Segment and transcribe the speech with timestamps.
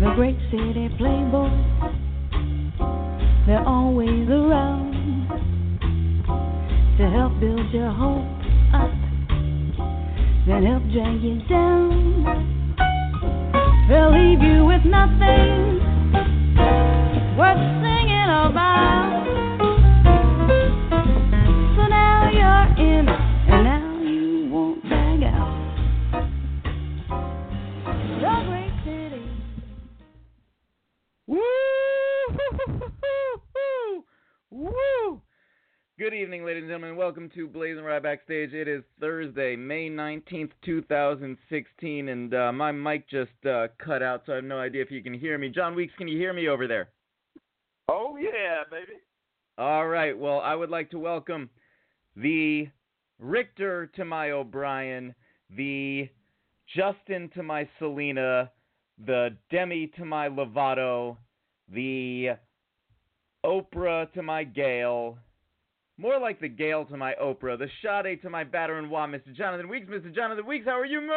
[0.00, 1.50] The great city playboy,
[3.46, 5.28] they're always around
[6.96, 8.24] to help build your hope
[8.72, 8.90] up,
[10.46, 12.24] then help drag you down.
[13.90, 15.80] They'll leave you with nothing
[17.36, 19.26] worth singing about.
[21.76, 23.06] So now you're in,
[31.30, 31.38] Woo!
[34.50, 35.22] Woo!
[35.96, 36.96] Good evening, ladies and gentlemen.
[36.96, 38.52] Welcome to BlazinRy Backstage.
[38.52, 44.32] It is Thursday, May 19th, 2016, and uh, my mic just uh, cut out, so
[44.32, 45.50] I have no idea if you can hear me.
[45.50, 46.88] Jon Weeks, can you hear me over there?
[47.88, 48.98] Oh yeah, baby.
[49.56, 50.18] All right.
[50.18, 51.48] Well, I would like to welcome
[52.16, 52.66] the
[53.20, 55.14] Richter to my O'Brien,
[55.56, 56.08] the
[56.74, 58.50] Justin to my Selena,
[59.06, 61.16] the Demi to my Lovato,
[61.72, 62.30] the
[63.44, 65.18] Oprah to my Gayle.
[65.96, 69.34] More like the Gayle to my Oprah, the Sade to my batter and wah, Mr.
[69.34, 69.86] Jonathan Weeks.
[69.88, 70.14] Mr.
[70.14, 71.10] Jonathan Weeks, how are you, man?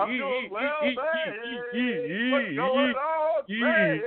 [0.00, 0.96] I'm doing well, babe.
[2.32, 4.02] What's going on, babe?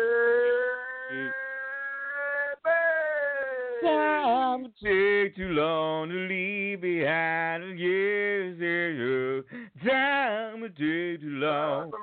[3.81, 9.45] Time would take too long to leave behind the years.
[9.83, 9.91] yeah.
[9.91, 11.91] Time would take too long.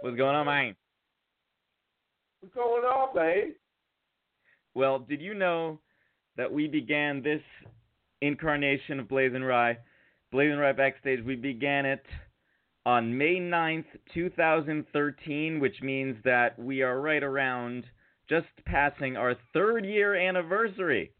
[0.00, 0.74] What's going on, man?
[2.40, 3.54] What's going on, babe?
[4.74, 5.80] Well, did you know
[6.36, 7.42] that we began this
[8.20, 9.76] incarnation of BlazinRy,
[10.30, 12.04] Blazing Rye Backstage, we began it
[12.88, 13.84] on May 9th,
[14.14, 17.84] 2013, which means that we are right around
[18.30, 21.12] just passing our third year anniversary.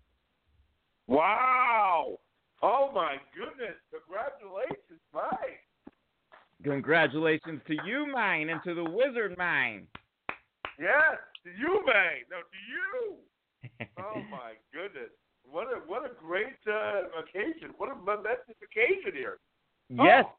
[1.09, 2.21] Wow!
[2.63, 3.77] Oh my goodness!
[3.93, 5.61] Congratulations, Mike.
[6.65, 9.87] Congratulations to you, mine, and to the wizard, mine.
[10.81, 12.25] Yes, to you, man.
[12.31, 13.89] No, to you.
[13.99, 15.11] Oh my goodness!
[15.45, 17.75] What a what a great uh, occasion!
[17.77, 19.37] What a momentous occasion here.
[19.91, 20.33] Yes, Oh.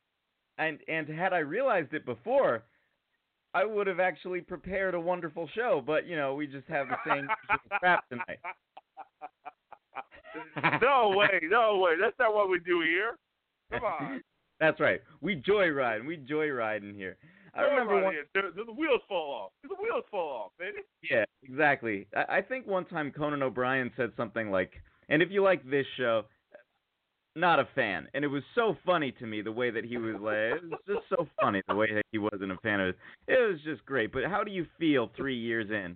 [0.59, 2.63] And and had I realized it before,
[3.53, 5.81] I would have actually prepared a wonderful show.
[5.85, 7.27] But you know, we just have the same
[7.79, 8.39] crap tonight.
[10.81, 11.93] no way, no way.
[11.99, 13.17] That's not what we do here.
[13.71, 14.21] Come on.
[14.59, 14.99] That's right.
[15.21, 16.05] We joyride.
[16.05, 17.15] We joyride in here.
[17.55, 18.13] I remember one.
[18.35, 19.51] The, the, the wheels fall off.
[19.63, 20.79] The wheels fall off, baby.
[21.09, 22.07] Yeah, exactly.
[22.15, 24.73] I, I think one time Conan O'Brien said something like,
[25.07, 26.25] "And if you like this show,
[27.39, 30.15] not a fan." And it was so funny to me the way that he was
[30.15, 30.61] like.
[30.61, 32.97] It was just so funny the way that he wasn't a fan of it.
[33.27, 34.11] It was just great.
[34.11, 35.95] But how do you feel three years in?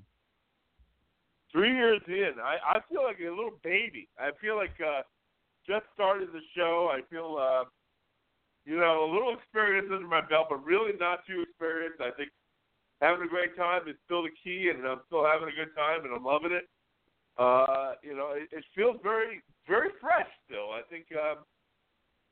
[1.52, 4.10] Three years in, I, I feel like a little baby.
[4.18, 5.04] I feel like uh
[5.68, 6.90] just started the show.
[6.92, 7.66] I feel uh
[8.66, 12.00] you know, a little experience under my belt, but really not too experienced.
[12.00, 12.32] I think
[13.02, 16.06] having a great time is still the key and I'm still having a good time
[16.06, 16.66] and I'm loving it.
[17.38, 20.72] Uh, you know, it, it feels very very fresh still.
[20.72, 21.44] I think um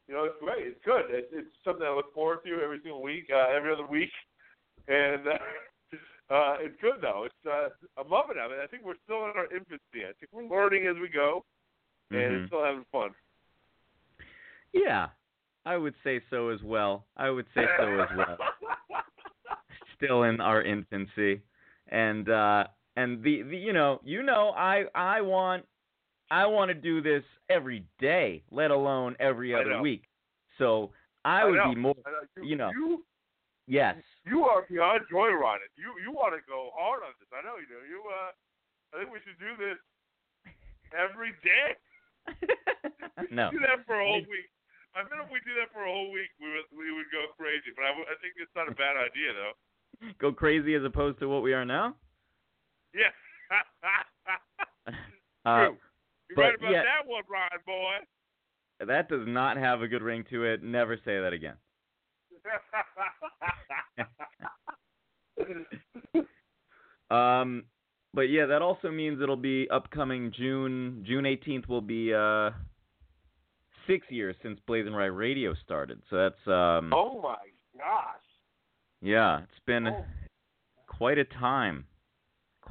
[0.08, 0.68] you know, it's great.
[0.68, 1.06] It's good.
[1.10, 4.12] It's, it's something I look forward to every single week, uh, every other week,
[4.88, 7.26] and uh, uh, it's good though.
[7.26, 7.70] It's uh,
[8.00, 8.42] I'm loving it.
[8.42, 10.04] I, mean, I think we're still in our infancy.
[10.04, 11.46] I think we're learning as we go,
[12.12, 12.40] and Mhm.
[12.40, 13.12] it's still having fun.
[14.74, 15.10] Yeah,
[15.66, 17.06] I would say so as well.
[17.18, 18.38] I would say so as well.
[19.96, 21.42] Still in our infancy,
[21.90, 22.66] and uh,
[22.96, 25.66] and the, the you know you know I I want
[26.30, 30.04] I want to do this every day, let alone every other week.
[30.58, 30.92] So
[31.26, 31.70] I I would know.
[31.74, 32.44] be more know.
[32.44, 32.72] you know.
[32.72, 33.04] you
[33.68, 33.96] yes.
[34.26, 35.72] you are beyond joyriding.
[35.78, 37.28] You you want to go hard on this.
[37.34, 37.84] I know you do.
[37.88, 38.32] You uh,
[38.94, 39.78] I think we should do this
[40.98, 41.76] every day.
[43.30, 43.52] No.
[43.54, 44.50] do that for a whole week.
[44.98, 47.32] I mean, if we do that for a whole week, we would we would go
[47.38, 47.72] crazy.
[47.76, 49.56] But I, I think it's not a bad idea though.
[50.20, 51.96] Go crazy as opposed to what we are now.
[52.94, 53.12] Yeah.
[55.44, 55.78] Uh, True.
[56.30, 56.84] You're right about yeah.
[56.84, 58.86] that one, Ryan boy.
[58.88, 60.62] that does not have a good ring to it.
[60.62, 61.56] Never say that again.
[67.10, 67.64] Um,
[68.14, 71.04] but yeah, that also means it'll be upcoming June.
[71.06, 72.52] June 18th will be uh
[73.88, 76.02] six years since BlazinRy Radio started.
[76.10, 77.36] So that's um oh my
[77.78, 78.22] gosh.
[79.02, 80.06] yeah, it's been Oh.
[80.88, 81.86] quite a time.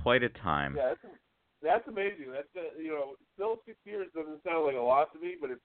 [0.02, 0.74] Quite a time.
[0.76, 1.14] Yeah, that's,
[1.62, 2.32] that's amazing.
[2.32, 5.50] That's uh, you know, still six years doesn't sound like a lot to me, but
[5.50, 5.58] it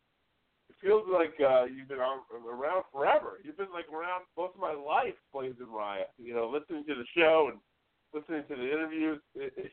[0.70, 3.40] it feels like uh, you've been ar- around forever.
[3.44, 6.10] You've been like around most of my life, Blazing Riot.
[6.18, 7.60] You know, listening to the show and
[8.14, 9.22] listening to the interviews.
[9.36, 9.72] It, it,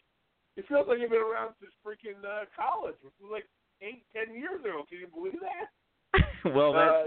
[0.56, 3.48] it feels like you've been around since freaking uh, college, which was like
[3.80, 4.84] eight, ten years ago.
[4.88, 6.22] Can you believe that?
[6.54, 7.04] well, that uh,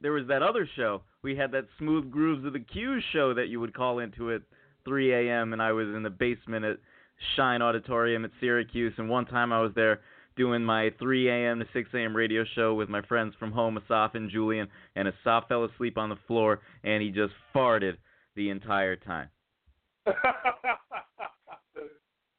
[0.00, 1.02] there was that other show.
[1.22, 4.42] We had that Smooth Grooves of the Q's show that you would call into at
[4.88, 5.52] 3 a.m.
[5.52, 6.78] and I was in the basement at
[7.36, 8.94] Schine Auditorium at Syracuse.
[8.98, 10.00] And one time I was there
[10.36, 11.58] doing my 3 a.m.
[11.60, 12.16] to 6 a.m.
[12.16, 14.68] radio show with my friends from home, Asaf and Julian.
[14.96, 17.96] And Asaf fell asleep on the floor and he just farted
[18.34, 19.28] the entire time.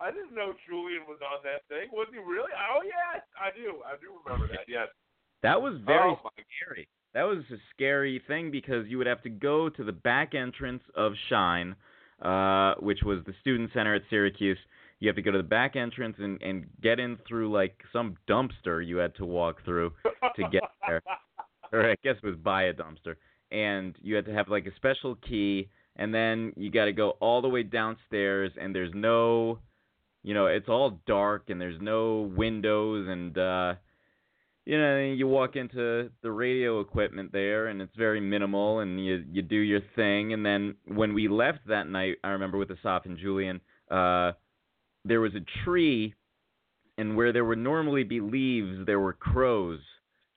[0.01, 1.89] I didn't know Julian was on that thing.
[1.91, 2.51] Was he really?
[2.55, 3.81] Oh yeah, I do.
[3.85, 4.65] I do remember that.
[4.67, 4.87] Yes.
[5.43, 6.29] That was very Oh,
[6.63, 6.87] scary.
[7.13, 10.83] That was a scary thing because you would have to go to the back entrance
[10.95, 11.75] of Schine,
[12.21, 14.57] uh, which was the student center at Syracuse.
[14.99, 18.17] You have to go to the back entrance and, and get in through like some
[18.29, 19.93] dumpster you had to walk through
[20.35, 21.01] to get there.
[21.71, 23.15] or I guess it was by a dumpster.
[23.51, 27.11] And you had to have like a special key and then you got to go
[27.19, 29.59] all the way downstairs and there's no
[30.21, 33.75] you know, it's all dark and there's no windows and uh
[34.65, 39.23] you know, you walk into the radio equipment there, and it's very minimal, and you
[39.31, 40.33] you do your thing.
[40.33, 44.33] And then when we left that night, I remember with Asaf and Julian, uh,
[45.05, 46.13] there was a tree,
[46.97, 49.79] and where there would normally be leaves, there were crows,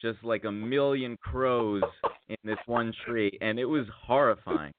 [0.01, 1.83] just like a million crows
[2.29, 4.73] in this one tree, and it was horrifying.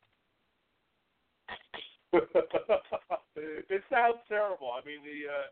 [2.14, 4.72] it sounds terrible.
[4.72, 5.48] I mean the uh,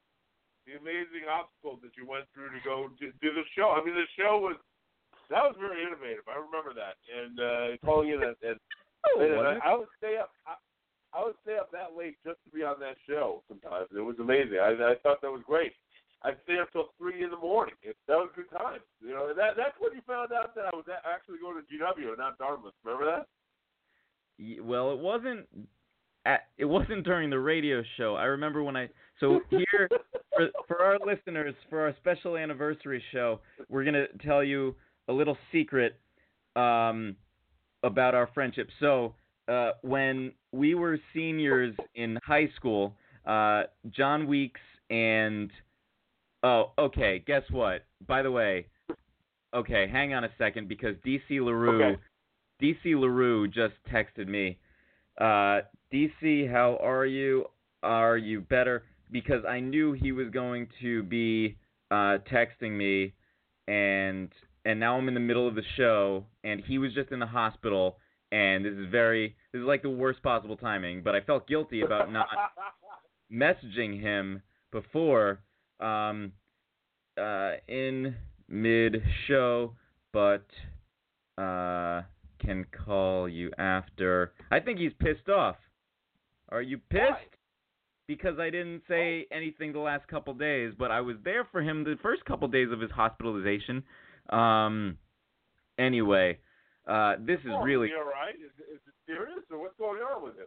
[0.70, 3.74] the amazing obstacles that you went through to go to do the show.
[3.74, 4.58] I mean the show was
[5.30, 6.28] that was very innovative.
[6.28, 7.00] I remember that.
[7.08, 8.60] And uh, calling in at, at
[9.06, 9.66] Oh, and was it?
[9.66, 10.32] I, I would stay up.
[10.46, 10.54] I,
[11.12, 13.44] I would stay up that late just to be on that show.
[13.48, 14.60] Sometimes it was amazing.
[14.62, 15.74] I, I thought that was great.
[16.24, 17.74] I'd stay up till three in the morning.
[17.82, 18.80] It, that was a good time.
[19.02, 22.10] You know, that that's when you found out that I was actually going to GW
[22.10, 22.74] and not Dartmouth.
[22.86, 24.64] Remember that?
[24.64, 25.48] Well, it wasn't.
[26.24, 28.16] At, it wasn't during the radio show.
[28.16, 28.88] I remember when I.
[29.20, 29.88] So here,
[30.36, 34.76] for for our listeners, for our special anniversary show, we're gonna tell you
[35.08, 36.00] a little secret
[36.56, 37.16] um,
[37.84, 38.70] about our friendship.
[38.80, 39.14] So
[39.48, 45.52] uh, when we were seniors in high school, uh, Jon Weeks and
[46.44, 47.86] oh, okay, guess what?
[48.08, 48.68] By the way,
[49.54, 52.02] okay, hang on a second because DC LaRue, Okay.
[52.62, 54.58] DC LaRue just texted me.
[55.20, 55.62] Uh,
[55.92, 57.46] DC, how are you?
[57.84, 58.84] Are you better?
[59.12, 61.58] Because I knew he was going to be
[61.90, 63.14] uh, texting me,
[63.68, 64.30] and
[64.66, 67.26] and now I'm in the middle of the show, and he was just in the
[67.26, 67.98] hospital,
[68.32, 71.02] and this is very this is like the worst possible timing.
[71.04, 72.28] But I felt guilty about not
[73.32, 74.42] messaging him
[74.72, 75.40] before
[75.80, 76.32] um,
[77.20, 78.16] uh, in
[78.48, 79.74] mid show,
[80.14, 80.46] but
[81.38, 82.04] uh,
[82.40, 84.34] can call you after.
[84.52, 85.58] I think he's pissed off.
[86.50, 87.02] Are you pissed?
[87.02, 87.31] Why?
[88.16, 91.84] Because I didn't say anything the last couple days, but I was there for him
[91.84, 93.84] the first couple days of his hospitalization.
[94.30, 94.98] Um.
[95.80, 96.38] Anyway,
[96.88, 98.36] uh, this is Oh, really Is all right?
[98.36, 100.46] Is, is it serious, or what's going on with him?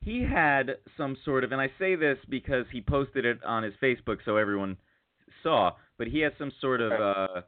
[0.00, 3.74] he had some sort of, and I say this because he posted it on his
[3.82, 4.76] Facebook so everyone
[5.42, 7.42] saw, but he has some sort of uh,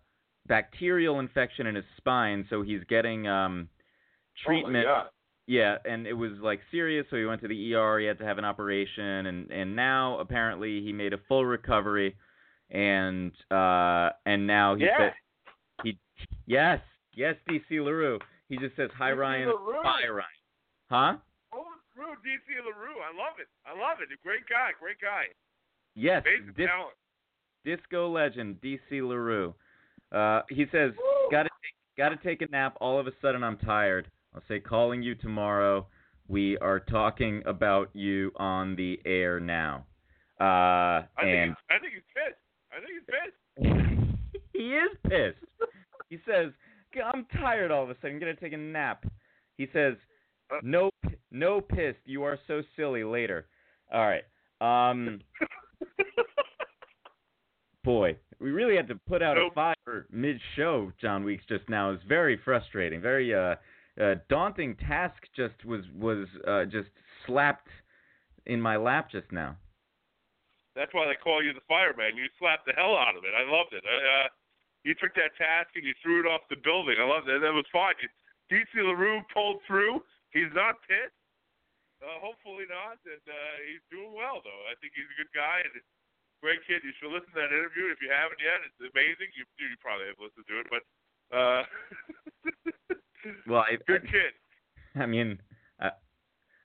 [0.47, 3.69] bacterial infection in his spine, so he's getting um,
[4.45, 4.87] treatment.
[4.87, 5.07] Oh my God.
[5.47, 7.99] Yeah, and it was like serious, so he went to the ER.
[7.99, 12.15] He had to have an operation, and and now apparently he made a full recovery,
[12.71, 14.99] and uh, and now he Yeah.
[14.99, 15.13] said
[15.83, 15.99] he
[16.47, 16.81] yes
[17.15, 18.19] yes DC LaRue.
[18.49, 19.83] He just says hi DC Ryan, LaRue.
[19.83, 20.25] bye Ryan,
[20.91, 21.17] huh?
[21.53, 21.65] Oh,
[22.25, 23.01] DC LaRue.
[23.03, 23.49] I love it.
[23.67, 24.09] I love it.
[24.13, 24.71] A great guy.
[24.81, 25.25] Great guy.
[25.95, 26.95] Yes, Amazing dis- talent.
[27.65, 29.55] disco legend DC LaRue.
[30.13, 31.31] Uh, he says, Woo!
[31.31, 32.77] "Got to take, got to take a nap.
[32.81, 34.09] All of a sudden, I'm tired.
[34.35, 35.87] I'll say, calling you tomorrow.
[36.29, 39.85] We are talking about you on the air now."
[40.41, 42.41] Uh, I think, and he's, I think he's pissed.
[42.73, 44.43] I think he's pissed.
[44.53, 45.71] he is pissed.
[46.09, 46.53] He says,
[47.05, 47.71] "I'm tired.
[47.71, 49.05] All of a sudden, I'm gonna take a nap."
[49.59, 49.95] He says,
[50.51, 50.59] Uh.
[50.63, 50.91] "No,
[51.31, 52.01] no pissed.
[52.07, 53.47] You are so silly." Later.
[53.93, 54.25] All right.
[54.61, 55.21] Um.
[57.85, 59.55] boy, we really had to put out a Nope.
[59.55, 60.93] fire mid-show.
[61.01, 63.01] Jon Weeks just now is very frustrating.
[63.01, 63.57] Very uh,
[64.01, 66.89] uh, daunting task just was was uh, just
[67.27, 67.69] slapped
[68.47, 69.57] in my lap just now.
[70.75, 72.17] That's why they call you the fireman.
[72.17, 73.37] You slapped the hell out of it.
[73.37, 73.85] I loved it.
[73.85, 74.29] Uh,
[74.85, 76.97] you took that task and you threw it off the building.
[76.97, 77.39] I loved it.
[77.45, 77.93] That was fun.
[78.51, 80.01] DC LaRue pulled through.
[80.33, 81.13] He's not pissed.
[82.03, 84.63] Uh, hopefully not, and uh, he's doing well though.
[84.67, 85.71] I think he's a good guy and
[86.43, 86.83] great kid.
[86.83, 88.59] You should listen to that interview if you haven't yet.
[88.67, 89.31] It's amazing.
[89.39, 90.83] You you probably have listened to it, but
[91.31, 91.63] uh,
[93.47, 95.01] well, I, good kid.
[95.01, 95.39] I mean,
[95.81, 95.91] I,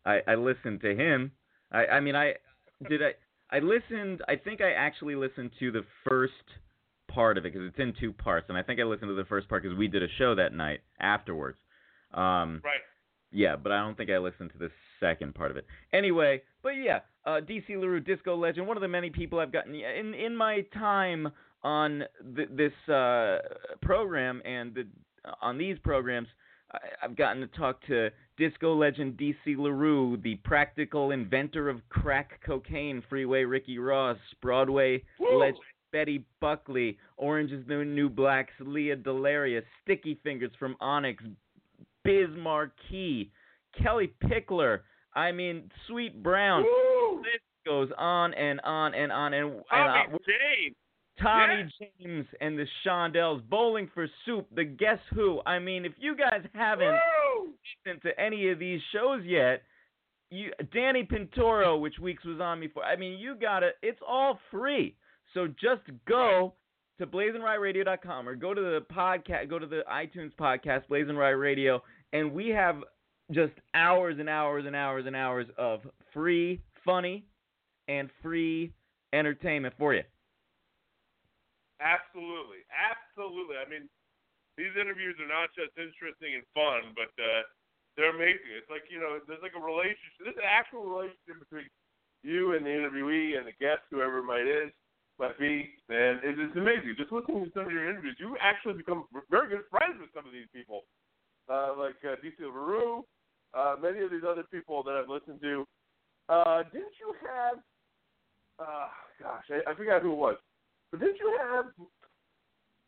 [0.05, 1.31] I I listened to him.
[1.71, 2.33] I I mean I
[2.89, 3.13] did I
[3.55, 4.21] I listened.
[4.27, 6.33] I think I actually listened to the first
[7.07, 9.25] part of it because it's in two parts, and I think I listened to the
[9.25, 11.57] first part because we did a show that night afterwards.
[12.13, 12.81] Um, right.
[13.31, 15.65] Yeah, but I don't think I listened to the second part of it.
[15.91, 19.75] Anyway, but yeah, uh, DC LaRue, disco legend, one of the many people I've gotten
[19.75, 21.29] in in my time
[21.63, 22.03] on
[22.35, 23.39] th- this uh,
[23.81, 24.87] program and the,
[25.41, 26.27] on these programs.
[26.71, 32.39] I, I've gotten to talk to disco legend DC LaRue, the practical inventor of crack
[32.45, 35.39] cocaine, Freeway Ricky Ross, Broadway Woo!
[35.39, 35.59] legend
[35.91, 41.23] Betty Buckley, Orange is the New Blacks, Lea DeLaria, Sticky Fingaz from Onyx,
[42.03, 43.31] Biz Markie,
[43.81, 44.81] Kellie Pickler.
[45.15, 46.63] I mean, Sweet Brown.
[46.63, 47.21] Woo!
[47.23, 50.75] This goes on and on and on and, and uh, James.
[51.21, 55.41] Tommy James and the Shondells, Bowling for Soup, the Guess Who.
[55.45, 56.97] I mean, if you guys haven't
[57.35, 57.53] Woo!
[57.85, 59.63] listened to any of these shows yet,
[60.29, 62.83] you Danny Pintauro, which weeks was on before.
[62.83, 63.71] I mean, you gotta.
[63.81, 64.95] It's all free.
[65.33, 66.53] So just go
[66.99, 71.81] to blazenrightradio.com or go to the podcast, go to the iTunes podcast, BlazinRy Radio,
[72.13, 72.77] and we have
[73.31, 75.81] just hours and hours and hours and hours of
[76.13, 77.25] free, funny,
[77.87, 78.73] and free
[79.13, 80.03] entertainment for you.
[81.77, 83.57] Absolutely, absolutely.
[83.61, 83.85] I mean,
[84.57, 87.45] these interviews are not just interesting and fun, but uh,
[87.93, 88.57] they're amazing.
[88.57, 90.17] It's like you know, there's like a relationship.
[90.21, 91.69] There's an actual relationship between
[92.25, 94.73] you and the interviewee and the guest, whoever it might is,
[95.21, 96.97] might be, and it's, it's amazing.
[96.97, 100.25] Just listening to some of your interviews, you actually become very good friends with some
[100.25, 100.89] of these people,
[101.49, 103.05] uh, like uh, DC LaRue,
[103.53, 105.65] uh, many of these other people that I've listened to.
[106.29, 107.61] Uh, didn't you have?
[108.57, 108.89] Uh,
[109.21, 110.37] gosh, I, I forgot who it was.
[110.91, 111.65] But didn't you have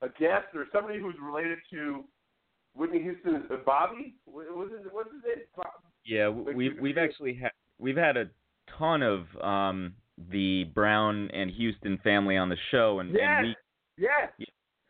[0.01, 2.03] a guest or somebody who's related to
[2.75, 3.43] Whitney Houston?
[3.51, 4.15] Uh, Bobby?
[4.25, 4.93] Was it?
[4.93, 5.45] What's his name?
[5.55, 5.67] Bob-
[6.05, 8.29] Yeah, we've we've actually had we've had a
[8.77, 9.93] ton of um
[10.31, 13.23] the Brown and Houston family on the show, and, Yes.
[13.37, 13.55] and we
[13.97, 14.31] Yes.
[14.37, 14.45] Yeah.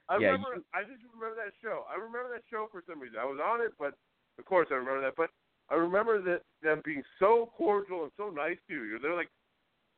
[0.09, 0.57] I Yeah, remember.
[0.73, 1.85] I just remember that show.
[1.89, 3.19] I remember that show for some reason.
[3.19, 3.93] I was on it, but
[4.39, 5.13] of course I remember that.
[5.15, 5.29] But
[5.69, 8.97] I remember that them being so cordial and so nice to you.
[8.99, 9.29] They're like,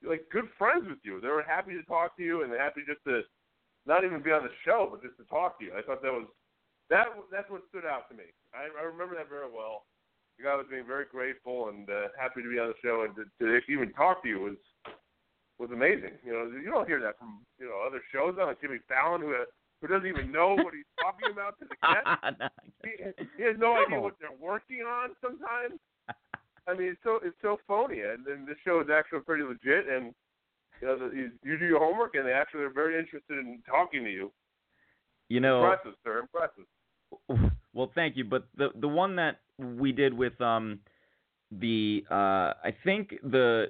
[0.04, 1.22] like good friends with you.
[1.22, 3.22] They were happy to talk to you, and happy just to
[3.86, 5.74] not even be on the show, but just to talk to you.
[5.78, 6.28] I thought that was
[6.90, 7.08] that.
[7.32, 8.30] That's what stood out to me.
[8.54, 9.86] I, I remember that very well.
[10.38, 13.14] The guy was being very grateful and uh, happy to be on the show, and
[13.16, 14.60] to, to even talk to you was
[15.60, 16.18] was amazing.
[16.26, 19.22] You know, you don't hear that from you know other shows on like Jimmy Fallon,
[19.22, 19.34] who
[19.82, 22.52] who doesn't even know what he's talking about to the guest.
[22.82, 22.98] He,
[23.38, 25.78] he has no idea what they're working on sometimes.
[26.68, 29.88] I mean, it's so it's so phony, and then this show is actually pretty legit.
[29.90, 30.14] And
[30.82, 33.62] you know, the, you, you do your homework, and they actually are very interested in
[33.68, 34.32] talking to you.
[35.30, 36.20] you know Impressive, sir.
[36.20, 36.66] Impressive.
[37.74, 40.80] well thank you but the the one that we did with um
[41.52, 43.66] the uh i think the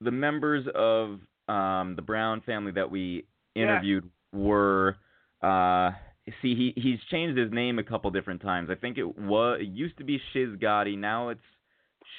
[0.00, 3.62] the members of um the brown family that we Yeah.
[3.62, 4.96] interviewed were
[5.42, 5.90] uh
[6.42, 9.68] see he he's changed his name a couple different times i think it was it
[9.68, 11.40] used to be shiz gotti now it's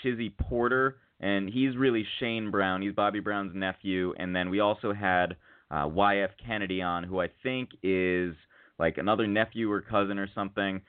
[0.04, 4.94] shizzy porter and he's really shane brown he's bobby brown's nephew and then we also
[4.94, 5.36] had
[5.72, 8.34] uh yf kennedy on who i think is
[8.80, 10.82] like another nephew or cousin or something.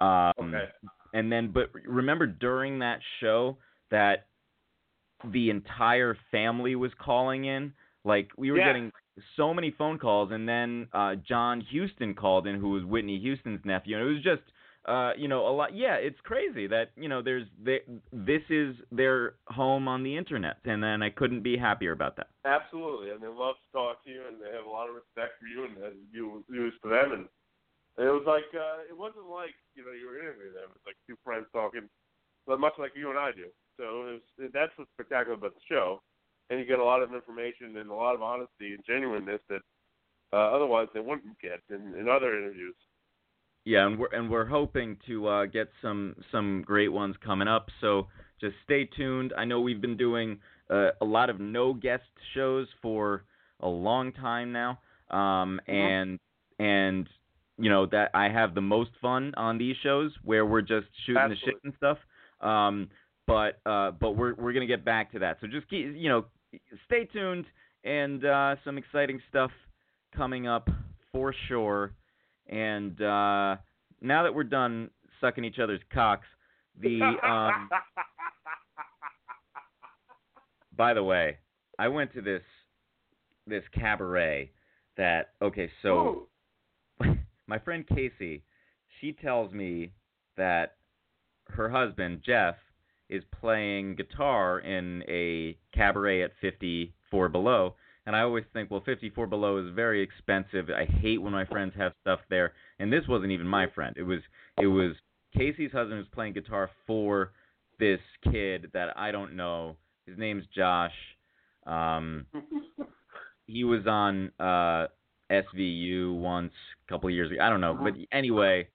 [0.00, 0.68] Um, Okay.
[1.12, 3.56] And then, but remember during that show
[3.90, 4.26] that
[5.32, 7.72] the entire family was calling in.
[8.04, 8.66] Like we were Yeah.
[8.66, 8.92] getting
[9.36, 13.64] so many phone calls, and then uh, John Houston called in, who was Whitney Houston's
[13.64, 14.42] nephew, and it was just.
[14.86, 15.76] Uh, you know, a lot.
[15.76, 17.80] Yeah, it's crazy that you know there's they,
[18.12, 22.28] this is their home on the internet, and then I couldn't be happier about that.
[22.46, 25.36] Absolutely, and they love to talk to you, and they have a lot of respect
[25.38, 27.28] for you, and uh, you you for them, and
[28.00, 30.72] it was like uh, it wasn't like you know you were interviewing them.
[30.74, 31.84] It's like two friends talking,
[32.46, 33.52] but much like you and I do.
[33.76, 36.00] So it was, that's what's spectacular about the show,
[36.48, 39.60] and you get a lot of information and a lot of honesty and genuineness that
[40.32, 42.76] uh, otherwise they wouldn't get in, in other interviews.
[43.64, 47.68] Yeah, and we're and we're hoping to uh, get some some great ones coming up.
[47.80, 48.08] So
[48.40, 49.32] just stay tuned.
[49.36, 50.38] I know we've been doing
[50.70, 53.24] uh, a lot of no guest shows for
[53.60, 54.78] a long time now,
[55.10, 56.18] um, and
[56.58, 57.08] and
[57.58, 61.28] you know that I have the most fun on these shows where we're just shooting
[61.28, 61.98] the shit and stuff.
[62.40, 62.88] Um,
[63.26, 65.38] but uh, but we're we're gonna get back to that.
[65.40, 66.24] So just keep you know
[66.86, 67.44] stay tuned
[67.84, 69.50] and uh, some exciting stuff
[70.16, 70.68] coming up
[71.12, 71.92] for sure.
[72.50, 73.56] And uh,
[74.00, 74.90] now that we're done
[75.20, 76.26] sucking each other's cocks,
[76.80, 77.68] the um,
[80.76, 81.38] by the way,
[81.78, 82.42] I went to this
[83.46, 84.50] this cabaret
[84.96, 86.28] that okay, so
[87.46, 88.42] my friend Casey,
[89.00, 89.92] she tells me
[90.36, 90.76] that
[91.48, 92.56] her husband Jeff
[93.08, 97.74] is playing guitar in a cabaret at 54 Below,
[98.10, 100.68] and I always think, well, 54 Below is very expensive.
[100.68, 103.94] I hate when my friends have stuff there, and this wasn't even my friend.
[103.96, 104.18] It was
[104.60, 104.96] it was
[105.32, 107.30] Casey's husband who's playing guitar for
[107.78, 109.76] this kid that I don't know.
[110.06, 110.90] His name's Josh.
[111.68, 112.26] Um,
[113.46, 114.88] he was on uh,
[115.30, 116.52] SVU once
[116.84, 117.40] a couple of years ago.
[117.40, 118.66] I don't know, but anyway,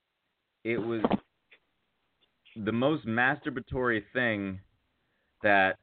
[0.63, 1.01] it was
[2.55, 4.61] the most masturbatory thing
[5.43, 5.75] that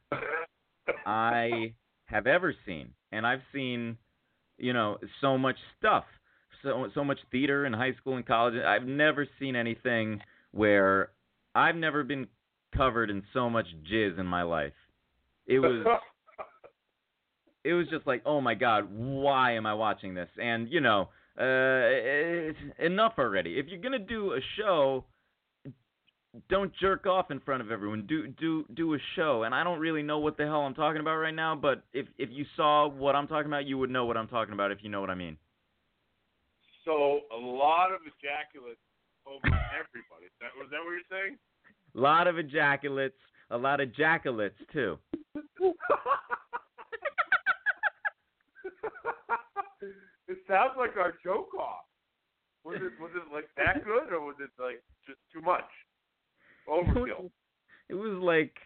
[1.04, 1.74] I
[2.06, 3.96] have ever seen, and I've seen,
[4.58, 6.04] you know, so much stuff,
[6.62, 8.54] so so much theater in high school and college.
[8.54, 10.20] I've never seen anything
[10.52, 11.10] where
[11.54, 12.26] I've never been
[12.76, 14.72] covered in so much jizz in my life.
[15.46, 15.86] It was
[17.64, 20.28] it was just like, oh my god, why am I watching this?
[20.40, 23.58] And you know, uh, it's enough already.
[23.58, 25.04] If you're gonna do a show,
[26.48, 28.06] don't jerk off in front of everyone.
[28.08, 29.42] Do do do a show.
[29.42, 32.06] And I don't really know what the hell I'm talking about right now, but if
[32.18, 34.78] if you saw what I'm talking about, you would know what I'm talking about if
[34.82, 35.36] you know what I mean.
[36.84, 38.80] so a lot of ejaculates
[39.26, 40.26] over everybody.
[40.26, 41.38] Is that was that what you're saying?
[41.94, 43.18] A lot of ejaculates,
[43.50, 44.98] a lot of jaculates too.
[50.28, 51.84] it sounds like our joke off.
[52.64, 55.68] Was it was it like that good or was it like just too much?
[56.68, 57.30] Overkill.
[57.88, 58.56] It was like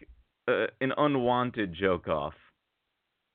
[0.47, 2.33] uh, an unwanted joke off.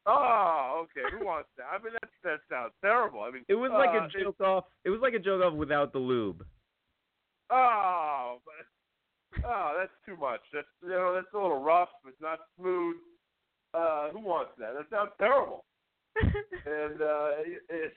[0.06, 1.06] Oh, okay.
[1.14, 1.64] Who wants that?
[1.70, 3.20] I mean, that that sounds terrible.
[3.20, 4.64] I mean, It was like uh, a it- joke off.
[4.84, 6.46] It was like a joke off without the lube.
[7.50, 10.40] Oh, but, oh, that's too much.
[10.54, 11.90] That's you know, that's a little rough.
[12.08, 12.96] It's not smooth.
[13.74, 14.72] Uh, who wants that?
[14.74, 15.64] That sounds terrible.
[16.16, 17.94] and uh, it- it's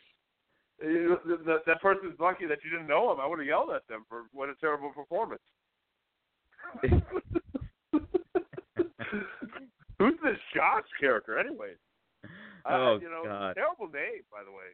[0.82, 3.20] know, that, that person's lucky that you didn't know him.
[3.22, 5.42] I would have yelled at them for what a terrible performance.
[10.00, 11.78] Who's this Josh character, anyways?
[12.66, 13.54] I- Oh, you know, God.
[13.56, 14.74] terrible name, by the way.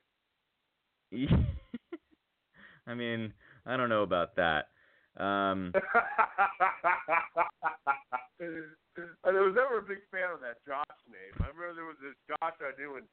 [2.87, 3.33] I mean,
[3.65, 4.69] I don't know about that.
[5.17, 5.73] Um,
[9.23, 11.35] I was never a big fan of that Josh name.
[11.43, 13.03] I remember there was this Josh I knew in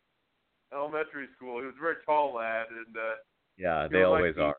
[0.73, 1.59] elementary school.
[1.61, 3.17] He was a very tall lad, and uh,
[3.59, 4.57] yeah, they know, like always are.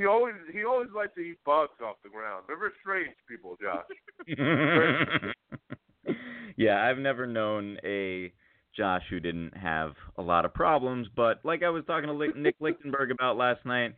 [0.00, 2.44] He always he always likes to eat bugs off the ground.
[2.46, 3.84] They're very strange people, Josh.
[6.56, 8.32] yeah, I've never known a
[8.74, 12.54] Josh who didn't have a lot of problems, but like I was talking to Nick
[12.60, 13.94] Lichtenberg about last night,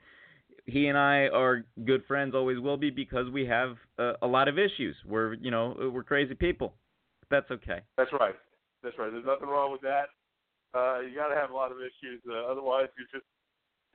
[0.66, 4.48] he and I are good friends, always will be, because we have uh, a lot
[4.48, 4.96] of issues.
[5.06, 6.74] We're, you know, we're crazy people.
[7.30, 7.80] That's okay.
[7.96, 8.34] That's right.
[8.82, 9.12] That's right.
[9.12, 10.06] There's nothing wrong with that.
[10.74, 12.20] Uh, you got to have a lot of issues.
[12.28, 13.26] Uh, otherwise, you're just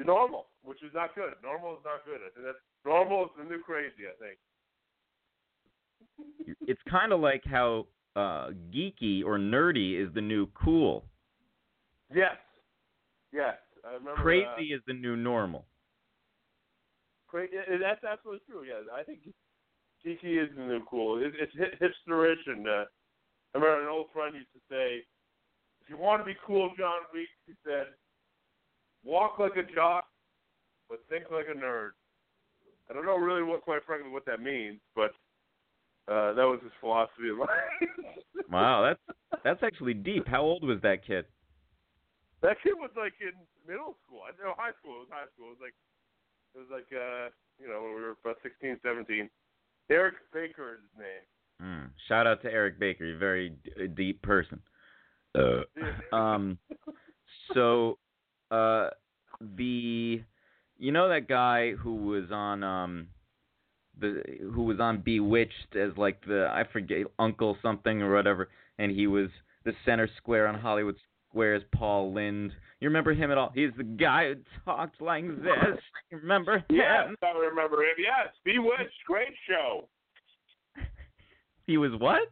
[0.06, 1.34] normal, which is not good.
[1.44, 2.20] Normal is not good.
[2.26, 4.06] I think that's normal is the new crazy.
[4.08, 4.38] I think.
[6.68, 11.06] It's kind of like how uh, geeky or nerdy is the new cool.
[12.14, 12.36] Yes.
[13.34, 13.56] Yes.
[13.86, 14.12] I remember.
[14.12, 15.66] Uh, Crazy is the new normal.
[17.28, 17.48] cra-
[17.82, 18.64] that's absolutely true.
[18.64, 19.20] Yeah, I think
[20.06, 21.20] geeky is the new cool.
[21.20, 22.86] It, it's hip- hipsterish, and uh,
[23.54, 25.04] I remember an old friend used to say,
[25.82, 27.88] "If you want to be cool, Jon Weeks," he said,
[29.08, 30.06] "walk like a jock,
[30.90, 31.92] but think like a nerd."
[32.90, 35.12] I don't know really what, quite frankly, what that means, but
[36.08, 37.50] uh, that was his philosophy of life.
[38.50, 40.28] Wow, that's that's actually deep.
[40.28, 41.26] How old was that kid?
[42.42, 43.34] that kid was like in
[43.68, 44.22] middle school.
[44.26, 45.02] I know high school.
[45.02, 45.48] It was high school.
[45.52, 45.78] It was like
[46.56, 49.30] it was like uh, you know when we were about sixteen, seventeen.
[49.90, 51.26] Eric Baker is his name.
[51.62, 51.90] Mm.
[52.08, 54.60] Shout out to Eric Baker, a very d- deep person.
[55.34, 55.64] Uh,
[56.16, 56.58] um,
[57.54, 57.98] so
[58.52, 58.90] uh,
[59.58, 60.22] the
[60.78, 63.08] you know that guy who was on um
[64.00, 64.22] the
[64.54, 69.08] who was on Bewitched as like the I forget Uncle something or whatever, and he
[69.08, 69.30] was
[69.66, 70.96] the center square on Hollywood
[71.30, 71.64] Squares.
[71.74, 73.52] Paul Lynde, you remember him at all?
[73.54, 75.80] He's the guy who talked like this.
[76.12, 76.66] You remember him?
[76.70, 77.96] Yes, I remember him.
[77.98, 79.88] Yes, Bewitched, great show.
[81.66, 82.32] He was what?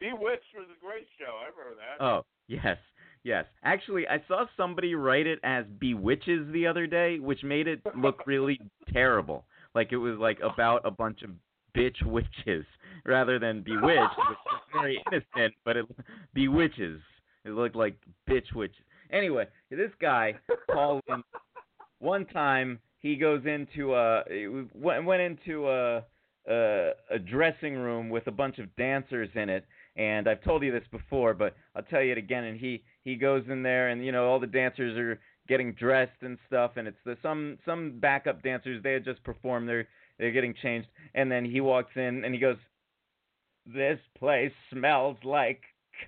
[0.00, 1.32] Bewitched was a great show.
[1.40, 2.04] I remember that.
[2.04, 2.76] Oh, yes.
[3.24, 3.46] Yes.
[3.64, 8.26] Actually, I saw somebody write it as bewitches the other day, which made it look
[8.26, 8.60] really
[8.92, 9.46] terrible.
[9.74, 11.30] Like it was like about a bunch of
[11.76, 12.66] bitch witches
[13.06, 15.86] rather than bewitched, which is very innocent, but it
[16.34, 17.00] bewitches.
[17.44, 17.96] It looked like
[18.28, 18.84] bitch witches.
[19.10, 20.34] Anyway, this guy
[20.70, 21.22] called in
[21.98, 24.22] one time he goes into a
[24.74, 26.04] went went into a,
[26.48, 29.64] a a dressing room with a bunch of dancers in it
[29.96, 33.16] and I've told you this before but I'll tell you it again and he he
[33.16, 36.88] goes in there and you know all the dancers are getting dressed and stuff and
[36.88, 39.86] it's the some some backup dancers they had just performed they're
[40.18, 42.56] they're getting changed and then he walks in and he goes
[43.66, 45.62] this place smells like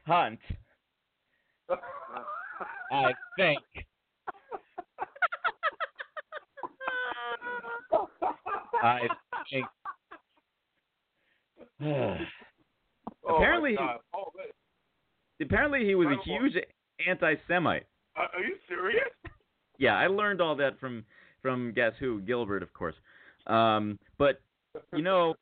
[0.06, 0.38] cunt.
[2.92, 3.62] I think.
[8.82, 9.08] I
[9.50, 9.66] think.
[13.28, 13.76] Oh, Apparently-
[15.42, 16.52] apparently he was a huge
[17.06, 17.86] anti-Semite.
[18.16, 19.08] Are are you serious?
[19.78, 21.04] Yeah, I learned all that from
[21.42, 22.94] from guess who Gilbert, of course.
[23.46, 24.40] Um, but
[24.94, 25.34] you know,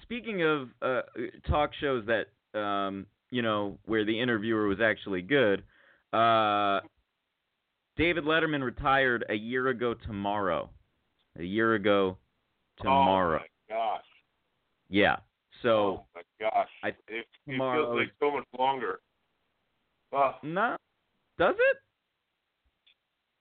[0.00, 1.02] speaking of uh,
[1.48, 5.64] talk shows that um, you know where the interviewer was actually good,
[6.12, 6.82] uh,
[7.96, 10.70] David Letterman retired a year ago tomorrow.
[11.38, 12.16] A year ago
[12.80, 13.40] tomorrow.
[13.42, 14.04] Oh my gosh.
[14.88, 15.16] Yeah.
[15.62, 16.68] So oh my gosh.
[16.82, 19.00] I- it, it tomorrow feels like so much longer.
[20.12, 20.76] Well, no,
[21.38, 21.76] does it?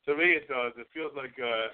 [0.06, 0.73] to me it does.
[0.77, 1.67] It feels like uh,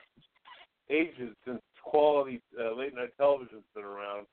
[0.90, 4.28] ages since quality uh, late night television's been around.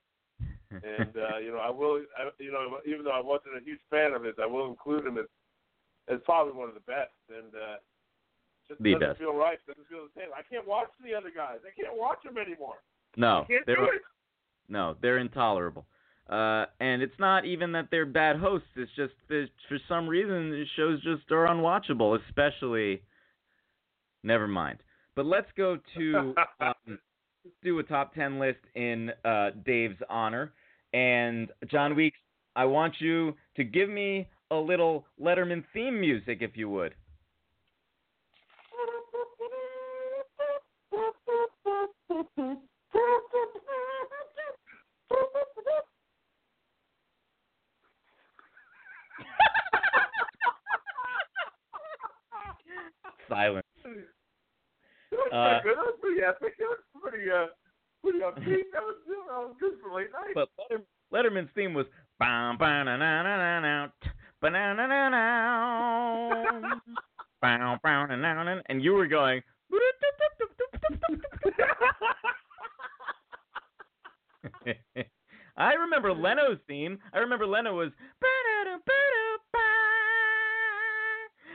[0.70, 2.02] and uh, you know, I will.
[2.18, 5.06] I, you know, even though I wasn't a huge fan of his, I will include
[5.06, 5.24] him as
[6.08, 7.14] as probably one of the best.
[7.30, 7.76] And uh,
[8.68, 9.18] just The doesn't best.
[9.20, 9.58] feel right.
[9.66, 10.28] Doesn't feel the same.
[10.36, 11.58] I can't watch the other guys.
[11.64, 12.76] I can't watch them anymore.
[13.16, 14.02] no, they're it.
[14.68, 15.86] no, they're intolerable.
[16.28, 18.68] Uh, and it's not even that they're bad hosts.
[18.76, 22.18] It's just that for some reason the shows just are unwatchable.
[22.28, 23.02] Especially,
[24.24, 24.78] never mind.
[25.14, 30.52] But let's go to um, let's do a top ten list in uh, Dave's honor.
[30.92, 32.18] And Jon Weeks,
[32.56, 36.94] I want you to give me a little Letterman theme music, if you would.
[53.28, 53.66] Silence.
[53.84, 53.92] That
[55.10, 55.76] was Uh, pretty good.
[55.76, 56.54] That was pretty epic.
[56.58, 56.68] That
[57.30, 57.46] uh,
[58.02, 58.18] pretty.
[58.20, 58.36] That
[58.82, 60.34] was, that was good for late night.
[60.34, 61.86] But Letter, Letterman's theme was
[62.18, 63.88] bam bam na na na na na
[64.42, 66.80] na na na na
[67.40, 69.42] bam bam na na na and you were going
[75.56, 76.98] I remember Leno's theme.
[77.12, 77.90] I remember Leno was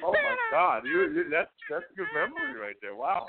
[0.03, 2.95] oh my God, you, you that's that's good memory right there.
[2.95, 3.25] Wow.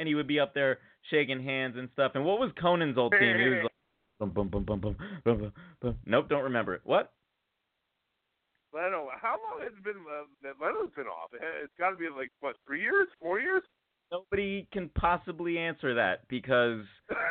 [0.00, 0.78] And he would be up there
[1.10, 2.12] shaking hands and stuff.
[2.16, 3.38] And what was Conan's old theme?
[3.38, 3.72] He was like,
[4.18, 5.96] bum, bum, bum, bum, bum, bum, bum, bum.
[6.06, 6.80] Nope, don't remember it.
[6.84, 7.12] What?
[8.72, 11.30] Leno, how long has it been uh, that Leno's been off?
[11.34, 13.62] It- It's got to be like what, three years, four years?
[14.12, 16.84] Nobody can possibly answer that because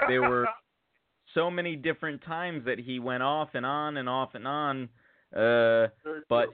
[0.08, 0.48] there were-
[1.34, 4.90] so many different times that he went off and on and off and on.
[5.36, 5.88] Uh,
[6.28, 6.50] but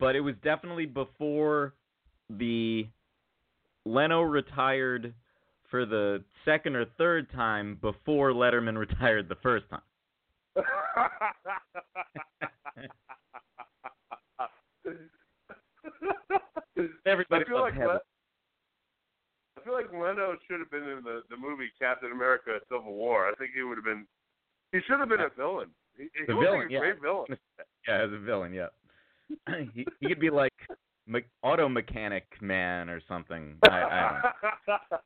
[0.00, 1.74] but it was definitely before
[2.30, 2.86] the
[3.84, 5.12] Leno retired
[5.70, 9.80] for the second or third time before Letterman retired the first time.
[17.06, 17.76] Everybody I feel like.
[17.76, 18.00] Le-
[19.56, 23.28] I feel like Leno should have been in the the movie Captain America: Civil War.
[23.28, 24.06] I think he would have been.
[24.72, 25.68] He should have been a villain.
[25.96, 26.78] He, he would villain, a yeah.
[26.78, 27.26] great villain.
[27.86, 28.66] Yeah, as a villain, yeah.
[29.72, 30.52] he he could be like
[31.08, 33.56] me- auto mechanic man or something.
[33.64, 34.78] I, I don't know.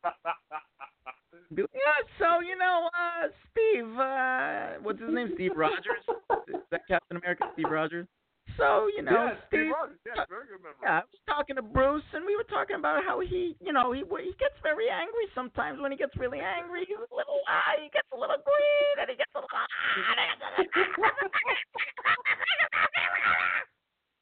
[1.53, 5.33] Yeah, so you know, uh, Steve, uh, what's his name?
[5.35, 6.01] Steve Rogers.
[6.49, 7.45] Is that Captain America?
[7.53, 8.09] Steve Rogers.
[8.57, 9.73] So you know, yeah, Steve Steve.
[9.77, 10.01] Rogers.
[10.07, 10.81] Yeah, very good memory.
[10.81, 13.93] Yeah, I was talking to Bruce, and we were talking about how he, you know,
[13.93, 15.81] he he gets very angry sometimes.
[15.81, 19.11] When he gets really angry, he's a little, uh, he gets a little green, and
[19.13, 19.53] he gets a little.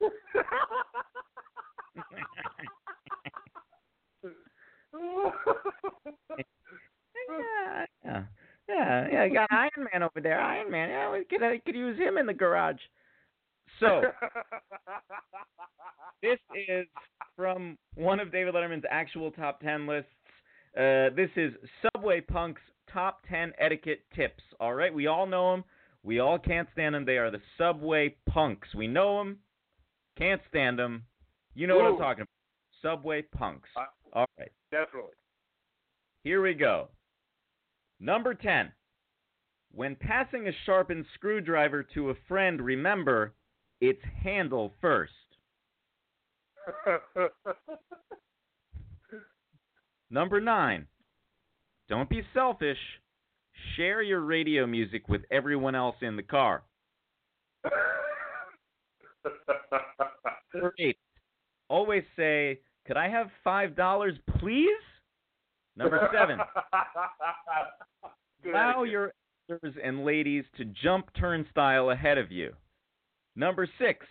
[8.05, 8.22] yeah,
[8.68, 10.40] yeah, yeah, got Iron Man over there.
[10.40, 10.90] Iron Man.
[10.90, 12.81] Yeah, we could uh, could use him in the garage.
[13.79, 14.03] So
[16.22, 16.87] this is
[17.37, 20.11] from one of David Letterman's actual top 10 lists.
[20.76, 22.61] Uh, this is Subway Punk's
[22.92, 24.42] top 10 etiquette tips.
[24.59, 25.64] All right, we all know them.
[26.03, 27.05] We all can't stand them.
[27.05, 28.74] They are the Subway Punks.
[28.74, 29.38] We know them.
[30.18, 31.05] Can't stand them.
[31.55, 32.29] You know what I'm talking about.
[32.83, 33.69] Subway punks.
[33.77, 34.51] Uh, All right.
[34.71, 35.13] Definitely.
[36.25, 36.89] Here we go.
[37.99, 38.73] Number 10.
[39.73, 43.35] When passing a sharpened screwdriver to a friend, remember
[43.81, 45.13] it's handle first.
[50.11, 50.87] Number 9.
[51.89, 52.79] Don't be selfish.
[53.77, 56.63] Share your radio music with everyone else in the car.
[60.55, 60.97] Number 8.
[61.71, 64.69] Always say, "Could I have $5, please?"
[65.77, 66.39] Number 7.
[68.43, 69.13] Good Allow your
[69.49, 72.53] elders and ladies to jump turnstile ahead of you.
[73.37, 74.05] Number six,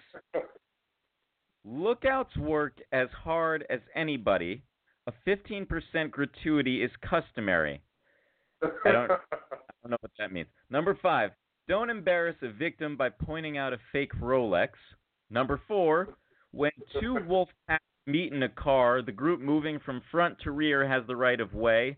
[1.65, 4.63] lookouts work as hard as anybody.
[5.07, 7.81] A 15% gratuity is customary.
[8.63, 9.17] I don't- I
[9.83, 10.47] don't know what that means.
[10.69, 11.31] Number five,
[11.67, 14.69] don't embarrass a victim by pointing out a fake Rolex.
[15.29, 16.15] Number four,
[16.51, 20.87] when two wolf packs meet in a car, the group moving from front to rear
[20.87, 21.97] has the right of way.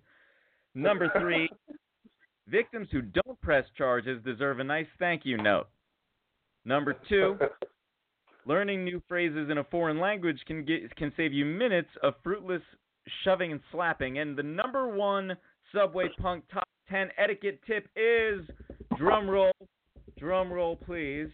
[0.75, 1.49] Number three,
[2.47, 5.67] victims who don't press charges deserve a nice thank you note.
[6.65, 7.37] Number two,
[8.45, 12.61] learning new phrases in a foreign language can get, can save you minutes of fruitless
[13.23, 14.19] shoving and slapping.
[14.19, 15.35] And the number one
[15.73, 18.41] Subway Punk top ten etiquette tip is
[18.97, 19.53] drum roll,
[20.17, 21.29] drum roll, please.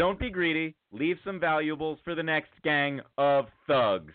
[0.00, 0.74] Don't be greedy.
[0.92, 4.14] Leave some valuables for the next gang of thugs.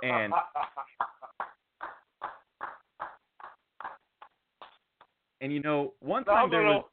[0.00, 0.32] And
[5.40, 6.84] and you know, one time there was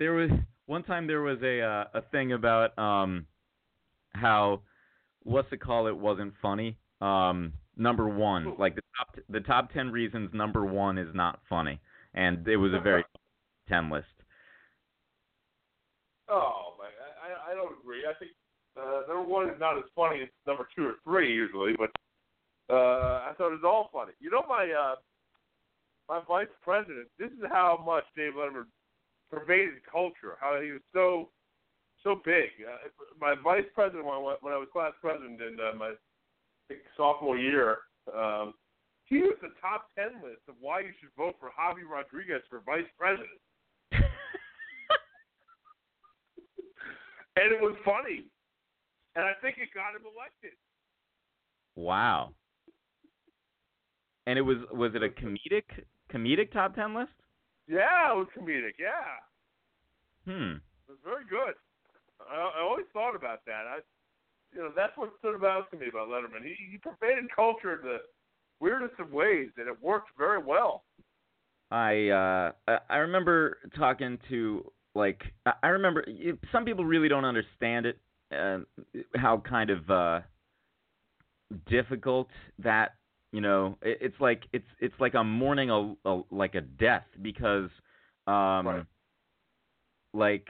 [0.00, 0.30] there was
[0.66, 3.24] one time there was a uh, a thing about um
[4.12, 4.62] how
[5.22, 6.76] what's it call it wasn't funny.
[7.00, 11.80] Um number 1, like the top the top 10 reasons number 1 is not funny
[12.14, 13.04] and it was a very
[13.68, 14.21] 10 list.
[16.32, 16.88] Oh, man,
[17.20, 18.02] I, I- don't agree.
[18.08, 18.32] I think
[18.80, 21.90] uh, number one is not as funny as number two or three usually, but
[22.72, 24.12] uh, I thought it was all funny.
[24.18, 24.94] You know, my uh,
[26.08, 27.08] my vice president.
[27.18, 28.64] This is how much Dave Letterman
[29.30, 30.38] pervaded culture.
[30.40, 31.28] How he was so
[32.02, 32.48] so big.
[32.64, 32.88] Uh,
[33.20, 35.92] my vice president when I, wa- when I was class president in uh, my
[36.96, 37.78] sophomore year.
[38.16, 38.54] Um,
[39.04, 42.60] he used the top ten list of why you should vote for Javi Rodriguez for
[42.64, 43.28] vice president.
[47.36, 48.24] And it was funny.
[49.14, 50.56] And I think it got him elected.
[51.76, 52.32] Wow.
[54.26, 55.64] And it was was it a comedic
[56.12, 57.12] comedic top 10 list?
[57.68, 58.74] Yeah, it was comedic.
[58.78, 59.18] Yeah,
[60.24, 60.56] Hmm.
[60.56, 61.54] it was very good.
[62.30, 63.64] I, I always thought about that.
[63.66, 63.78] I,
[64.54, 66.44] you know, that's what stood out to me about Letterman.
[66.44, 67.98] He he pervaded culture in the
[68.60, 70.84] weirdest of ways, and it worked very well.
[71.70, 75.22] I uh I- I remember talking to like
[75.62, 76.04] I- remember
[76.52, 77.98] some people really don't understand it
[78.34, 78.58] uh,
[79.16, 80.20] how kind of uh
[81.68, 82.28] difficult
[82.58, 82.92] that
[83.32, 87.04] you know it, it's like it's it's like I'm mourning a, a like a death
[87.20, 87.70] because
[88.26, 88.84] um Right.
[90.14, 90.48] like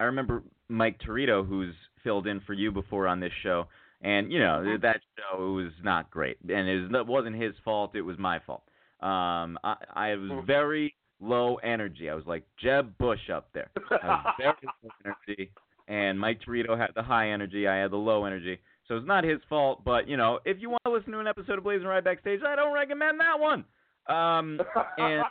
[0.00, 3.66] I remember Mike Torito who's filled in for you before on this show
[4.02, 7.94] and you know that show was not great and it, was, it wasn't his fault
[7.94, 8.62] it was my fault
[9.00, 14.06] um I I was very low energy I was like Jeb Bush up there I
[14.06, 15.50] was very low energy,
[15.88, 17.68] and Mike Torito had the high energy.
[17.68, 19.84] I had the low energy, so it's not his fault.
[19.84, 22.56] But you know, if you want to listen to an episode of BlazinRy Backstage, I
[22.56, 23.64] don't recommend that one.
[24.06, 24.60] Um,
[24.98, 25.24] and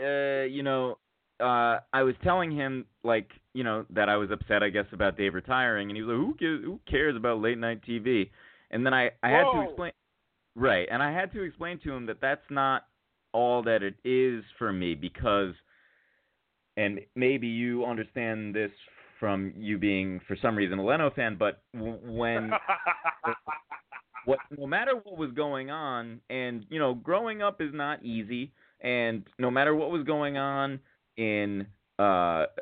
[0.02, 0.98] uh, you know,
[1.40, 5.16] uh, I was telling him like, you know, that I was upset, I guess, about
[5.16, 8.30] Dave retiring, and he was like, "Who gives, Who cares about late night TV?"
[8.70, 9.92] And then I, I had to explain,
[10.54, 12.84] right, and I had to explain to him that that's not
[13.32, 15.54] all that it is for me because
[16.76, 18.70] and maybe you understand this
[19.18, 22.50] from you being for some reason a Leno fan, but when
[24.24, 28.50] what no matter what was going on and you know growing up is not easy
[28.80, 30.80] and no matter what was going on
[31.16, 31.66] in
[31.98, 32.02] uh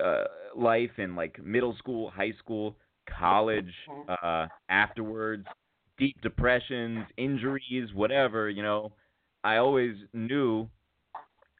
[0.02, 0.24] uh
[0.56, 2.76] life in like middle school, high school,
[3.18, 3.72] college,
[4.22, 5.46] uh afterwards,
[5.96, 8.92] deep depressions, injuries, whatever, you know,
[9.44, 10.68] I always knew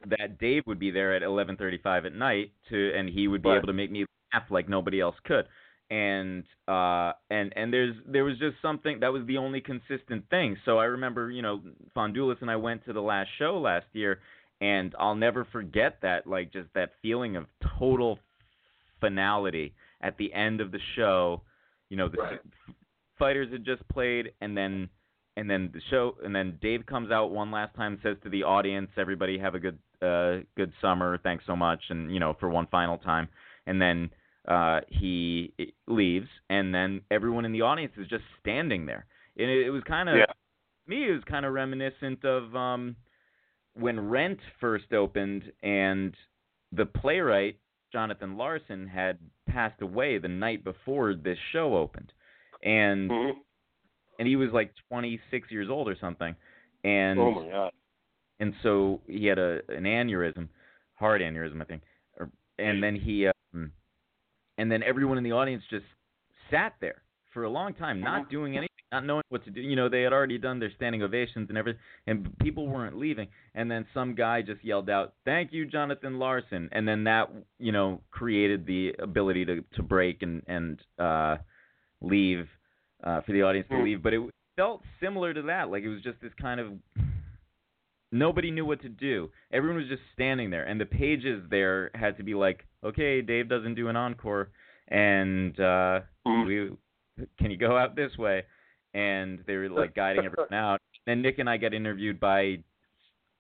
[0.07, 3.57] that Dave would be there at 11:35 at night to and he would be Right.
[3.59, 5.49] able to make me laugh like nobody else could.
[5.91, 10.57] And uh and and there's there was just something that was the only consistent thing.
[10.65, 11.63] So I remember, you know,
[11.97, 14.21] Fondulis and I went to the last show last year
[14.61, 17.47] and I'll never forget that like just that feeling of
[17.79, 18.19] total
[19.01, 21.43] finality at the end of the show.
[21.89, 22.41] You know, the Right.
[23.19, 24.89] fighters had just played and then
[25.39, 28.43] and then the show and then Dave comes out one last time says to the
[28.43, 31.19] audience everybody have a good uh, good summer.
[31.23, 33.29] Thanks so much, and you know, for one final time,
[33.67, 34.11] and then
[34.49, 35.53] uh, he
[35.87, 39.07] leaves, and then everyone in the audience is just standing there.
[39.37, 40.33] And it, it was kind of Yeah.
[40.87, 41.09] me.
[41.09, 42.97] It was kind of reminiscent of um,
[43.75, 46.15] when Rent first opened, and
[46.73, 47.59] the playwright
[47.93, 52.13] Jonathan Larson had passed away the night before this show opened,
[52.63, 53.33] and Mhm.
[54.19, 56.35] And he was like 26 years old or something,
[56.85, 57.73] and Oh my god.
[58.41, 60.49] and so he had a an aneurysm,
[60.95, 61.83] heart aneurysm, I think,
[62.19, 63.73] or, and then he, um,
[64.59, 65.85] and then everyone in the audience just
[66.51, 67.03] sat there
[67.33, 69.61] for a long time, not doing anything, not knowing what to do.
[69.61, 73.29] You know, they had already done their standing ovations and everything, and people weren't leaving.
[73.55, 77.71] And then some guy just yelled out, "Thank you, Jonathan Larson," and then that, you
[77.71, 81.37] know, created the ability to to break and and uh,
[82.01, 82.49] leave
[83.05, 83.85] uh, for the audience to Hmm.
[83.85, 84.03] leave.
[84.03, 84.21] But it
[84.57, 86.73] felt similar to that, like it was just this kind of
[88.11, 89.31] nobody knew what to do.
[89.53, 93.49] Everyone was just standing there, and the pages there had to be like, okay, Dave
[93.49, 94.51] doesn't do an encore,
[94.89, 96.47] and uh, Mhm.
[96.47, 96.77] we
[97.39, 98.45] can you go out this way?
[98.95, 100.81] And they were like guiding everyone out.
[101.07, 102.63] Then Nick and I got interviewed by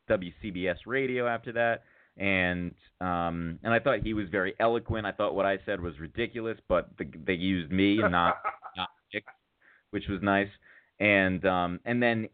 [0.08, 1.84] WCBS Radio after that,
[2.16, 5.06] and um, and I thought he was very eloquent.
[5.06, 8.36] I thought what I said was ridiculous, but the, they used me, not
[8.76, 9.24] not Nick,
[9.90, 10.48] which was nice.
[11.00, 12.28] And um, and then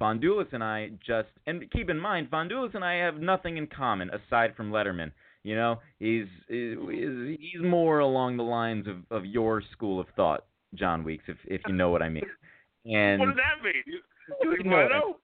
[0.00, 4.10] Fondulis and I just and keep in mind, Fondulis and I have nothing in common
[4.10, 5.12] aside from Letterman.
[5.42, 6.76] You know, he's he's,
[7.38, 11.60] he's more along the lines of, of your school of thought, Jon Weeks, if if
[11.66, 12.24] you know what I mean.
[12.86, 13.82] And what does that mean?
[13.86, 14.00] You,
[14.58, 15.16] you know Leno?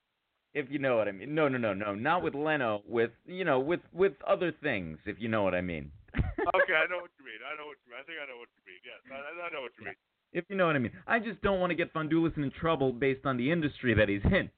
[0.55, 1.35] if you know what I mean.
[1.35, 2.83] No, no, no, no, not with Leno.
[2.87, 5.91] With you know, with with other things, if you know what I mean.
[6.17, 7.41] Okay, I know what you mean.
[7.45, 8.01] I know what you mean.
[8.01, 8.81] I think I know what you mean.
[8.83, 9.95] Yes, I, I know what you mean.
[10.33, 10.93] If you know what I mean.
[11.07, 14.25] I just don't want to get Fondulis in trouble based on the industry that he's
[14.25, 14.51] in.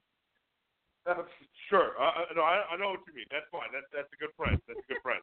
[1.09, 1.15] Uh,
[1.69, 1.93] sure.
[1.99, 3.27] Uh, uh, no, I, I know what you mean.
[3.31, 3.69] That's fine.
[3.73, 4.61] That's that's a good friend.
[4.69, 5.21] That's a good friend.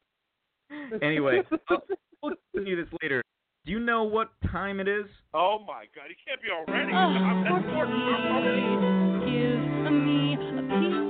[1.01, 1.83] Anyway, I'll-
[2.21, 3.23] we'll continue this later.
[3.65, 5.05] Do you know what time it is?
[5.33, 6.91] Oh my God, he can't be already.
[6.93, 9.59] Oh, I'm, that's more, I'm, Give
[9.91, 10.37] me a
[10.69, 11.09] piece.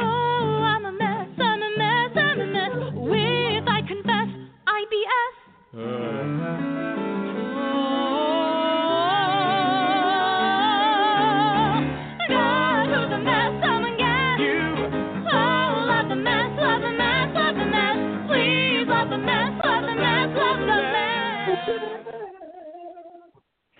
[0.00, 2.72] Oh, I'm a mess, I'm a mess, I'm a mess.
[2.94, 4.30] With, I confess,
[4.68, 5.34] IBS.
[5.76, 6.03] Oh,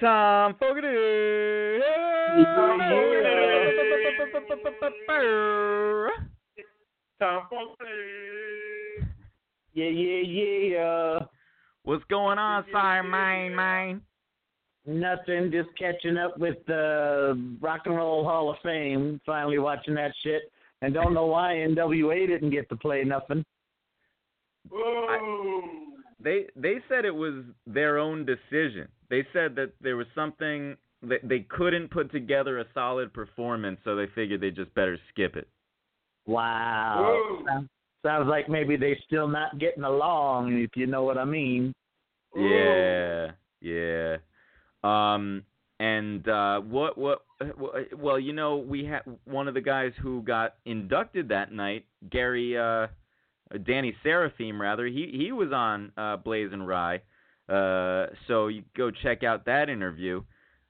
[0.04, 1.80] Thom Fogarty.
[7.18, 8.04] Thom Fogarty.
[9.72, 11.18] Yeah, yeah, yeah.
[11.84, 14.02] What's going on, sire, mine, mine?
[14.84, 19.22] Nothing, just catching up with the Rock and Roll Hall of Fame.
[19.24, 20.42] Finally watching that shit,
[20.82, 23.42] and don't know why NWA didn't get to play nothing.
[24.70, 25.62] Whoa.
[26.20, 28.88] They they said it was their own decision.
[29.10, 33.94] They said that there was something that they couldn't put together a solid performance, so
[33.94, 35.48] they figured they just better skip it.
[36.26, 37.42] Wow.
[37.46, 37.68] Sounds-
[38.02, 41.72] Sounds like maybe they're still not getting along, if you know what I mean.
[42.36, 43.30] Yeah,
[43.62, 44.16] yeah.
[44.82, 45.42] Um,
[45.80, 47.22] and uh, what, what?
[47.96, 52.58] Well, you know, we had one of the guys who got inducted that night, Gary,
[52.58, 52.88] uh,
[53.66, 54.84] Danny Seraphine, rather.
[54.84, 57.00] He he was on uh, BlazinRy.
[57.48, 60.22] Uh, so you go check out that interview.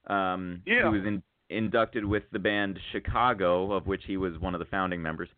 [0.07, 0.91] Um, Yeah.
[0.91, 4.65] He was in, inducted with the band Chicago, of which he was one of the
[4.67, 5.29] founding members.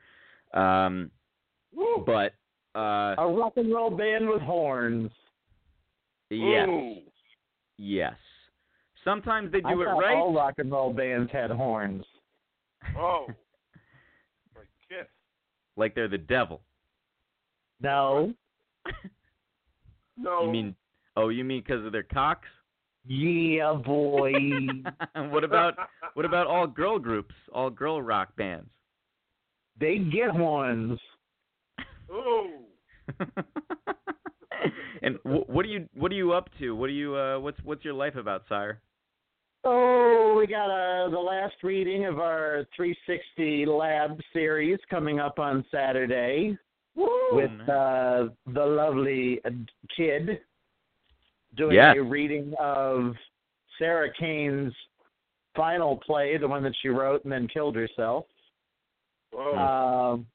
[0.54, 1.10] Um,
[1.74, 2.02] Woo.
[2.06, 2.32] but
[2.74, 5.10] uh, A rock and roll band with horns.
[6.30, 6.94] yes, Whoa.
[7.76, 8.14] yes.
[9.04, 10.16] Sometimes they I do it thought right.
[10.16, 12.04] all rock and roll bands had horns.
[12.96, 13.26] Oh.
[14.56, 15.06] Like Kiss.
[15.76, 16.60] like they're the devil.
[17.80, 18.32] No.
[20.18, 20.46] No.
[20.46, 20.74] You mean?
[21.16, 22.48] Oh, you mean because of their cocks?
[23.06, 24.32] Yeah, boy.
[25.30, 25.74] what about
[26.14, 28.68] what about all girl groups, all girl rock bands?
[29.78, 30.98] they get horns.
[32.10, 32.50] Oh.
[35.02, 36.74] and wh- what are you what are you up to?
[36.74, 38.80] What are you uh what's what's your life about, sire?
[39.64, 45.64] Oh, we got uh, the last reading of our 360 Lab series coming up on
[45.72, 46.56] Saturday
[46.94, 49.40] with uh, the lovely
[49.96, 50.38] kid
[51.56, 51.96] doing Yes.
[51.96, 53.16] a reading of
[53.78, 54.74] Sarah Kane's
[55.54, 58.26] final play, the one that she wrote and then killed herself.
[59.32, 59.56] Whoa.
[60.14, 60.26] Um,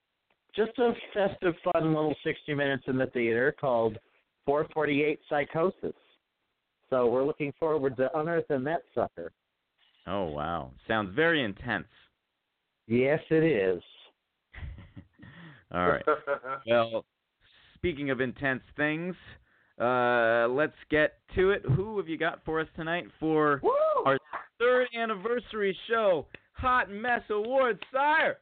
[0.56, 3.98] just a festive, fun little 60 minutes in the theater called
[4.46, 5.96] 448 Psychosis.
[6.90, 9.32] So we're looking forward to unearthing that sucker.
[10.08, 11.88] Oh wow, sounds very intense.
[12.88, 13.82] Yes, it is.
[15.74, 16.04] All right.
[16.68, 17.06] Well,
[17.76, 19.16] speaking of intense things,
[19.82, 21.64] uh, let's get to it.
[21.76, 23.62] Who have you got for us tonight for
[24.06, 24.18] our
[24.60, 28.38] third anniversary show, Hot Mess Awards, sire?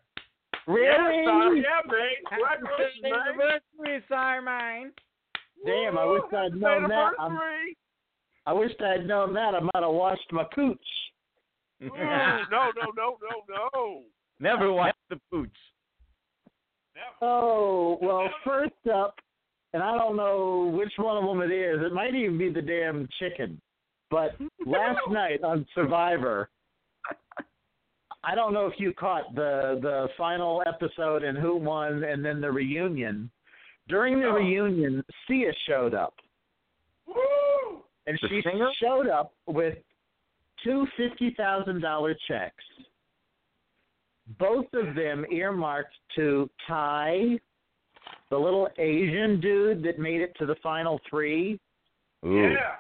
[0.68, 0.88] Really?
[0.88, 2.18] Yeah, son, yeah, mate.
[2.30, 4.92] Happy Congratulations, third anniversary, sire mine.
[5.66, 6.60] Damn, I wish I'd Woo!
[6.60, 7.12] known that.
[7.20, 7.40] I'm-
[8.46, 9.54] I wish I'd known that.
[9.54, 10.80] I might have washed my cooch.
[11.82, 11.92] No,
[12.52, 14.02] no, no, no, no.
[14.40, 15.50] Never watched the pooch.
[16.96, 17.32] Never.
[17.32, 19.16] Oh, well, first up,
[19.74, 21.80] and I don't know which one of them it is.
[21.82, 23.60] It might even be the damn chicken.
[24.10, 24.32] But
[24.66, 26.50] last night on Survivor,
[28.24, 32.42] I don't know if you caught the the final episode and who won, and then
[32.42, 33.30] the reunion.
[33.88, 34.34] During the Oh.
[34.34, 36.14] reunion, Sia showed up,
[37.08, 37.82] Woo!
[38.08, 38.70] and The she singer?
[38.82, 39.78] showed up with
[40.64, 42.64] two fifty thousand dollar checks.
[44.38, 47.40] Both of them earmarked to Ty,
[48.30, 51.60] the little Asian dude that made it to the final three,
[52.26, 52.54] Ooh.
[52.54, 52.76] Yeah.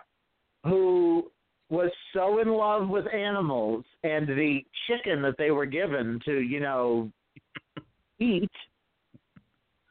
[0.63, 1.31] who
[1.69, 6.59] was so in love with animals and the chicken that they were given to, you
[6.59, 7.11] know,
[8.19, 8.49] eat.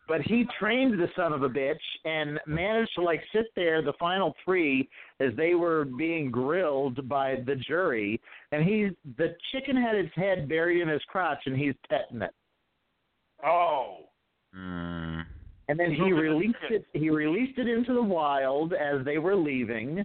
[0.09, 1.75] But he trained the son of a bitch
[2.07, 4.89] and managed to like sit there the final three
[5.21, 8.19] as they were being grilled by the jury
[8.51, 8.89] and he
[9.19, 12.35] the chicken had its head buried in his crotch and he's petting it.
[13.45, 13.99] Oh.
[14.57, 15.27] Mm.
[15.69, 16.85] And then he released it.
[16.93, 20.05] He released it into the wild as they were leaving,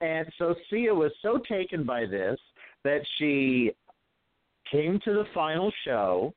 [0.00, 2.38] and so Sia was so taken by this
[2.84, 3.72] that she
[4.70, 6.34] came to the final show,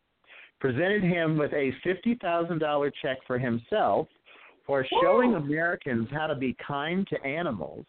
[0.59, 4.07] presented him with a fifty thousand dollar check for himself
[4.65, 5.37] for showing Woo!
[5.37, 7.85] Americans how to be kind to animals.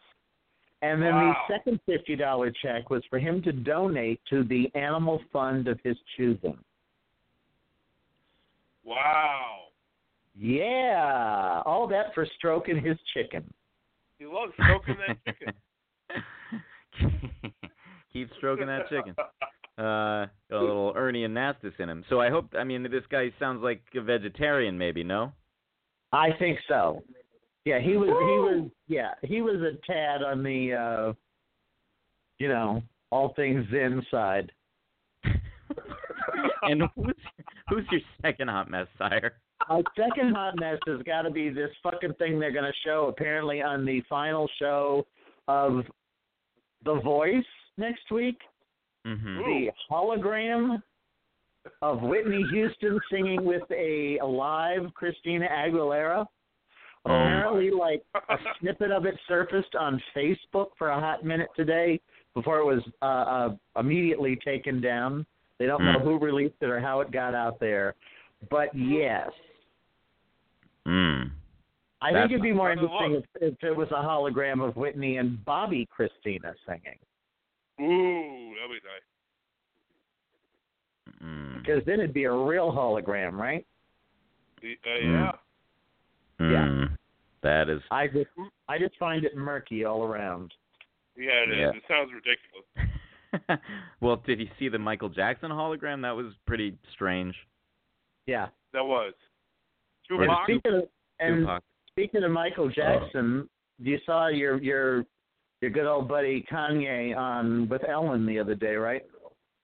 [0.83, 1.33] And then Wow.
[1.47, 5.79] the second fifty dollar check was for him to donate to the animal fund of
[5.83, 6.57] his choosing.
[8.83, 9.66] Wow.
[10.39, 13.51] Yeah, all that for stroking his chicken.
[14.19, 15.53] He loves stroking that chicken.
[18.13, 19.15] Keep stroking that chicken.
[19.77, 22.03] Uh, got a little Ernie Anastos in him.
[22.09, 22.53] So I hope.
[22.57, 25.03] I mean, this guy sounds like a vegetarian, maybe.
[25.03, 25.31] No.
[26.11, 27.03] I think so.
[27.65, 28.09] Yeah, he was.
[28.09, 28.69] He was.
[28.87, 31.13] Yeah, he was a tad on the, uh
[32.39, 32.81] you know,
[33.11, 34.51] all things Zen side.
[36.63, 37.15] and who's
[37.69, 39.33] who's your second hot mess, sire?
[39.69, 43.07] My second hot mess has got to be this fucking thing they're going to show
[43.07, 45.05] apparently on the final show
[45.47, 45.83] of
[46.85, 47.43] The Voice
[47.77, 48.39] next week.
[49.05, 49.37] Mm-hmm.
[49.37, 50.81] The hologram
[51.81, 56.25] of Whitney Houston singing with a live Christina Aguilera.
[57.05, 57.09] Oh.
[57.11, 61.99] Apparently, like a snippet of it surfaced on Facebook for a hot minute today
[62.33, 65.25] before it was uh, uh, immediately taken down.
[65.57, 66.03] They don't know Mm.
[66.03, 67.95] who released it or how it got out there.
[68.51, 69.29] But yes,
[70.87, 71.31] Mm.
[72.01, 75.17] I That's think it'd be more interesting if, if it was a hologram of Whitney
[75.17, 76.99] and Bobbi Kristina singing.
[77.81, 79.01] Ooh, that'd be nice.
[81.23, 81.57] Mm.
[81.59, 83.65] Because then it'd be a real hologram, right?
[84.61, 85.31] The- Uh,
[86.39, 86.51] Mm.
[86.51, 86.67] yeah.
[86.67, 86.97] Mm.
[87.41, 87.81] That is.
[87.91, 88.29] I just
[88.67, 90.53] I just find it murky all around.
[91.15, 91.57] Yeah, it is.
[91.57, 91.69] Yeah.
[91.69, 93.61] It sounds ridiculous.
[94.01, 96.01] well, did you see the Michael Jackson hologram?
[96.03, 97.35] That was pretty strange.
[98.27, 98.49] Yeah.
[98.73, 99.13] That was.
[100.09, 100.83] Or And speaking of
[101.19, 101.63] and Tupac.
[101.91, 102.99] speaking of Michael uh-huh.
[102.99, 103.49] Jackson,
[103.79, 105.05] you saw your your
[105.61, 109.03] your good old buddy Kanye on with Ellen the other day, right?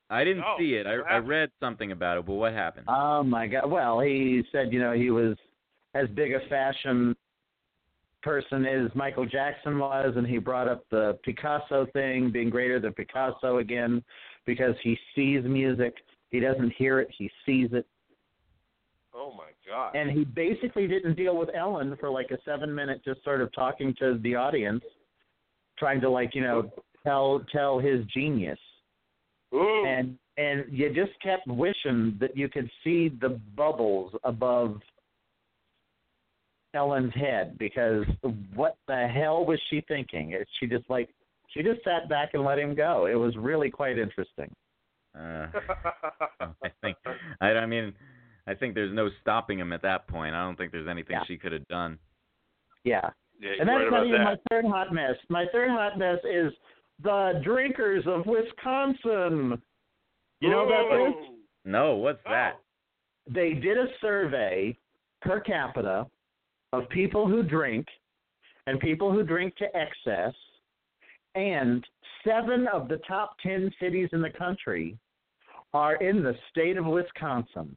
[0.09, 0.85] I didn't No, see it.
[0.85, 2.85] I, I read something about it, but what happened?
[2.87, 3.69] Oh my God!
[3.69, 5.35] Well, he said you know he was
[5.95, 7.15] as big a fashion
[8.21, 12.93] person as Michael Jackson was, and he brought up the Picasso thing being greater than
[12.93, 14.03] Picasso again
[14.45, 15.93] because he sees music.
[16.29, 17.85] He doesn't hear it; he sees it.
[19.34, 19.95] Oh my god.
[19.95, 23.51] and he basically didn't deal with Ellen for like a seven minute just sort of
[23.53, 24.84] talking to the audience,
[25.79, 26.71] trying to like you know
[27.03, 28.59] tell tell his genius,
[29.53, 29.86] Ooh.
[29.86, 34.79] and and you just kept wishing that you could see the bubbles above
[36.73, 38.03] Ellen's head because
[38.55, 40.31] what the hell was she thinking?
[40.31, 41.09] It- She just like
[41.49, 43.05] she just sat back and let him go.
[43.05, 44.51] It was really quite interesting.
[45.15, 45.45] Uh,
[46.39, 46.97] I think.
[47.41, 47.93] I, I mean,
[48.47, 50.35] I think there's no stopping him at that point.
[50.35, 51.23] I don't think there's anything Yeah.
[51.25, 51.97] she could have done.
[52.83, 53.09] Yeah.
[53.39, 54.25] yeah, And that's right not even that.
[54.25, 55.15] my third hot mess.
[55.29, 56.51] My third hot mess is
[57.01, 59.61] the drinkers of Wisconsin.
[60.41, 61.29] You know about this?
[61.63, 62.59] No, what's that?
[63.29, 64.77] They did a survey
[65.21, 66.05] per capita
[66.73, 67.87] of people who drink
[68.67, 70.33] and people who drink to excess,
[71.35, 71.85] and
[72.25, 74.97] seven of the top ten cities in the country
[75.73, 77.75] are in the state of Wisconsin.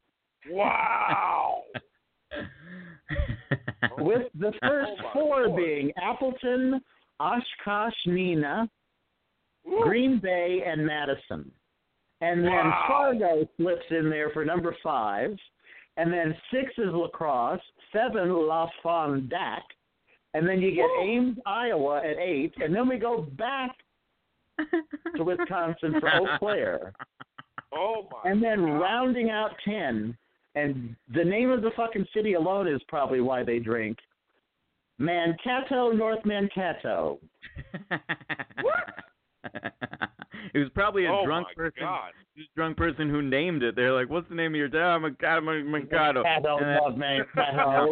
[0.49, 1.63] Wow.
[3.99, 5.55] with the first Oh, four Lord.
[5.57, 6.81] being Appleton,
[7.19, 8.69] Oshkosh, Neenah,
[9.65, 9.81] Woo.
[9.83, 11.51] Green Bay, and Madison.
[12.21, 12.85] And then Wow.
[12.87, 15.35] Fargo slips in there for number five.
[15.97, 17.59] And then six is La Crosse,
[17.91, 19.61] seven La Fondac,
[20.35, 23.71] and then you get Ames, Iowa at eight, and then we go back
[25.15, 26.93] to Wisconsin for Eau Claire.
[27.73, 28.31] Oh my.
[28.31, 30.17] And then rounding out ten,
[30.57, 33.97] and the name of the fucking city alone is probably why they drink.
[34.97, 37.19] Mankato, North Mankato.
[38.61, 39.53] what?
[40.53, 41.79] it was probably a oh drunk person.
[41.81, 42.09] God.
[42.35, 43.75] It was drunk person who named it.
[43.75, 46.23] They're like, "What's the name of your town?" Mankato, Mankato.
[46.23, 47.91] Mankato, North Mankato,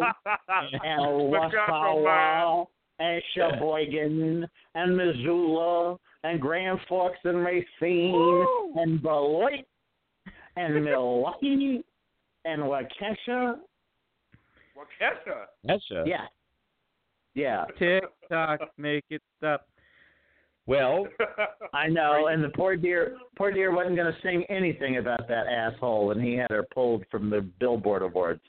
[0.82, 1.00] and
[1.32, 2.66] Waskawa,
[2.98, 8.72] and Sheboygan, and Missoula, and Grand Forks, and Racine, Woo!
[8.74, 9.64] and Beloit,
[10.56, 11.84] and Milwaukee,
[12.46, 13.56] and Waukesha.
[14.76, 15.46] Waukesha.
[15.68, 16.06] Kesha.
[16.06, 16.26] Yeah.
[17.34, 17.64] Yeah.
[17.78, 19.66] Tick tock, make it stop.
[20.66, 21.06] Well,
[21.74, 25.46] I know, and the poor dear, poor dear wasn't going to sing anything about that
[25.46, 28.40] asshole, and he had her pulled from the Billboard Awards.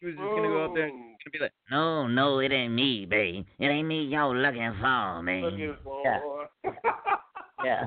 [0.00, 1.30] he was just gonna go out there and oh.
[1.32, 3.44] be like, No, no, it ain't me, babe.
[3.60, 5.42] It ain't me y'all looking for, man.
[5.42, 6.02] Looking for.
[6.04, 6.72] Yeah.
[7.62, 7.84] Yeah,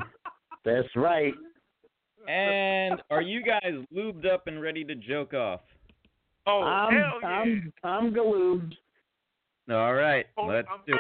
[0.66, 1.34] that's right.
[2.28, 5.62] "And are you guys lubed up and ready to joke off?"
[6.46, 7.28] Oh, I'm, hell yeah.
[7.28, 8.74] I'm, I'm galoobed.
[9.72, 11.00] All right, Oh, let's I'm- do it.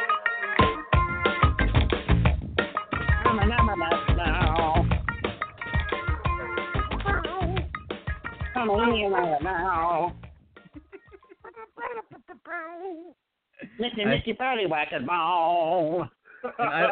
[13.79, 16.09] Nicky, Nicky, Patty, whack it ball.
[16.59, 16.89] I,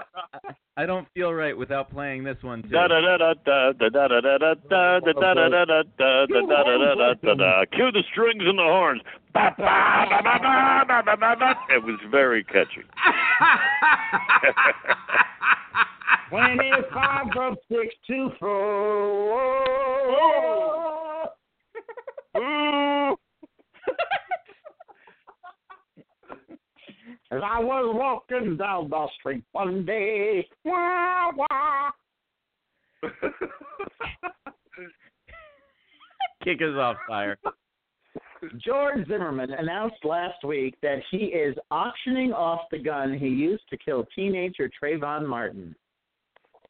[0.78, 2.70] I don't feel right without playing this one too.
[7.74, 9.02] Cue the strings and the horns.
[11.70, 12.84] It was very catchy.
[16.30, 19.52] Twenty-five from of six two four.
[22.38, 23.18] Ooh.
[27.32, 31.92] As I was walking down the street one day, wah, wah.
[36.44, 37.38] Kick us off, fire.
[38.58, 43.78] George Zimmerman announced last week that he is auctioning off the gun he used to
[43.78, 45.74] kill teenager Trayvon Martin.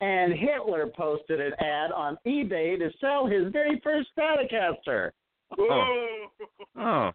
[0.01, 5.11] And Hitler posted an ad on eBay to sell his very first Stratocaster.
[5.57, 6.27] Oh.
[6.77, 7.11] Oh,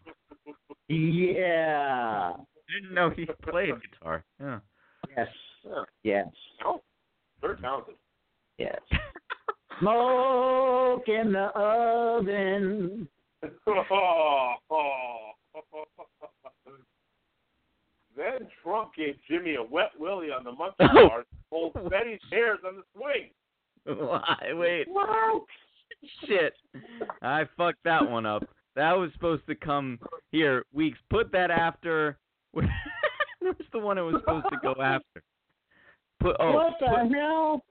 [0.88, 2.32] Yeah.
[2.68, 4.24] I didn't know he played guitar.
[4.40, 4.58] Yeah.
[5.16, 5.28] Yes.
[6.02, 6.26] Yes.
[6.64, 6.80] Oh,
[7.40, 7.94] They're talented.
[8.58, 8.80] Yes.
[9.80, 13.08] Smoke in the oven.
[13.66, 15.30] Oh, oh.
[18.16, 21.08] Then Trump gave Jimmy a wet willy on the monkey Oh.
[21.08, 23.30] bars, pulled Betty's hairs on the swing.
[23.98, 24.52] Why?
[24.54, 24.88] Wait.
[26.26, 26.54] Shit.
[27.22, 28.44] I fucked that one up.
[28.74, 29.98] That was supposed to come
[30.32, 30.64] here.
[30.72, 30.98] Weeks.
[31.10, 32.18] Put that after.
[32.57, 35.22] Where's the one it was supposed to go after?
[36.20, 36.52] Put oh.
[36.52, 37.64] what the put, hell?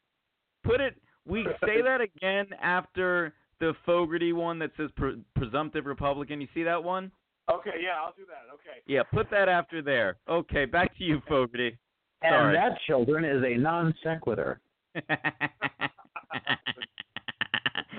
[0.64, 0.96] put it.
[1.28, 6.40] We say that again after the Fogarty one that says pre- presumptive Republican.
[6.40, 7.12] You see that one?
[7.52, 8.54] Okay, yeah, I'll do that.
[8.54, 8.82] Okay.
[8.86, 9.04] Yeah.
[9.04, 10.18] Put that after there.
[10.30, 10.66] Okay.
[10.66, 11.78] Back to you, Fogarty.
[12.22, 12.56] And Sorry.
[12.56, 14.60] that, children, is a non sequitur.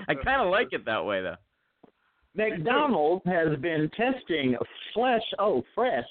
[0.09, 1.35] I kind of like it that way, though.
[2.33, 4.55] McDonald's has been testing
[4.93, 6.05] flesh, oh, fresh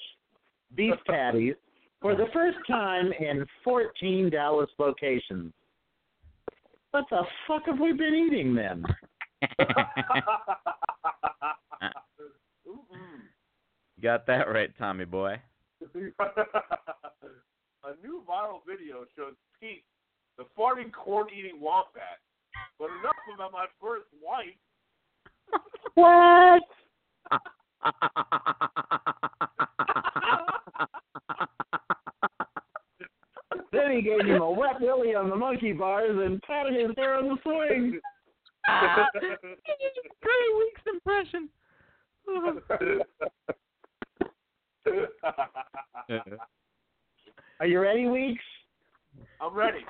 [0.75, 1.55] beef patties
[2.01, 5.51] for the first time in 14 Dallas locations.
[6.91, 8.85] What the fuck have we been eating then?
[14.01, 15.41] Got that right, Tommy boy.
[15.81, 15.85] a
[18.03, 19.83] new viral video shows Pete,
[20.37, 22.19] the farting corn eating wombat.
[22.79, 24.55] But enough about my first wife.
[25.95, 26.61] What?
[33.71, 37.15] Then he gave him a wet willy on the monkey bars and patted his hair
[37.15, 37.99] on the swing.
[40.21, 41.49] Great week's impression.
[47.59, 48.43] Are you ready, Weeks?
[49.41, 49.85] I'm ready.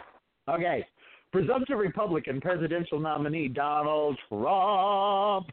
[0.50, 0.86] Okay.
[1.32, 5.48] Presumptive Republican presidential nominee Donald Trump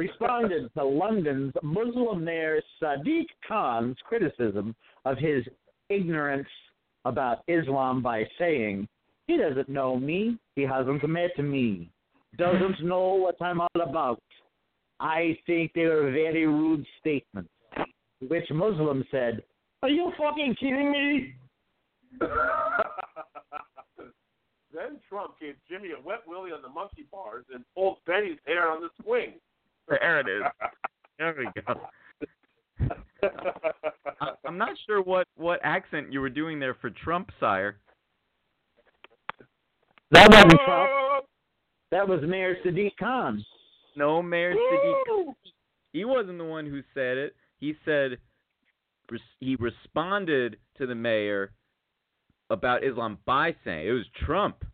[0.00, 4.74] responded to London's Muslim mayor Sadiq Khan's criticism
[5.04, 5.44] of his
[5.90, 6.48] ignorance
[7.04, 8.88] about Islam by saying,
[9.26, 10.38] He doesn't know me.
[10.56, 11.90] He hasn't met me.
[12.38, 14.22] Doesn't know what I'm all about.
[15.00, 17.50] I think they were very rude statements.
[18.26, 19.42] which Muslim said,
[19.82, 21.34] "Are you fucking kidding me?"
[24.76, 28.70] then Trump gave Jimmy a wet willy on the monkey bars and pulled Benny's hair
[28.70, 29.32] on the swing.
[29.90, 30.42] There it is.
[31.18, 31.80] There we go.
[34.20, 37.78] I- I'm not sure what what accent you were doing there for Trump, sire.
[40.12, 41.26] That wasn't Trump.
[41.90, 43.44] That was Mayor Sadiq Khan.
[43.96, 45.34] No, Mayor Sadiq.
[45.92, 47.34] He wasn't the one who said it.
[47.58, 48.18] He said
[49.40, 51.52] he responded to the mayor
[52.48, 54.64] about Islam by saying it was Trump.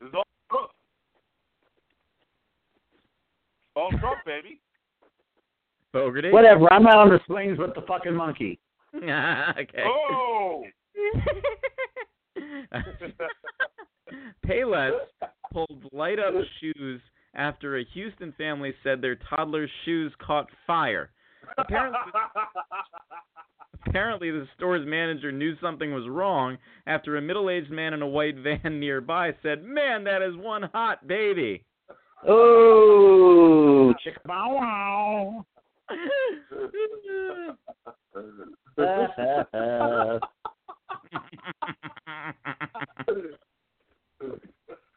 [0.00, 0.70] It's all Trump.
[3.74, 4.60] All Trump, baby.
[5.92, 6.30] Fogarty.
[6.30, 6.72] Whatever.
[6.72, 8.58] I'm out on the swings with the fucking monkey.
[8.96, 9.84] okay.
[9.84, 10.64] Oh!
[14.46, 14.98] Payless
[15.52, 17.00] pulled light up shoes
[17.34, 21.10] after a Houston family said their toddler's shoes caught fire.
[21.58, 21.98] Apparently,
[23.86, 28.36] apparently, the store's manager knew something was wrong after a middle-aged man in a white
[28.36, 31.64] van nearby said, "Man, that is one hot baby."
[32.26, 35.46] Oh, chicka bow wow.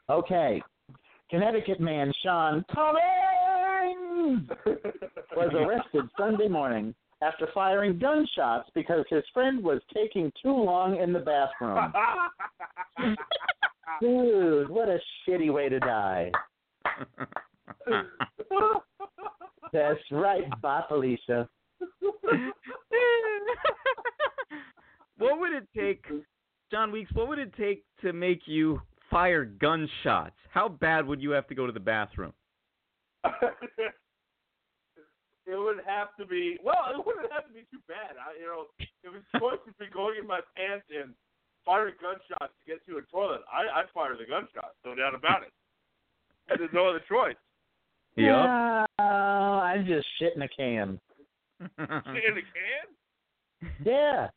[0.09, 0.61] okay.
[1.31, 4.49] Connecticut man Sean Cummings
[5.35, 11.11] was arrested Sunday morning after firing gunshots because his friend was taking too long in
[11.11, 11.91] the bathroom.
[14.01, 16.31] Dude, what a shitty way to die.
[19.73, 21.49] That's right, bye, Felicia.
[25.17, 26.05] what would it take,
[26.71, 27.11] Jon Weeks?
[27.13, 30.35] What would it take to make you fire gunshots?
[30.51, 32.33] How bad would you have to go to the bathroom?
[35.45, 36.85] it would have to be well.
[36.91, 38.15] It wouldn't have to be too bad.
[38.15, 41.13] I, you know, if it's choice between going in my pants and
[41.65, 45.43] firing gunshots to get to a toilet, I I'd fire the gunshots, no doubt about
[45.43, 45.51] it.
[46.49, 47.35] And there's no other choice.
[48.17, 48.33] Yep.
[48.33, 50.99] Oh, I just shit in a can.
[51.59, 53.71] Shit in a can?
[53.83, 54.27] Yeah.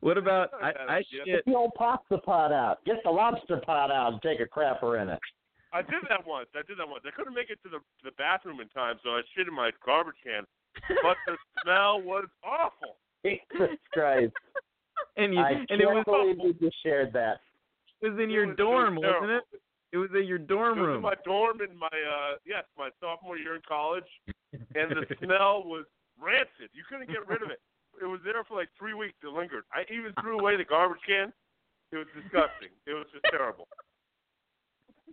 [0.00, 1.02] what about I, I Yeah.
[1.10, 1.24] shit?
[1.26, 2.84] Get the old pasta pot out.
[2.84, 5.18] Get the lobster pot out and take a crapper in it.
[5.72, 6.48] I did that once.
[6.54, 7.02] I did that once.
[7.06, 9.54] I couldn't make it to the to the bathroom in time, so I shit in
[9.54, 10.44] my garbage can.
[11.02, 12.96] But the smell was awful.
[13.24, 14.32] Jesus Christ.
[15.16, 17.40] And you I and can't it was believe you just shared that.
[18.00, 19.44] it was in It your was- it was dorm, wasn't it?
[19.92, 20.88] It was in your dorm room.
[20.88, 24.08] It was in my dorm in my uh yes, my sophomore year in college,
[24.52, 25.84] and the smell was
[26.20, 26.70] rancid.
[26.72, 27.60] You couldn't get rid of it.
[28.00, 29.14] It was there for like three weeks.
[29.22, 29.64] It lingered.
[29.72, 31.32] I even threw away the garbage can.
[31.92, 32.68] It was disgusting.
[32.86, 33.68] It was just terrible.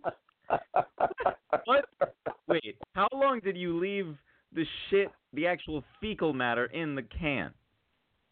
[1.66, 1.86] What?
[2.48, 4.16] Wait, how long did you leave
[4.52, 7.52] the shit, the actual fecal matter, in the can?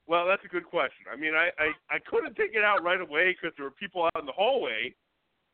[0.08, 1.06] Well, that's a good question.
[1.12, 4.04] I mean, I I, I couldn't take it out right away because there were people
[4.04, 4.94] out in the hallway,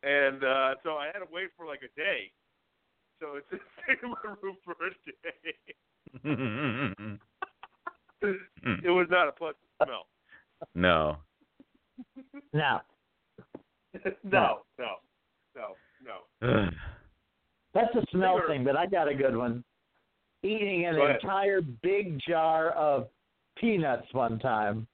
[0.03, 2.31] and uh so I had to wait for like a day.
[3.19, 4.89] So it's it stayed in my room for a
[6.23, 7.17] day.
[8.21, 10.07] It was not a pleasant smell.
[10.73, 11.17] no.
[12.51, 12.81] Now,
[14.23, 14.95] no, no,
[15.55, 16.17] no, no.
[17.73, 18.47] That's a smell Sure.
[18.47, 19.63] thing, but I got a good one.
[20.43, 23.07] Eating an entire big jar of
[23.59, 24.87] peanuts one time,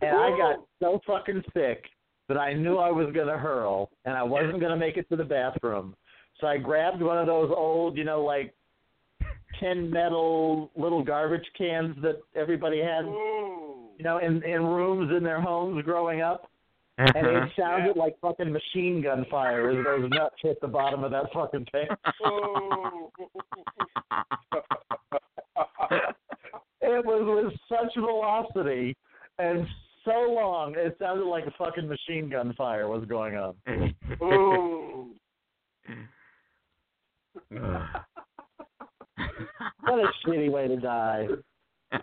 [0.00, 1.84] and I got so fucking sick
[2.28, 5.08] that I knew I was going to hurl, and I wasn't going to make it
[5.10, 5.94] to the bathroom.
[6.40, 8.54] So I grabbed one of those old, you know, like
[9.60, 13.90] tin metal little garbage cans that everybody had, Ooh.
[13.98, 16.48] you know, in in rooms in their homes growing up.
[16.98, 17.46] and it uh-huh.
[17.58, 21.66] sounded like fucking machine gun fire as those nuts hit the bottom of that fucking
[21.72, 21.88] thing.
[26.82, 28.96] It was with such velocity
[29.38, 29.66] and
[30.04, 33.54] so long, it sounded like a fucking machine gun fire was going on.
[34.22, 35.10] Ooh.
[39.84, 41.26] What a shitty way to die.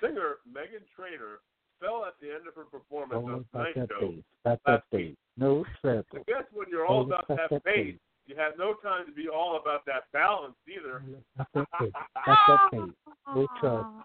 [0.00, 1.40] Singer Meghan Trainor
[1.80, 4.14] fell at the end of her performance Oh, Tonight that Show.
[4.44, 5.16] About that bass.
[5.36, 6.04] No treble.
[6.14, 7.96] I guess when you're all about that that pace,
[8.26, 11.02] you have no time to be all about that balance either.
[11.34, 11.66] About that
[12.72, 12.90] bass.
[13.30, 13.34] About that bass.
[13.34, 14.04] No treble.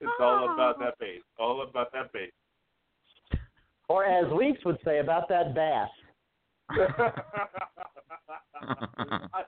[0.00, 1.20] It's all about that bass.
[1.38, 2.30] All about that bass.
[3.88, 5.88] Or as Weeks would say, about that bass.
[6.70, 7.12] I,
[9.34, 9.42] I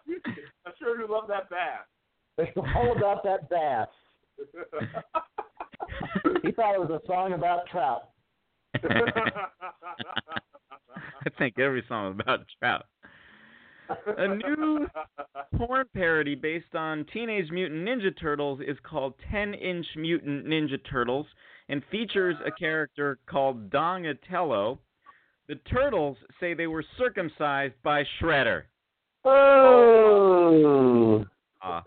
[0.78, 1.86] sure do love that bass.
[2.38, 3.88] It's all about that bass.
[6.42, 8.08] He thought it was a song about trout.
[8.74, 8.80] I
[11.38, 12.86] think every song is about trout.
[14.18, 14.86] A new
[15.56, 21.26] porn parody based on Teenage Mutant Ninja Turtles is called 10 Inch Mutant Ninja Turtles
[21.68, 24.78] and features a character called Donatello.
[25.48, 28.62] The Turtles say they were circumcised by Shredder.
[29.24, 30.44] Oh.
[31.62, 31.82] Ah,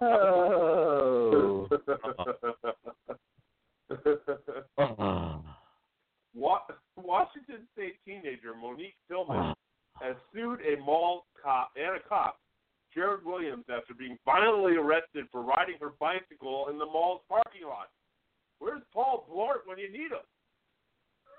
[0.00, 1.68] Oh.
[4.78, 5.40] ah.
[6.96, 9.54] Washington State teenager Monique Tillman
[10.00, 12.38] has sued a mall cop and a cop,
[12.94, 17.88] Jared Williams, after being violently arrested for riding her bicycle in the mall's parking lot.
[18.58, 20.24] Where's Paul Blart when you need him?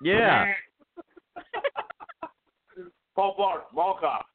[0.01, 0.53] Yeah.
[3.15, 4.25] Paul Blart, mall cop.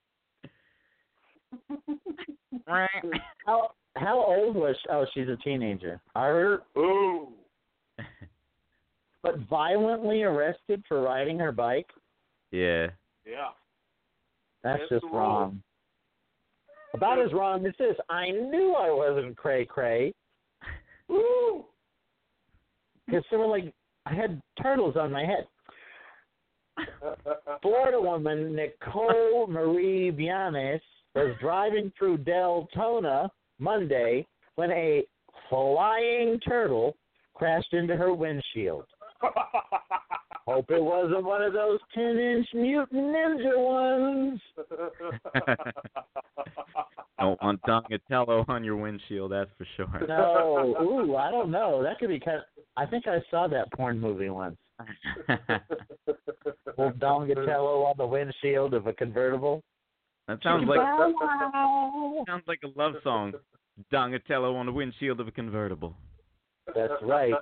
[3.46, 4.88] How how old was she?
[4.90, 6.00] Oh, she's a teenager.
[6.14, 7.28] Are Ooh.
[9.22, 11.90] but violently arrested for riding her bike?
[12.50, 12.88] Yeah.
[13.26, 13.50] Yeah.
[14.62, 15.62] That's That's just wrong.
[16.94, 17.96] About as wrong as this.
[18.10, 20.12] I knew I wasn't cray cray
[21.10, 21.64] Ooh.
[23.06, 23.72] because they were like
[24.06, 25.46] I had turtles on my head.
[27.62, 30.80] Florida woman Nicole Marie Vianes
[31.14, 35.04] was driving through Deltona Monday when a
[35.48, 36.96] flying turtle
[37.34, 38.84] crashed into her windshield.
[40.46, 44.40] Hope it wasn't one of those 10 inch mutant ninja ones.
[47.20, 50.06] Don't want Donatello on your windshield, that's for sure.
[50.08, 51.82] No, ooh, I don't know.
[51.82, 52.40] That could be kind.
[52.76, 54.56] I think I saw that porn movie once.
[56.78, 59.62] Old Donatello on the windshield of a convertible.
[60.26, 62.24] that sounds like Wow.
[62.26, 63.34] sounds like a love song.
[63.92, 65.94] Donatello on the windshield of a convertible.
[66.74, 67.34] That's right.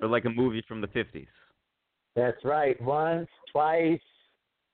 [0.00, 1.26] Or like a movie from the 50s.
[2.14, 2.80] That's right.
[2.82, 4.00] Once, twice,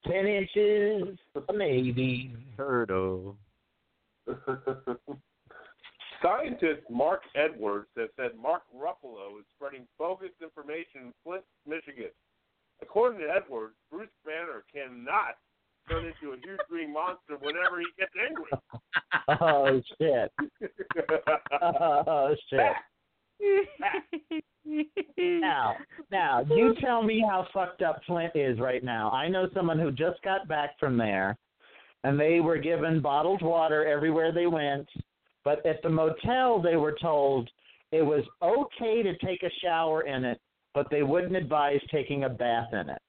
[0.07, 1.19] ten inches,
[1.55, 2.35] maybe.
[2.57, 3.37] Turtle.
[6.23, 12.11] Scientist Marc Edwards has said Mark Ruffalo is spreading bogus information in Flint, Michigan.
[12.83, 15.37] According to Edwards, Bruce Banner cannot
[15.89, 18.51] turn into a huge green monster whenever he gets angry.
[19.41, 20.33] Oh shit.
[21.63, 22.73] Oh shit.
[25.19, 25.75] Now,
[26.11, 29.11] now, you tell me how fucked up Flint is right now.
[29.11, 31.37] I know someone who just got back from there,
[32.05, 34.89] and they were given bottled water everywhere they went.
[35.45, 37.51] But at the motel, they were told
[37.91, 40.41] it was okay to take a shower in it,
[40.75, 43.03] but they wouldn't advise taking a bath in it.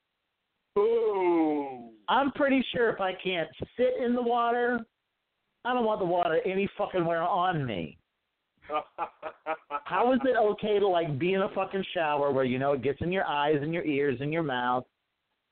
[0.78, 1.90] Ooh.
[2.08, 4.80] I'm pretty sure if I can't sit in the water,
[5.64, 7.99] I don't want the water any fucking where on me.
[9.86, 12.82] How is it okay to like be in a fucking shower where you know it
[12.84, 14.86] gets in your eyes and your ears and your mouth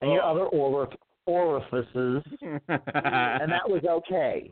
[0.01, 0.31] and your Oh.
[0.31, 0.95] other orif-
[1.25, 4.51] orifices, and that was okay?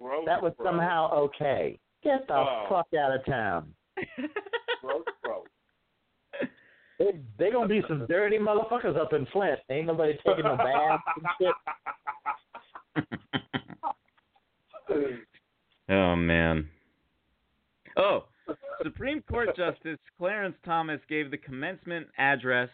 [0.00, 0.66] Gross, That was bro.
[0.66, 1.78] somehow okay.
[2.04, 2.66] Get the Oh.
[2.68, 3.74] fuck out of town.
[4.80, 5.42] Gross, bro.
[6.98, 9.58] They they gonna be some dirty motherfuckers up in Flint.
[9.68, 11.54] Ain't nobody taking a bath and shit.
[15.90, 16.68] oh man.
[17.96, 18.24] Oh,
[18.82, 22.68] Supreme Court Justice Clarence Thomas gave the commencement address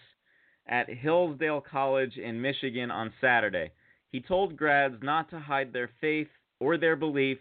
[0.66, 3.70] at Hillsdale College in Michigan on Saturday.
[4.10, 6.28] He told grads not to hide their faith
[6.60, 7.40] or their beliefs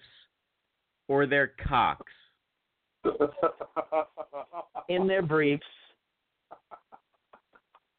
[1.08, 2.12] or their cocks.
[4.90, 5.66] In their briefs.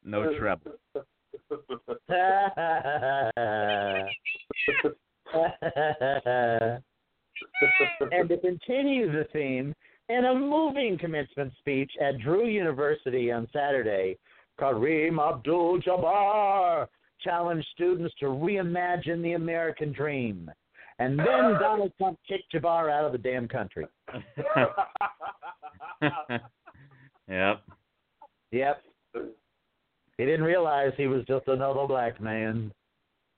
[0.04, 0.72] No trouble.
[8.12, 9.74] and to continue the theme,
[10.08, 14.18] in a moving commencement speech at Drew University on Saturday,
[14.60, 16.86] Kareem Abdul Jabbar
[17.20, 20.50] challenged students to reimagine the American dream.
[20.98, 21.26] And then
[21.60, 23.86] Donald Trump kicked Jabbar out of the damn country.
[27.28, 27.62] yep.
[28.50, 28.82] Yep.
[30.18, 32.72] He didn't realize he was just another black man.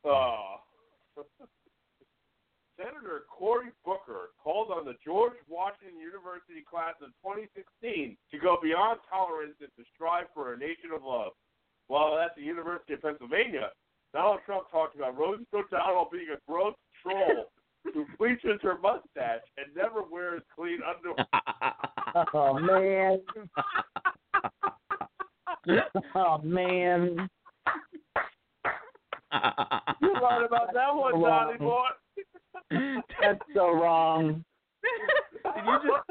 [0.05, 0.57] Oh.
[2.77, 8.99] Senator Cory Booker called on the George Washington University class of 2016 to go beyond
[9.09, 11.33] tolerance and to strive for a nation of love.
[11.87, 13.71] While at the University of Pennsylvania,
[14.13, 17.51] Donald Trump talked about Rosie O'Donnell being a gross troll
[17.95, 21.27] who bleaches her mustache and never wears clean underwear.
[22.33, 23.21] Oh man.
[26.15, 27.29] Oh man.
[30.01, 31.83] You're right about that one, Donnie boy.
[33.21, 34.45] That's so wrong.
[35.45, 36.05] Did you just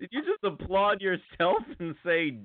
[0.00, 2.38] did you just applaud yourself and say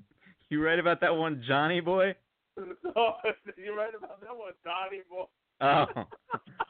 [0.49, 2.15] you right about that one Johnny boy?
[2.95, 3.13] Oh,
[3.57, 5.23] You're right about that one, Donnie boy.
[5.61, 5.85] Oh,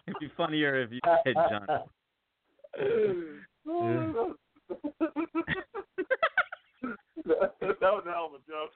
[0.08, 1.66] it'd be funnier if you said John.
[7.26, 8.72] that was an hell of a joke.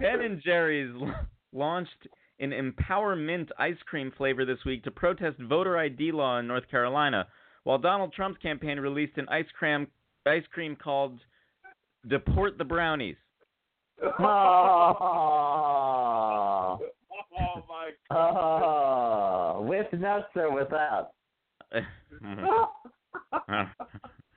[0.00, 0.94] Ben and Jerry's
[1.52, 2.08] launched
[2.40, 7.26] an empowerment ice cream flavor this week to protest voter ID law in North Carolina,
[7.64, 9.88] while Donald Trump's campaign released an ice cream
[10.26, 11.18] ice cream called
[12.08, 13.16] "Deport the Brownies."
[14.18, 15.34] Oh,
[17.36, 21.10] Oh my oh, with nuts or without?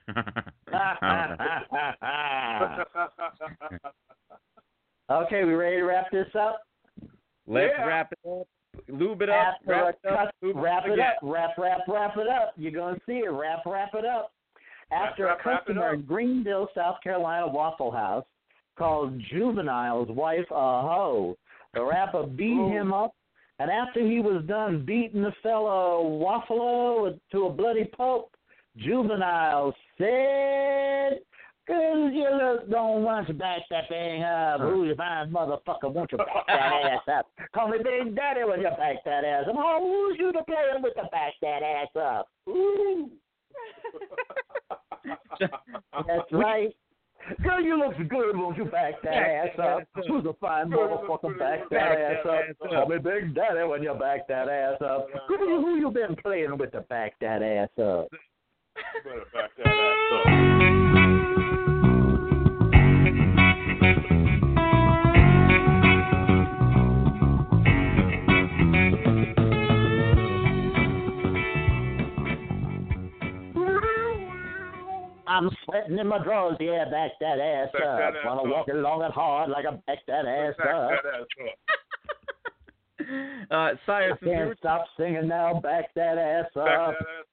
[5.11, 6.63] okay, we ready to wrap this up?
[7.47, 7.85] Let's Yeah.
[7.85, 8.47] wrap it up.
[8.89, 9.35] Lube it up.
[9.35, 10.33] After Wrap it up.
[10.55, 12.53] wrap it up, wrap, wrap, wrap it up.
[12.57, 13.29] You're gonna see it.
[13.31, 14.31] Wrap, wrap it up.
[14.91, 18.25] After Wrap, a wrap, wrap it customer in Greenville, South Carolina Waffle House
[18.77, 21.35] called Juvenile's wife a hoe,
[21.73, 22.69] the rapper beat Oh.
[22.69, 23.13] him up,
[23.59, 28.31] and after he was done beating the fellow Waffalo to a bloody pulp,
[28.77, 31.19] Juvenile said.
[31.67, 34.61] Cause you look, don't want to back that thing up.
[34.61, 35.91] Who's your fine motherfucker?
[35.91, 37.27] Won't you back that ass up?
[37.53, 39.55] Call me Big Daddy when you back that ass up.
[39.57, 42.29] Oh, who's you to play with to back that ass up?
[42.47, 43.09] Ooh.
[46.07, 46.73] That's right.
[47.43, 48.37] Girl, you look good.
[48.37, 49.83] Won't you back that ass up?
[50.07, 51.37] Who's a fine motherfucker?
[51.37, 52.69] Back that ass up.
[52.69, 55.09] Call me Big Daddy when you back that ass up.
[55.27, 58.07] Who, who you been playing with to back that ass up?
[59.03, 60.56] Better back that ass up.
[75.27, 77.97] I'm sweating in my drawers, yeah, back that ass Back up.
[77.99, 78.47] that ass Wanna up.
[78.47, 80.89] walk along it hard like I back that ass Back up.
[81.03, 81.47] that ass up.
[83.51, 86.95] Uh, Sire, I since we, can't were, stop singing now, back that ass Back up.
[86.99, 87.25] that ass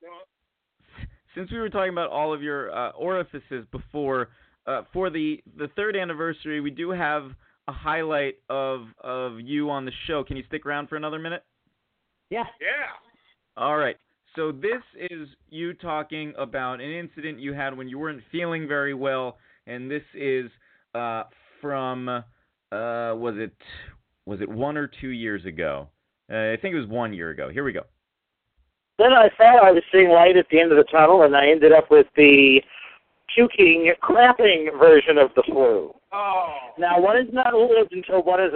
[1.00, 1.08] up.
[1.34, 4.28] since we were talking about all of your uh, orifices before,
[4.66, 7.30] uh, for the the third anniversary, we do have
[7.66, 10.22] a highlight of of you on the show.
[10.22, 11.42] Can you stick around for another minute?
[12.30, 12.44] Yeah.
[12.60, 12.66] Yeah.
[13.56, 13.96] All right.
[14.36, 18.92] So this is you talking about an incident you had when you weren't feeling very
[18.92, 20.50] well, and this is
[20.94, 21.24] uh,
[21.60, 22.22] from uh,
[22.70, 23.52] was it
[24.26, 25.88] was it one or two years ago?
[26.32, 27.48] Uh, I think it was one year ago.
[27.48, 27.82] Here we go.
[28.98, 31.48] Then I thought I was seeing light at the end of the tunnel, and I
[31.48, 32.60] ended up with the
[33.34, 35.94] puking, crapping version of the flu.
[36.12, 36.54] Oh.
[36.78, 38.52] Now, one is not lived until one has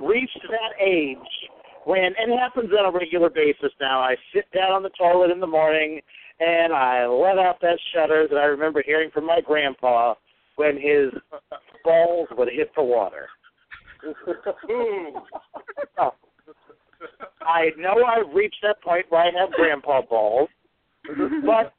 [0.00, 1.18] reached that age
[1.90, 4.00] when it happens on a regular basis now.
[4.00, 6.00] I sit down on the toilet in the morning
[6.38, 10.14] and I let out that shudder that I remember hearing from my grandpa
[10.54, 13.26] when his uh, balls would hit the water.
[15.98, 16.14] Oh.
[17.40, 20.48] I know I've reached that point where I have grandpa balls,
[21.44, 21.72] but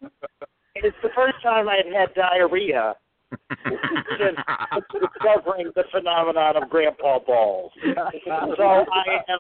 [0.76, 2.96] it's the first time I'd had diarrhea
[3.30, 4.38] since
[4.92, 7.72] discovering the phenomenon of grandpa balls.
[8.58, 9.40] So I am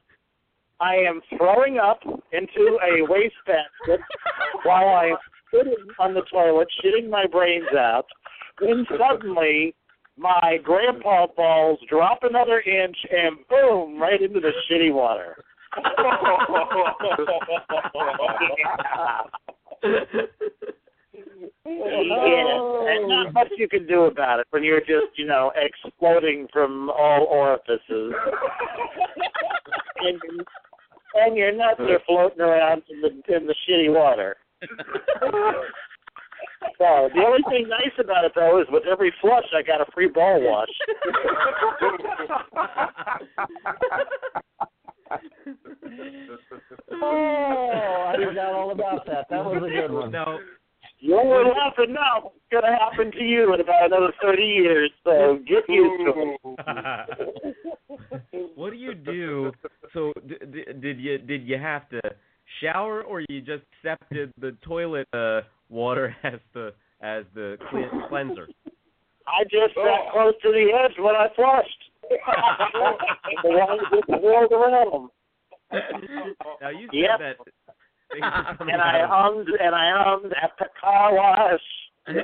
[0.81, 1.99] I am throwing up
[2.31, 4.01] into a wastebasket
[4.63, 5.15] while I'm
[5.53, 8.07] sitting on the toilet, shitting my brains out.
[8.59, 9.75] Then suddenly
[10.17, 15.35] my grandpa balls drop another inch and boom, right into the shitty water.
[21.63, 22.57] Yeah,
[22.87, 26.89] and not much you can do about it when you're just, you know, exploding from
[26.89, 28.13] all orifices.
[29.99, 30.19] and,
[31.15, 34.35] and your nuts are floating around in the in the shitty water.
[36.77, 39.85] So the only thing nice about it though is with every flush I got a
[39.93, 40.69] free ball wash.
[47.03, 49.25] Oh, I forgot all about that.
[49.29, 50.11] That was a good one.
[50.11, 50.37] Now,
[50.99, 52.31] You were laughing now.
[52.35, 56.37] It's gonna happen to you in about another thirty years, so get used to it.
[58.55, 59.51] what do you do?
[59.93, 61.99] So d- d- did you did you have to
[62.61, 68.47] shower or you just accepted the toilet uh, water as the as the cle- cleanser?
[69.27, 71.91] I just got close to the edge when I flushed.
[73.43, 75.09] the water just swirled around.
[76.61, 77.19] now you said Yep.
[77.19, 77.35] that
[78.13, 81.59] things are coming And I out hummed and I hummed at the car wash.
[82.07, 82.15] at,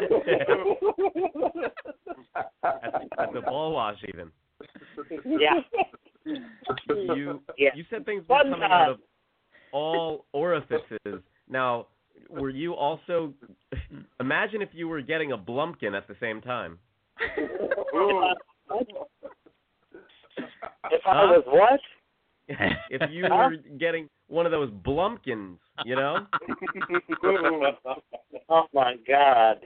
[2.62, 4.32] the, at the ball wash even.
[5.26, 5.62] Yeah.
[6.90, 7.70] You Yeah.
[7.74, 8.98] you said things were coming out of
[9.72, 11.22] all orifices.
[11.50, 11.88] Now,
[12.30, 13.34] were you also?
[14.20, 16.80] Imagine if you were getting a blumpkin at the same time.
[20.92, 21.80] If I was what?
[22.90, 26.28] if you were getting one of those blumpkins, you know?
[28.50, 29.58] oh my God.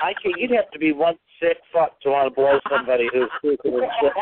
[0.00, 3.28] I can You'd have to be one sick fuck to want to blow somebody who's
[3.38, 4.12] stupid and shit.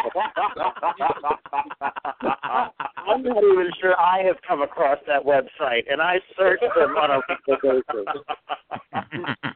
[2.97, 7.11] I'm not even sure I have come across that website, and I searched them on
[7.11, 8.07] a weekly basis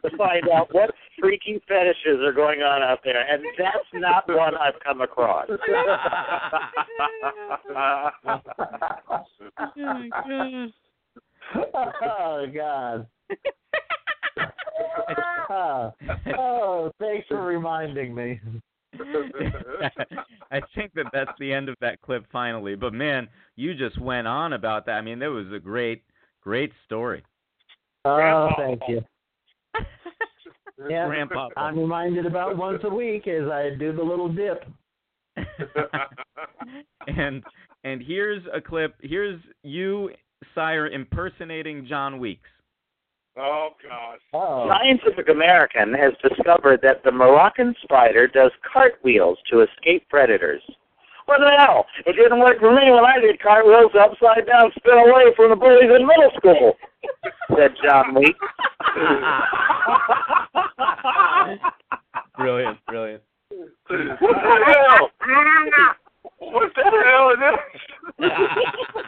[0.03, 4.55] to find out what freaky fetishes are going on out there, and that's not one
[4.57, 5.49] I've come across.
[11.57, 13.07] oh God.
[13.31, 13.37] oh,
[16.39, 18.41] oh, thanks for reminding me.
[20.51, 22.75] I think that that's the end of that clip finally.
[22.75, 24.93] But man, you just went on about that.
[24.93, 26.03] I mean, that was a great,
[26.43, 27.23] great story.
[28.05, 29.03] Oh, thank you.
[30.89, 31.49] Yeah, Grandpa.
[31.57, 34.65] I'm reminded about once a week as I do the little dip.
[37.07, 37.43] and
[37.85, 38.95] and here's a clip.
[39.03, 40.11] Here's you,
[40.55, 42.49] Sire, impersonating Jon Weeks.
[43.37, 44.19] Oh gosh.
[44.33, 44.69] Oh.
[44.69, 50.63] Scientific American has discovered that the Moroccan spider does cartwheels to escape predators.
[51.27, 51.87] What the hell?
[52.07, 55.57] It didn't work for me when I did cartwheels upside down, spin away from the
[55.57, 56.77] bullies in middle school,
[57.57, 58.37] said Jon Week.
[62.37, 63.23] brilliant, brilliant.
[63.51, 65.11] What the hell?
[66.39, 67.39] What the hell is
[68.19, 68.33] Weeks,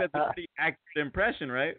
[0.00, 1.76] that's a pretty accurate impression, right?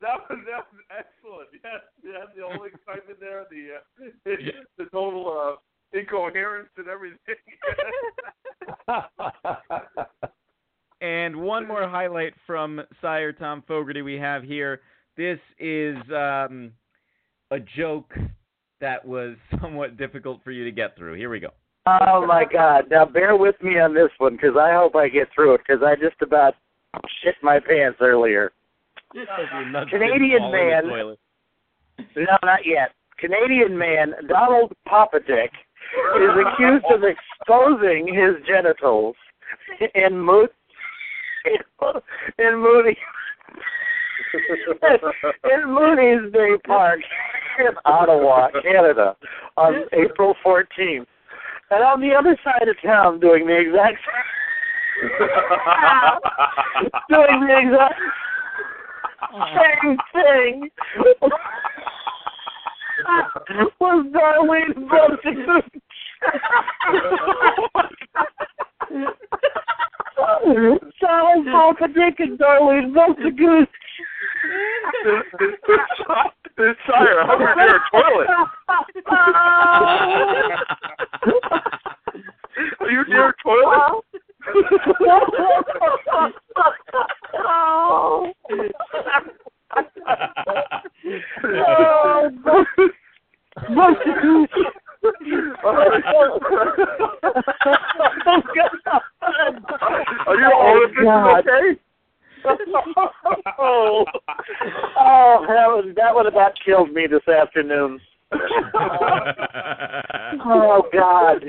[0.00, 1.48] That was that was excellent.
[1.52, 2.26] Yes, yes.
[2.34, 4.10] The whole excitement there, the uh,
[4.78, 5.56] the total
[5.92, 7.36] uh, incoherence and everything.
[11.00, 14.82] And one more highlight from Sire Thom Fogarty we have here.
[15.16, 16.72] This is um,
[17.50, 18.12] a joke
[18.80, 21.14] that was somewhat difficult for you to get through.
[21.14, 21.50] Here we go.
[21.86, 22.84] Oh my God!
[22.90, 25.82] Now bear with me on this one because I hope I get through it because
[25.82, 26.54] I just about
[27.22, 28.52] shit my pants earlier.
[29.90, 30.86] Canadian man.
[32.16, 32.92] No, not yet.
[33.18, 35.50] Canadian man Donald Popadick
[36.16, 39.16] is accused of exposing his genitals
[39.94, 40.48] in Mo-
[42.38, 42.96] in Moody
[45.44, 47.00] in Mooney's Bay Park
[47.58, 49.16] in Ottawa, Canada,
[49.56, 51.06] on April 14th.
[51.72, 53.98] And on the other side of town, doing the exact
[57.08, 58.00] doing the exact
[59.56, 60.70] same thing
[63.80, 65.62] was Darlene Brunson.
[71.00, 73.66] Charles Popadick and Darlene Brunson.
[76.86, 78.28] Sire, I'm near a toilet.
[82.80, 84.04] Are you near a toilet?
[87.36, 88.32] Oh.
[100.26, 101.80] Are you all of this oh, okay?
[103.58, 104.04] oh,
[104.98, 108.00] oh, that was that would have about killed me this afternoon.
[110.44, 111.44] oh God.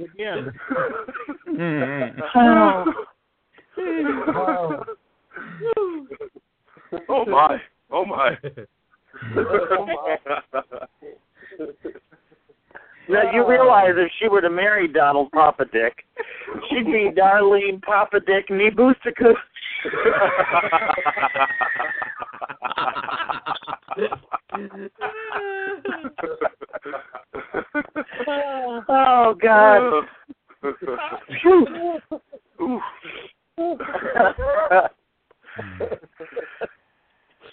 [0.00, 0.52] Again.
[2.34, 2.84] Oh.
[7.08, 7.60] Oh my.
[7.90, 8.36] Oh my.
[13.08, 15.92] Now you realize if she were to marry Donald Popadick,
[16.68, 19.34] she'd be Darlene Popadick Nibustaku.
[28.88, 30.04] oh God.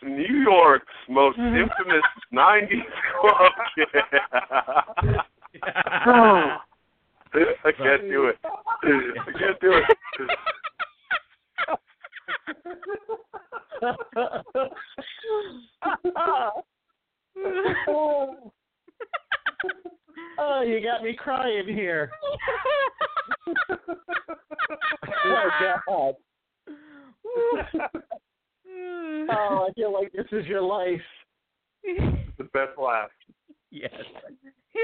[0.04, 1.56] New York's most mm-hmm.
[1.58, 2.86] infamous '90s
[3.22, 3.52] club.
[6.08, 6.58] Oh.
[7.34, 8.38] I can't do it.
[8.44, 9.86] I can't do it.
[20.40, 22.12] Oh, you got me crying here.
[25.26, 25.50] oh
[25.86, 26.16] God.
[29.30, 31.02] oh, I feel like this is your life.
[31.84, 33.10] the best laugh.
[33.72, 33.92] Yes.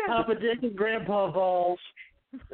[0.07, 1.80] Papa Dick and Grandpa Balls.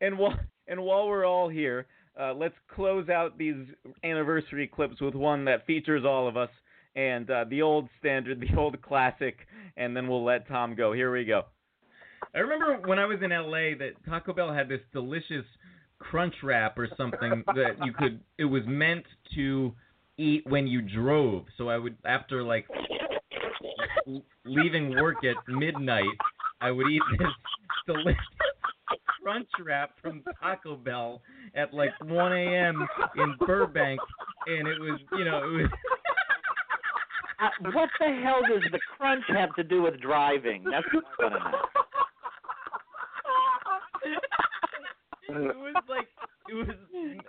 [0.00, 0.38] and while
[0.68, 1.86] and while we're all here,
[2.22, 3.56] uh, let's close out these
[4.04, 6.50] anniversary clips with one that features all of us
[6.94, 9.38] and uh, the old standard, the old classic,
[9.76, 10.92] and then we'll let Thom go.
[10.92, 11.42] Here we go.
[12.34, 15.44] I remember when I was in LA that Taco Bell had this delicious
[15.98, 18.20] crunch wrap or something that you could.
[18.38, 19.04] It was meant
[19.34, 19.72] to
[20.18, 21.44] eat when you drove.
[21.58, 22.66] So I would after like
[24.44, 26.04] leaving work at midnight,
[26.60, 27.28] I would eat this
[27.86, 28.16] delicious
[29.22, 31.22] crunch wrap from Taco Bell
[31.54, 32.86] at like 1 a.m.
[33.16, 34.00] in Burbank,
[34.46, 35.70] and it was you know it was.
[37.40, 40.62] Uh, what the hell does the crunch have to do with driving?
[40.64, 41.34] That's what I want
[45.34, 45.50] to know.
[45.50, 46.08] it was like
[46.48, 46.68] it was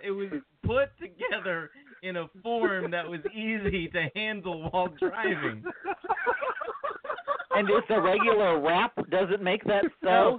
[0.04, 0.30] it was
[0.64, 1.70] put together
[2.02, 5.64] in a form that was easy to handle while driving.
[7.56, 8.92] And it's a regular wrap.
[9.10, 10.38] doesn't make that so?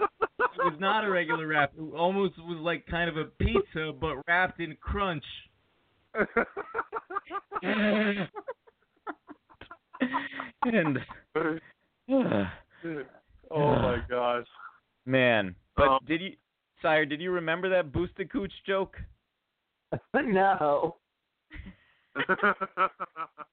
[0.66, 1.72] Was not a regular wrap.
[1.78, 5.24] It almost was like kind of a pizza, but wrapped in crunch.
[10.63, 10.99] and
[13.51, 14.45] oh my gosh.
[15.05, 16.32] man, but Um, did you,
[16.82, 17.05] sire?
[17.05, 18.95] Did you remember that boosted cooch joke?
[20.13, 20.95] no,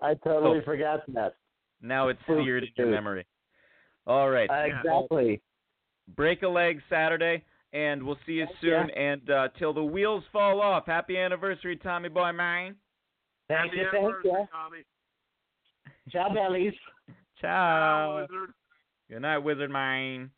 [0.01, 0.63] I totally Oh.
[0.65, 1.35] forgot that.
[1.81, 3.27] Now it's seared in your memory.
[4.07, 4.49] All right.
[4.51, 5.41] Uh, exactly.
[6.17, 8.91] Break a leg Saturday, and we'll see you soon.
[8.91, 12.77] And uh, till the wheels fall off, happy anniversary, Tommy Boy Mine.
[13.49, 14.47] Thank Happy you, thank anniversary, you.
[14.53, 14.79] Tommy.
[16.11, 16.75] Ciao, bellies.
[17.41, 18.27] Ciao.
[18.31, 18.51] Wizard.
[19.11, 20.31] Good night, Wizard Mine.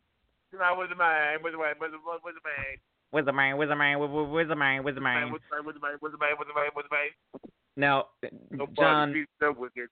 [0.50, 1.38] Good night, Wizard Man.
[1.42, 1.74] Wizard Man.
[1.80, 2.20] Wizard Man.
[2.24, 2.78] Wizard Man.
[3.12, 5.30] Wizard man, wizard man, wi- wi- wizard man, wizard man.
[5.30, 5.64] Wizard Man.
[5.64, 5.92] Wizard Man.
[6.02, 6.30] Wizard Man.
[6.36, 6.70] Wizard Man.
[6.74, 7.50] Wizard Man.
[7.76, 8.06] Now,
[8.50, 9.90] Nobody Jon, beats.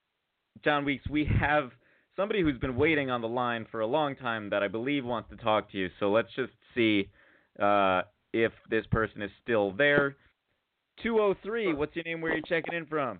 [0.65, 1.71] Jon Weeks, we have
[2.15, 5.29] somebody who's been waiting on the line for a long time that I believe wants
[5.29, 5.89] to talk to you.
[5.99, 7.09] So let's just see
[7.61, 8.03] uh,
[8.33, 10.15] if this person is still there.
[11.01, 12.21] 203, what's your name?
[12.21, 13.19] Where are you checking in from?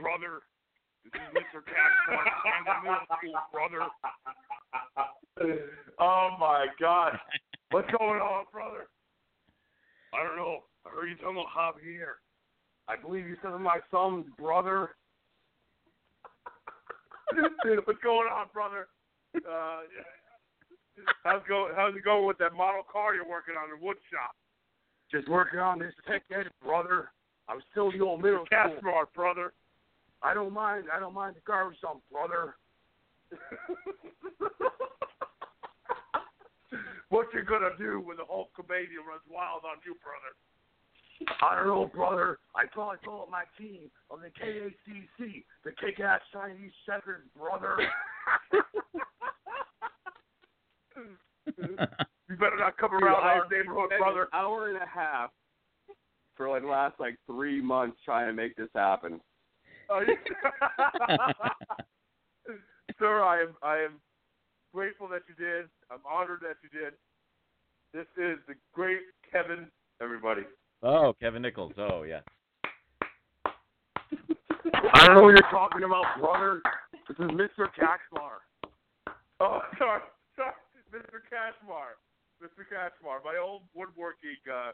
[0.00, 0.42] Brother.
[1.04, 1.64] This is Mr.
[2.66, 3.80] The middle school brother.
[5.98, 7.18] oh my God.
[7.70, 8.88] What's going on, brother?
[10.12, 10.58] I don't know.
[10.86, 12.20] I heard you talking about Javier.
[12.88, 14.90] I believe you said my son's brother.
[17.34, 18.88] What's going on, brother?
[19.36, 19.80] Uh,
[21.24, 21.68] how's go?
[21.76, 24.34] How's it going with that model car you're working on in the wood shop?
[25.10, 27.10] Just working on this tech ed, brother.
[27.48, 28.76] I'm still the old middle school.
[28.80, 29.52] smart, brother.
[30.22, 30.84] I don't mind.
[30.94, 32.56] I don't mind the garbage dump, brother.
[37.08, 40.32] what you gonna do when the whole comedian runs wild on you, brother?
[41.42, 42.38] I don't know, brother.
[42.54, 47.76] I probably call up my team of the KACC, the Kick-Ass Chinese Checkers, brother.
[51.46, 54.22] you better not come around our neighborhood, brother.
[54.22, 55.30] An hour and a half
[56.36, 59.20] for like the last like three months trying to make this happen.
[59.90, 60.00] Oh,
[62.98, 64.00] Sir, I am I am
[64.72, 65.66] grateful that you did.
[65.90, 66.94] I'm honored that you did.
[67.92, 69.00] This is the great
[69.30, 69.66] Kevin,
[70.00, 70.42] everybody.
[70.82, 71.72] Oh, Kevin Nichols.
[71.76, 72.20] Oh, yeah.
[74.94, 76.62] I don't know what you're talking about, brother.
[77.08, 77.66] This is Mr.
[77.74, 78.38] Kaxmar.
[79.40, 80.02] Oh, sorry,
[80.36, 80.54] sorry,
[80.94, 81.22] Mr.
[81.26, 81.98] Cashmar,
[82.42, 82.62] Mr.
[82.66, 84.70] Cashmar, my old woodworking uh,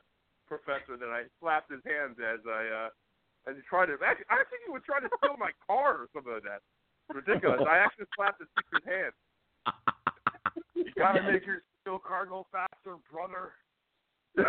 [0.46, 3.96] professor that I slapped his hands as I uh, as he tried to.
[4.00, 6.64] Actually, I think he was trying to steal my car or something like that.
[7.12, 7.60] Ridiculous.
[7.68, 9.12] I actually slapped his secret hand.
[10.74, 13.52] You gotta make your steel car go faster, brother.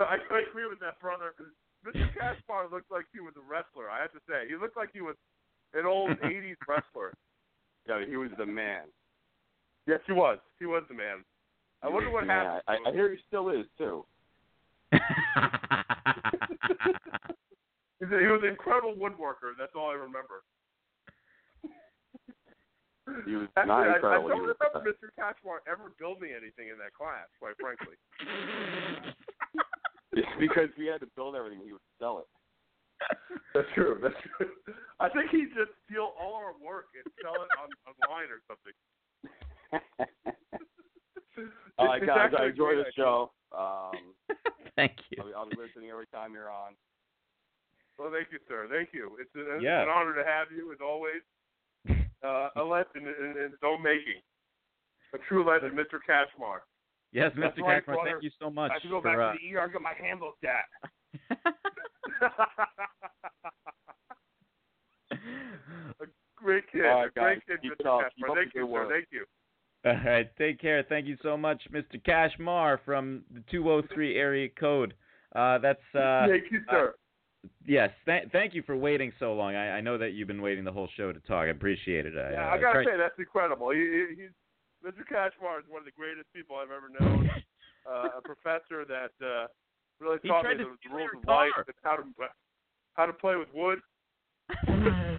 [0.00, 0.16] I
[0.48, 1.34] agree with that, brother.
[1.86, 2.08] Mr.
[2.18, 3.90] Caspar looked like he was a wrestler.
[3.90, 5.14] I have to say, he looked like he was
[5.74, 7.12] an old '80s wrestler.
[7.88, 8.82] Yeah, he was the man.
[9.86, 10.38] Yes, he was.
[10.58, 11.24] He was the man.
[11.82, 12.62] I He wonder what the happened.
[12.66, 14.04] I, I hear he still is too.
[14.92, 15.00] He's
[18.12, 19.54] a- He was an incredible woodworker.
[19.58, 20.42] That's all I remember.
[23.24, 25.08] He was Actually, not I, I don't he was remember Mr.
[25.14, 27.94] Cashmore ever building anything in that class, quite frankly.
[30.16, 31.60] It's because we had to build everything.
[31.62, 32.28] He would sell it.
[33.52, 34.00] That's true.
[34.00, 34.48] That's true.
[34.98, 38.72] I think he'd just steal all our work and sell it on online or something.
[41.78, 43.30] All right, guys, actually I a enjoy great the show.
[43.52, 44.16] Um,
[44.76, 45.20] Thank you.
[45.20, 46.72] I'll, be- I'll be listening every time you're on.
[47.98, 48.68] Well, thank you, sir.
[48.72, 49.16] Thank you.
[49.20, 49.82] It's, an- it's Yeah.
[49.82, 51.20] an honor to have you, as always.
[52.26, 54.20] Uh, a legend in, in its own making.
[55.14, 56.00] A true legend, Mr.
[56.04, 56.62] Cashmar.
[57.12, 57.62] Yes, That's Mr.
[57.62, 58.10] right, Cashmore, brother.
[58.10, 59.82] thank you so much I should go for back uh, to the ER and get
[59.82, 60.64] my hand looked at.
[66.00, 66.84] a great kid.
[66.84, 67.38] All right, a great guys.
[67.46, 68.02] kid, Keep Mr.
[68.02, 68.34] Cashmar.
[68.34, 68.88] Thank you, sir.
[68.90, 69.24] Thank you.
[69.84, 70.82] All right, take care.
[70.88, 72.02] Thank you so much, Mr.
[72.04, 74.94] Cashmar from the 203 area code.
[75.34, 76.94] Uh, that's uh, Thank you, sir.
[77.46, 77.90] Uh, yes.
[78.04, 79.54] Th- thank you for waiting so long.
[79.54, 81.44] I, I know that you've been waiting the whole show to talk.
[81.44, 82.14] I appreciate it.
[82.16, 83.70] I, Yeah, uh, I gotta tried- say that's incredible.
[83.70, 84.30] He, he, he's
[84.84, 85.04] Mr.
[85.08, 87.28] Kashmar is one of the greatest people I've ever known.
[87.90, 89.46] uh, a professor that uh,
[90.00, 92.04] really taught me the, the rules of life and how to
[92.94, 93.80] how to play with wood.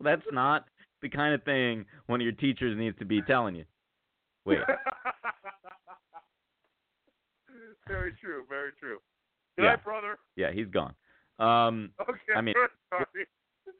[0.00, 0.66] That's not
[1.02, 3.64] the kind of thing one of your teachers needs to be telling you.
[4.44, 4.58] Wait.
[7.88, 8.44] very true.
[8.48, 8.98] Very true.
[9.56, 9.70] Good Yeah.
[9.70, 10.18] night, brother.
[10.36, 10.94] Yeah, he's gone.
[11.38, 12.34] Um, Okay.
[12.34, 12.54] I mean,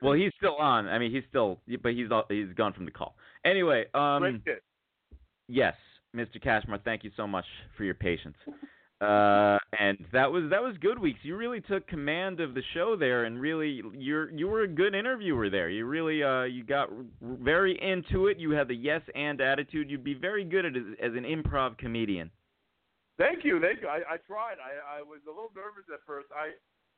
[0.02, 0.88] well, he's still on.
[0.88, 3.16] I mean, he's still, but he's he's gone from the call.
[3.44, 4.42] Anyway, um,
[5.48, 5.74] yes,
[6.14, 6.42] Mr.
[6.42, 7.46] Cashmore, thank you so much
[7.76, 8.36] for your patience.
[9.00, 11.18] Uh, and that was that was good weeks.
[11.22, 14.94] You really took command of the show there, and really you're you were a good
[14.94, 15.68] interviewer there.
[15.68, 16.88] You really uh you got
[17.20, 18.38] very into it.
[18.38, 19.90] You had the yes and attitude.
[19.90, 22.30] You'd be very good at as, as an improv comedian.
[23.18, 23.60] Thank you.
[23.60, 23.88] Thank you.
[23.88, 24.56] I, I tried.
[24.64, 26.28] I, I was a little nervous at first.
[26.34, 26.52] I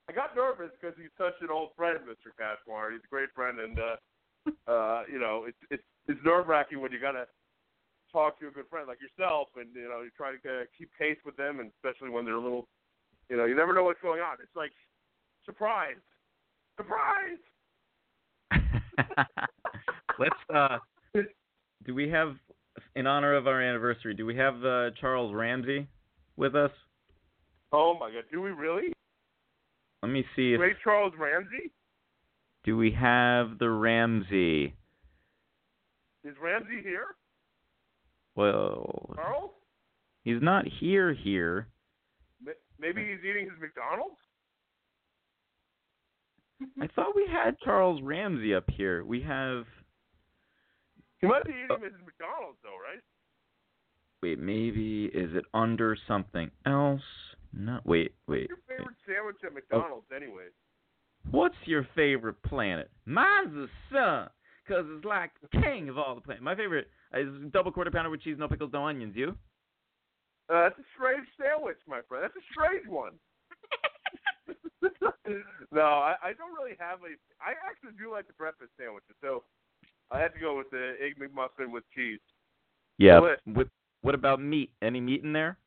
[0.08, 2.32] I got nervous because he's such an old friend, Mr.
[2.32, 2.92] Cashmore.
[2.92, 3.96] He's a great friend, and uh,
[4.70, 7.26] uh, you know, it's it's it's nerve wracking when you gotta
[8.10, 10.88] talk to a good friend like yourself, and you know, you try to uh, keep
[10.98, 12.66] pace with them, and especially when they're a little,
[13.28, 14.38] you know, you never know what's going on.
[14.42, 14.72] It's like
[15.44, 16.00] surprise,
[16.76, 17.38] surprise.
[20.18, 20.78] Let's uh
[21.84, 22.34] do we have
[22.96, 25.86] in honor of our anniversary, do we have uh, Charles Ramsey
[26.36, 26.70] with us?
[27.72, 28.92] Oh my God, do we really?
[30.02, 31.72] Let me see if Charles Ramsey?
[32.64, 34.74] do we have the Ramsey.
[36.24, 37.16] Is Ramsey here?
[38.36, 39.50] Well, Charles?
[40.22, 41.68] he's not here here.
[42.80, 44.20] Maybe he's eating his McDonald's.
[46.80, 49.04] I thought we had Charles Ramsey up here.
[49.04, 49.64] We have
[51.20, 53.02] He might be eating his McDonald's though, right?
[54.22, 57.02] wait, maybe is it under something else?
[57.52, 58.48] No, wait, wait.
[58.50, 58.78] What's your wait.
[58.78, 60.52] favorite sandwich at McDonald's, anyways.
[61.30, 62.90] What's your favorite planet?
[63.04, 64.30] Mine's the sun,
[64.66, 66.44] 'cause it's like the king of all the planets.
[66.44, 69.16] My favorite is double quarter pounder with cheese, no pickles, no onions.
[69.16, 69.36] You?
[70.48, 72.24] Uh, that's a strange sandwich, my friend.
[72.24, 73.18] That's a strange one.
[75.72, 77.12] no, I, I don't really have a.
[77.42, 79.44] I actually do like the breakfast sandwiches, so
[80.10, 82.20] I have to go with the egg McMuffin with cheese.
[82.96, 83.20] Yeah.
[83.20, 83.40] What?
[83.46, 83.68] With,
[84.00, 84.70] what about meat?
[84.80, 85.58] Any meat in there?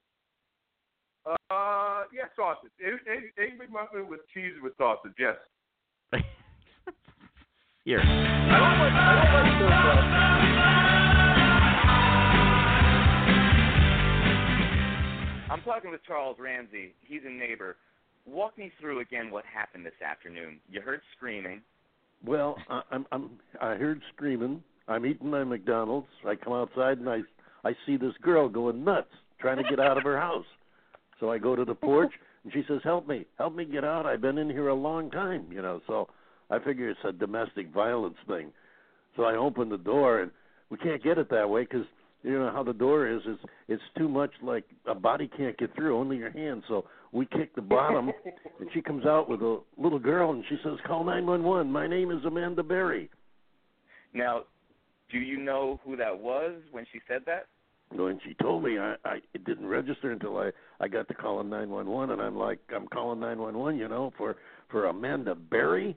[1.62, 2.72] Uh, yeah, sausage.
[2.82, 5.14] Egg, egg, egg McMuffin with cheese with sausage.
[5.20, 5.36] Yes.
[7.86, 8.00] Here.
[8.00, 8.94] I don't like.
[8.94, 9.70] I don't like those.
[15.52, 16.96] I'm talking with Charles Ramsey.
[17.02, 17.76] He's a neighbor.
[18.26, 20.60] Walk me through again what happened this afternoon.
[20.70, 21.62] You heard screaming.
[22.26, 23.30] Well, I, I'm I'm
[23.62, 24.64] I heard screaming.
[24.88, 26.08] I'm eating my McDonald's.
[26.26, 27.20] I come outside and I
[27.64, 30.46] I see this girl going nuts trying to get out of her house.
[31.22, 32.12] So I go to the porch
[32.44, 34.06] and she says, "Help me, help me get out.
[34.06, 36.10] I've been in here a long time, you know." So
[36.50, 38.52] I figure it's a domestic violence thing.
[39.16, 40.32] So I open the door and
[40.70, 41.86] we can't get it that way because
[42.24, 43.22] you know how the door is.
[43.26, 46.64] It's it's too much like a body can't get through, only your hand.
[46.68, 48.12] So we kick the bottom,
[48.60, 51.72] and she comes out with a little girl and she says, "Call 911.
[51.72, 53.10] My name is Amanda Berry."
[54.14, 54.44] Now,
[55.12, 57.48] do you know who that was when she said that?
[57.94, 61.14] No, and she told me I, I it didn't register until I I got to
[61.14, 64.36] calling 911, and I'm like, I'm calling 911, you know, for
[64.70, 65.96] for Amanda Berry,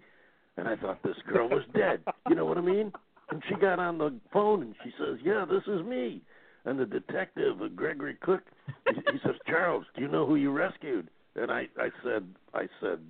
[0.57, 2.01] and I thought this girl was dead.
[2.29, 2.91] You know what I mean?
[3.31, 6.23] And she got on the phone and she says, "Yeah, this is me."
[6.65, 8.43] And the detective, uh, Gregory Cook,
[8.89, 12.67] he, he says, "Charles, do you know who you rescued?" And I I said I
[12.81, 13.01] said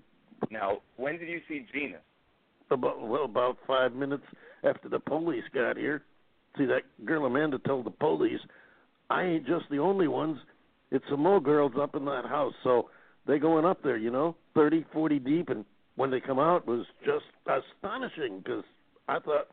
[0.50, 1.98] Now, when did you see Gina?
[2.70, 4.24] about well about five minutes
[4.64, 6.02] after the police got here.
[6.58, 8.40] See that girl Amanda told the police,
[9.10, 10.38] I ain't just the only ones.
[10.90, 12.88] It's some more girls up in that house, so
[13.26, 15.64] they going up there, you know, thirty, forty deep, and
[15.96, 18.64] when they come out it was just astonishing because
[19.08, 19.48] I thought,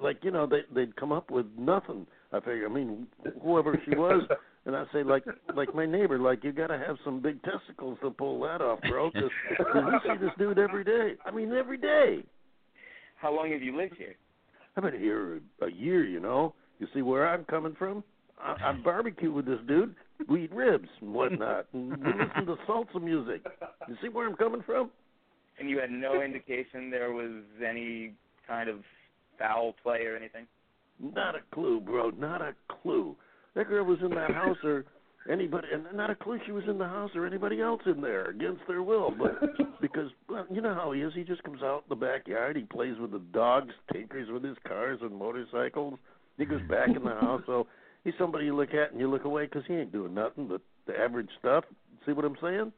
[0.00, 2.06] like you know, they they'd come up with nothing.
[2.32, 3.06] I figure, I mean,
[3.42, 4.22] whoever she was,
[4.66, 5.24] and I say like
[5.54, 8.80] like my neighbor, like you got to have some big testicles to pull that off,
[8.88, 9.10] bro.
[9.10, 9.30] Because
[9.74, 11.14] we see this dude every day.
[11.24, 12.24] I mean, every day.
[13.16, 14.16] How long have you lived here?
[14.76, 16.54] I've been here a year, you know.
[16.78, 18.04] You see where I'm coming from?
[18.38, 19.94] I, I barbecue with this dude.
[20.28, 21.66] We eat ribs and whatnot.
[21.72, 23.44] And we listen to salsa music.
[23.88, 24.90] You see where I'm coming from?
[25.58, 28.14] And you had no indication there was any
[28.46, 28.80] kind of
[29.38, 30.46] foul play or anything?
[31.00, 32.10] Not a clue, bro.
[32.10, 33.16] Not a clue.
[33.54, 34.84] That girl was in that house or
[35.30, 38.26] anybody, and not a clue she was in the house or anybody else in there
[38.30, 39.10] against their will.
[39.16, 42.56] But because well, you know how he is, he just comes out in the backyard.
[42.56, 45.98] He plays with the dogs, tinkers with his cars and motorcycles.
[46.38, 47.42] He goes back in the house.
[47.46, 47.66] So
[48.06, 50.60] He's somebody you look at and you look away 'cause he ain't doing nothing but
[50.86, 51.64] the average stuff.
[52.04, 52.72] See what I'm saying?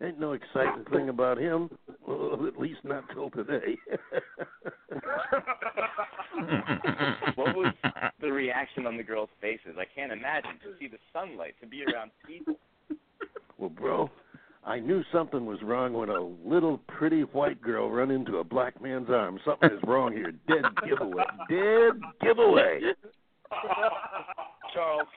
[0.00, 1.68] Ain't no exciting thing about him.
[2.06, 3.76] Well, at least not till today.
[7.34, 7.74] what was
[8.20, 9.76] the reaction on the girls' faces?
[9.76, 12.54] I can't imagine to see the sunlight, to be around people.
[13.58, 14.08] well, bro,
[14.64, 18.80] I knew something was wrong when a little pretty white girl run into a black
[18.80, 19.40] man's arms.
[19.44, 20.30] Something is wrong here.
[20.46, 21.24] Dead giveaway.
[21.48, 22.94] Dead giveaway.
[24.74, 25.08] Charles,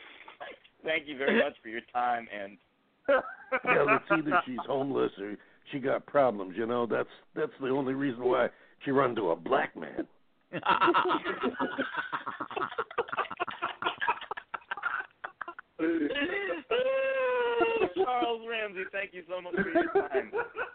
[0.83, 2.57] thank you very much for your time and
[3.07, 5.35] Well, it's either she's homeless or
[5.71, 6.55] she got problems.
[6.57, 8.49] You know, that's that's the only reason why
[8.83, 10.07] she run to a black man.
[17.95, 20.31] Charles Ramsey, thank you so much for your time.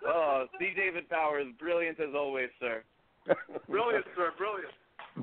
[0.07, 0.73] Oh, C.
[0.77, 2.83] David Powers, brilliant as always, sir.
[3.69, 4.33] Brilliant, sir.
[4.37, 4.73] Brilliant.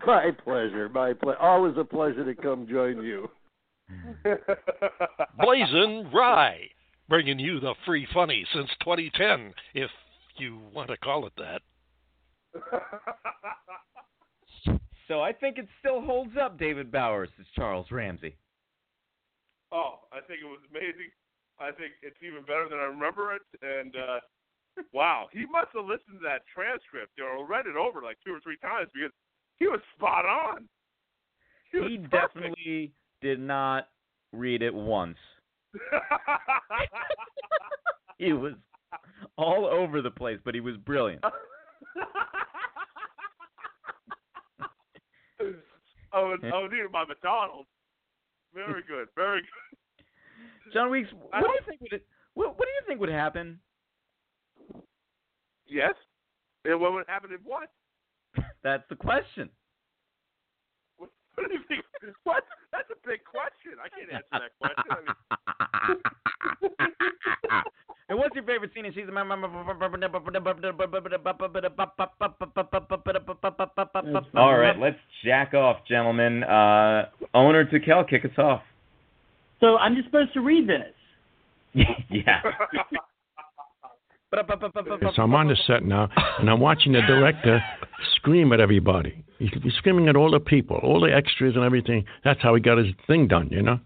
[0.05, 0.89] My pleasure.
[0.89, 3.29] My ple- always a pleasure to come join you.
[5.39, 6.69] BlazinRy,
[7.09, 9.91] bringing you the free funny since 2010, if
[10.37, 11.61] you want to call it that.
[15.07, 18.37] So I think it still holds up, David Bowers, as Charles Ramsey.
[19.71, 21.11] Oh, I think it was amazing.
[21.59, 23.41] I think it's even better than I remember it.
[23.61, 24.19] And uh
[24.93, 28.39] wow, he must have listened to that transcript or read it over like two or
[28.39, 29.11] three times because
[29.59, 30.67] he was spot on.
[31.71, 32.33] He, was He perfect.
[32.33, 32.91] definitely
[33.23, 33.87] did not
[34.31, 35.17] read it once.
[38.17, 38.53] He was
[39.37, 41.23] all over the place, but he was brilliant.
[41.25, 41.33] oh,
[46.13, 47.67] I was eating my McDonald's.
[48.53, 50.05] Very good, very good.
[50.73, 52.01] Jon Weeks, what do you think would
[52.35, 53.59] what, what do you think would happen?
[55.67, 55.93] Yes.
[56.65, 57.69] And what would happen if what?
[58.63, 59.49] That's the question.
[60.97, 61.83] What, what do you think?
[62.23, 62.43] What?
[62.71, 63.71] That's a big question.
[63.83, 64.85] I can't answer that question.
[64.89, 66.71] I mean,
[68.09, 69.17] and what's your favorite scene in season?
[74.35, 76.43] All right, let's jack off, gentlemen.
[76.43, 78.61] Uh, owner to Kel, kick us off.
[79.59, 80.93] So I'm just supposed to read this.
[82.09, 82.41] yeah.
[85.15, 87.61] So I'm on the set now, and I'm watching the director
[88.15, 89.23] scream at everybody.
[89.43, 92.05] He's, he's screaming at all the people, all the extras and everything.
[92.23, 93.77] That's how he got his thing done, you know.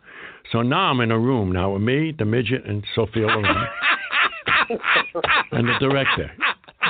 [0.52, 3.68] So now I'm in a room now with me, the midget, and Sophia Loren,
[5.52, 6.32] and the director.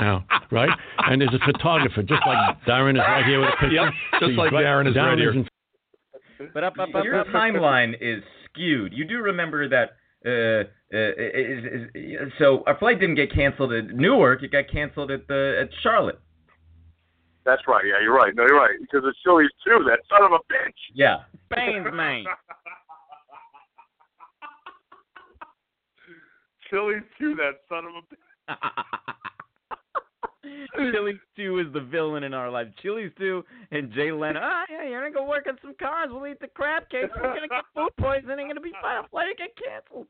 [0.01, 0.69] Now, right?
[0.97, 3.71] And there's a photographer, just like Darren is right here with a picture.
[3.71, 5.31] Yep, just He's like Darren is right here.
[5.31, 5.47] in
[7.03, 8.21] Your timeline is
[8.51, 8.91] skewed.
[8.93, 9.91] You do remember that.
[10.25, 14.43] Uh, uh, is, is, so our flight didn't get canceled at Newark.
[14.43, 16.19] It got canceled at the at Charlotte.
[17.47, 17.85] That's right.
[17.85, 18.35] Yeah, you're right.
[18.35, 18.75] No, you're right.
[18.81, 19.87] Because it's Chili's too.
[19.87, 20.75] That son of a bitch.
[20.93, 21.19] Yeah.
[21.49, 22.25] Baines, man.
[26.69, 27.35] Chili's too.
[27.35, 28.57] That son of a bitch.
[30.91, 32.67] Chili's too is the villain in our life.
[32.81, 34.41] Chili's too and Jay Leno.
[34.43, 36.09] Ah, yeah, you're going to go work on some cars.
[36.11, 37.07] We'll eat the crab cakes.
[37.15, 38.47] We're going to get food poisoning.
[38.47, 39.07] Going to be fine.
[39.09, 40.07] Flight get canceled.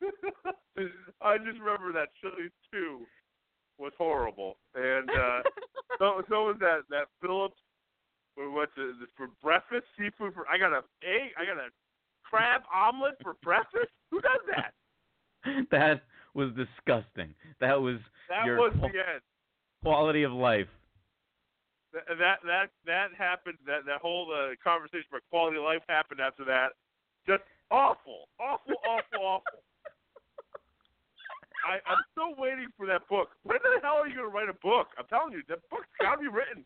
[1.20, 3.00] I just remember that Chili's Too
[3.78, 5.42] was horrible, and uh
[5.98, 7.56] so so was that that Phillips.
[8.36, 10.32] We went to for breakfast seafood.
[10.34, 11.32] For I got a egg.
[11.36, 11.70] I got a
[12.22, 13.90] crab omelet for breakfast.
[14.10, 14.72] Who does that?
[15.70, 16.02] That
[16.34, 17.34] was disgusting.
[17.60, 17.96] That was
[18.28, 19.22] That your was the end.
[19.82, 20.68] quality of life.
[21.92, 23.58] That that that, that happened.
[23.66, 26.72] That that whole uh, conversation about quality of life happened after that.
[27.26, 29.58] Just awful, awful, awful, awful.
[31.68, 33.28] I, I'm still waiting for that book.
[33.44, 34.88] When the hell are you going to write a book?
[34.98, 36.64] I'm telling you, that book's got to be written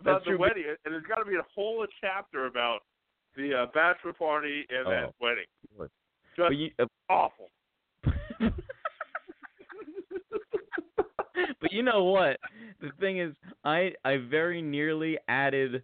[0.00, 2.80] about That's the true, wedding, and there's got to be a whole chapter about
[3.36, 5.14] the uh, bachelor party and that Oh.
[5.20, 5.44] wedding.
[5.76, 5.90] But
[6.36, 7.50] Just you, uh, awful.
[11.60, 12.38] but you know what?
[12.80, 13.34] The thing is,
[13.64, 15.82] I I very nearly added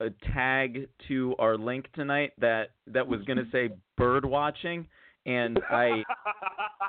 [0.00, 4.86] a tag to our link tonight that that was going to say bird watching,
[5.26, 6.02] and I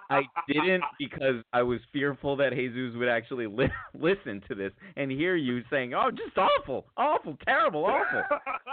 [0.09, 5.11] I didn't because I was fearful that Jesus would actually li- listen to this and
[5.11, 8.23] hear you saying, "Oh, just awful, awful, terrible, awful."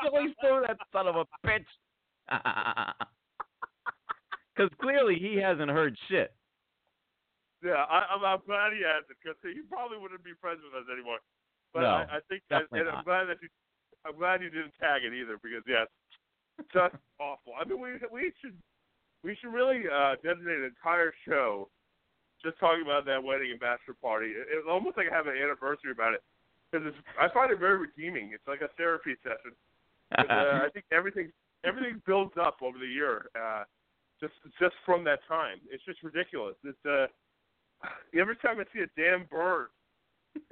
[0.05, 1.65] Really throw that son of a bitch.
[4.55, 6.33] Because clearly he hasn't heard shit.
[7.65, 10.79] Yeah, I, I'm, I'm glad he has it because he probably wouldn't be friends with
[10.79, 11.19] us anymore.
[11.73, 13.51] But No, I, I think, definitely and I'm glad that you,
[14.07, 15.91] I'm glad you didn't tag it either because yes,
[16.71, 17.59] just awful.
[17.59, 18.55] I mean, we we should
[19.25, 21.69] we should really uh, designate an entire show
[22.45, 24.37] just talking about that wedding and bachelor party.
[24.37, 26.23] It, it's almost like I have an anniversary about it
[26.71, 28.31] because I find it very redeeming.
[28.35, 29.57] It's like a therapy session.
[30.19, 31.33] uh, I think everything
[31.65, 33.33] everything builds up over the year.
[33.33, 33.65] Uh,
[34.21, 36.55] just just from that time, it's just ridiculous.
[36.63, 37.09] It's uh,
[38.13, 39.69] every time I see a damn bird,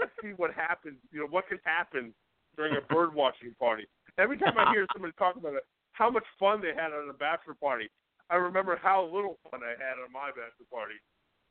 [0.00, 0.96] I see what happens.
[1.12, 2.14] You know what could happen
[2.56, 3.84] during a bird watching party.
[4.18, 7.12] Every time I hear somebody talk about it, how much fun they had at a
[7.12, 7.88] bachelor party,
[8.32, 10.94] I remember how little fun I had on my bachelor party.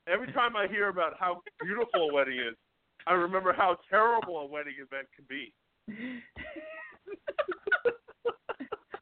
[0.08, 2.56] Every time I hear about how beautiful a wedding is,
[3.06, 5.54] I remember how terrible a wedding event can be.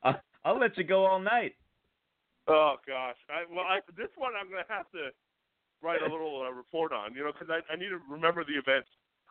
[0.03, 1.55] I'll, I'll let you go all night.
[2.47, 5.09] Oh gosh, I, well, I, this one I'm gonna have to
[5.81, 8.57] write a little uh, report on, you know, because I, I need to remember the
[8.57, 8.89] events.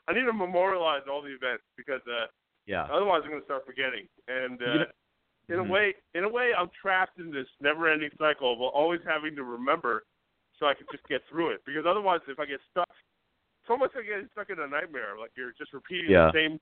[0.08, 2.26] I need to memorialize all the events because uh,
[2.66, 2.86] Yeah.
[2.90, 4.06] otherwise I'm gonna start forgetting.
[4.28, 4.78] And uh, You
[5.48, 5.70] in a Mhm.
[5.70, 10.04] way, in a way, I'm trapped in this never-ending cycle of always having to remember
[10.58, 11.64] so I can just get through it.
[11.64, 15.16] Because otherwise, if I get stuck, it's almost like getting stuck in a nightmare.
[15.18, 16.26] Like you're just repeating Yeah.
[16.26, 16.60] the same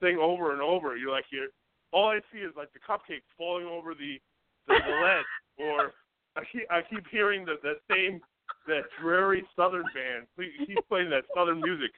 [0.00, 0.96] thing over and over.
[0.96, 1.48] You're like you're
[1.92, 4.20] all I see is like the cupcakes falling over the
[4.66, 5.26] the, the ledge,
[5.56, 5.92] or
[6.36, 8.20] I keep I keep hearing the the same
[8.66, 10.26] that dreary Southern band.
[10.36, 11.90] He's playing that Southern music,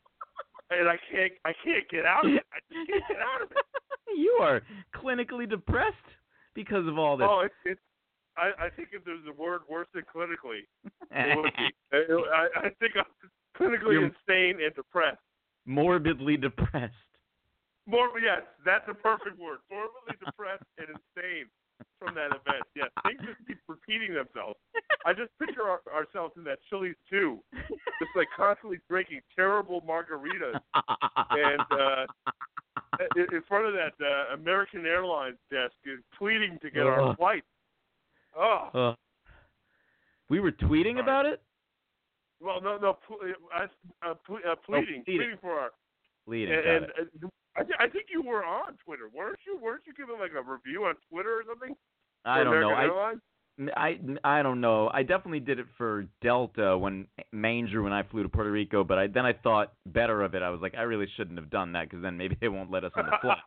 [0.70, 2.46] and I can't I can't get out of it.
[2.52, 3.58] I just can't get out of it.
[4.14, 4.60] You are
[4.94, 5.96] clinically depressed
[6.54, 7.28] because of all this.
[7.30, 7.80] Oh, it's it's.
[8.36, 10.64] I, I think if there's a word worse than clinically,
[11.10, 11.68] it would be.
[11.92, 13.04] I, I think I'm
[13.58, 15.18] clinically You're- insane and depressed.
[15.66, 16.94] Morbidly depressed.
[17.86, 19.58] More, yes, that's a perfect word.
[19.70, 21.46] Morbidly depressed and insane
[21.98, 22.64] from that event.
[22.74, 24.58] Yes, things just keep repeating themselves.
[25.06, 27.38] I just picture our, ourselves in that Chili's too,
[27.68, 30.60] just like constantly drinking terrible margaritas
[31.30, 32.06] and uh,
[33.16, 37.44] in, front of that uh, American Airlines desk, is pleading to get our flight.
[38.36, 38.94] Oh, Uh,
[40.28, 41.42] we were tweeting about it.
[42.40, 43.18] well, no, no, pl-
[43.54, 43.66] uh,
[44.06, 45.18] uh, ple- uh, pleading, pleading.
[45.18, 45.70] pleading for our
[46.26, 46.54] Bleeding.
[46.54, 49.58] and, and uh, I, th- I think you were on Twitter, weren't you?
[49.62, 51.76] Weren't you giving like a review on Twitter or something?
[52.24, 52.70] I don't know.
[52.70, 53.20] American I, Airlines?
[54.24, 54.90] I I don't know.
[54.92, 58.98] I definitely did it for Delta when Manger when I flew to Puerto Rico, but
[58.98, 60.42] I then I thought better of it.
[60.42, 62.84] I was like, I really shouldn't have done that because then maybe they won't let
[62.84, 63.38] us on the flight.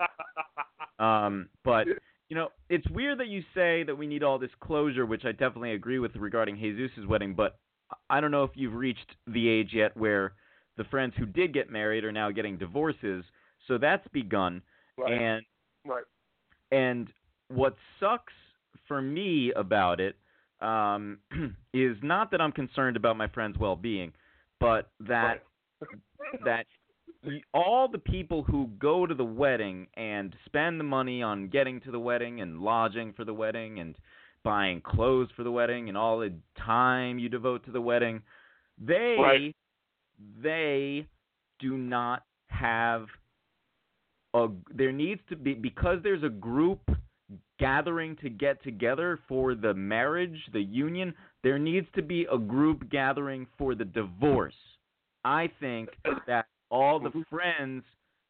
[0.97, 1.87] Um, but
[2.29, 5.33] you know, it's weird that you say that we need all this closure, which I
[5.33, 7.33] definitely agree with regarding Jesus' wedding.
[7.35, 7.57] But
[8.09, 10.35] I don't know if you've reached the age yet where
[10.77, 13.25] the friends who did get married are now getting divorces.
[13.67, 14.61] So that's begun,
[14.97, 15.11] Right.
[15.13, 15.45] and
[15.85, 16.03] right.
[16.71, 17.09] and
[17.49, 18.33] what sucks
[18.87, 20.15] for me about it
[20.61, 21.19] um,
[21.73, 24.13] is not that I'm concerned about my friend's well-being,
[24.59, 25.43] but that
[26.45, 26.65] that
[27.53, 31.91] all the people who go to the wedding and spend the money on getting to
[31.91, 33.95] the wedding and lodging for the wedding and
[34.43, 38.21] buying clothes for the wedding and all the time you devote to the wedding,
[38.77, 39.55] they Right.
[40.41, 41.07] they
[41.59, 43.07] do not have
[44.35, 46.81] a there needs to be because there's a group
[47.59, 51.13] gathering to get together for the marriage, the union,
[51.43, 54.53] there needs to be a group gathering for the divorce.
[55.23, 55.89] I think
[56.27, 57.83] that all the friends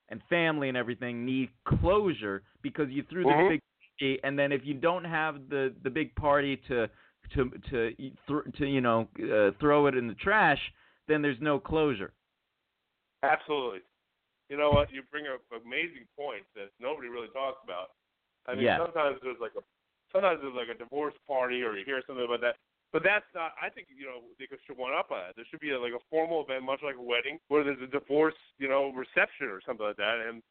[0.09, 3.49] and family and everything need closure because you threw this Mhm.
[3.49, 3.61] big
[3.99, 6.87] party, and then if you don't have the the big party to
[7.31, 7.95] to to
[8.57, 10.61] to you know uh, throw it in the trash,
[11.07, 12.13] then there's no closure.
[13.23, 13.81] Absolutely.
[14.49, 14.93] You know what?
[14.93, 17.97] You bring up amazing points that nobody really talks about.
[18.45, 18.77] I mean, Yeah.
[18.77, 19.63] sometimes there's like a
[20.13, 22.55] sometimes there's like a divorce party, or you hear something about that.
[22.93, 23.57] But that's not.
[23.57, 25.35] I think you know they could should one up on that.
[25.35, 27.89] There should be a, like a formal event, much like a wedding, where there's a
[27.89, 30.41] divorce, you know, reception or something like that, and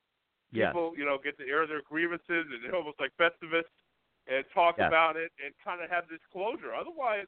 [0.53, 0.71] Yes.
[0.71, 3.67] people, you know, get to air their grievances and almost like Festivus
[4.27, 4.89] and talk Yes.
[4.89, 6.75] about it and kind of have this closure.
[6.75, 7.27] Otherwise,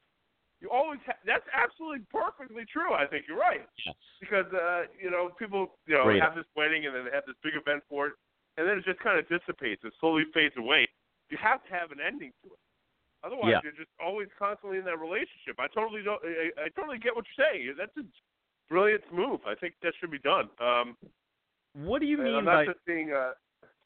[0.61, 2.93] you always ha- that's absolutely perfectly true.
[2.93, 3.95] I think you're right Yes.
[4.19, 6.21] because uh, you know people you know Great.
[6.21, 8.13] have this wedding and then they have this big event for it,
[8.57, 10.87] and then it just kind of dissipates and slowly fades away.
[11.29, 12.59] You have to have an ending to it.
[13.23, 13.59] Otherwise, Yeah.
[13.63, 15.57] you're just always constantly in that relationship.
[15.59, 16.21] I totally don't.
[16.23, 17.75] I, I totally get what you're saying.
[17.77, 18.05] That's a
[18.69, 19.41] brilliant move.
[19.45, 20.49] I think that should be done.
[20.59, 20.97] Um,
[21.73, 23.31] What do you mean I'm by not just being uh,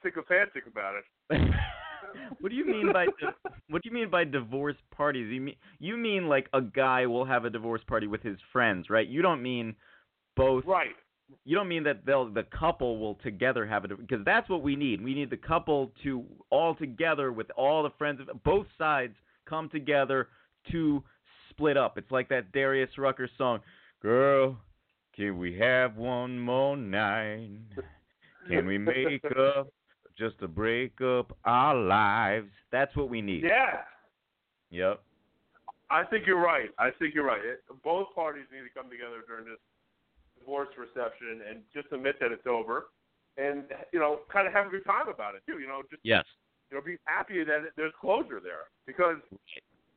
[0.03, 1.05] sycophantic about it.
[2.39, 3.05] what do you mean by
[3.69, 5.31] what do you mean by divorce parties?
[5.31, 8.89] You mean you mean like a guy will have a divorce party with his friends,
[8.89, 9.07] right?
[9.07, 9.75] You don't mean
[10.35, 10.65] both.
[10.65, 10.95] Right.
[11.45, 14.75] You don't mean that they'll the couple will together have it because that's what we
[14.75, 15.01] need.
[15.01, 19.13] We need the couple to all together with all the friends of both sides
[19.47, 20.27] come together
[20.71, 21.03] to
[21.49, 21.97] split up.
[21.97, 23.61] It's like that Darius Rucker song,
[24.01, 24.57] "Girl,
[25.15, 27.59] can we have one more night?
[28.47, 29.67] Can we make up
[30.17, 33.43] just to break up our lives?" That's what we need.
[33.43, 33.81] Yeah.
[34.69, 35.01] Yep.
[35.89, 36.69] I think you're right.
[36.79, 37.43] I think you're right.
[37.43, 39.59] It, both parties need to come together during this
[40.39, 42.87] divorce reception and just admit that it's over,
[43.37, 45.59] and you know, kind of have a good time about it too.
[45.59, 46.23] You know, just Yes.
[46.69, 49.17] you know, be happy that it- there's closure there because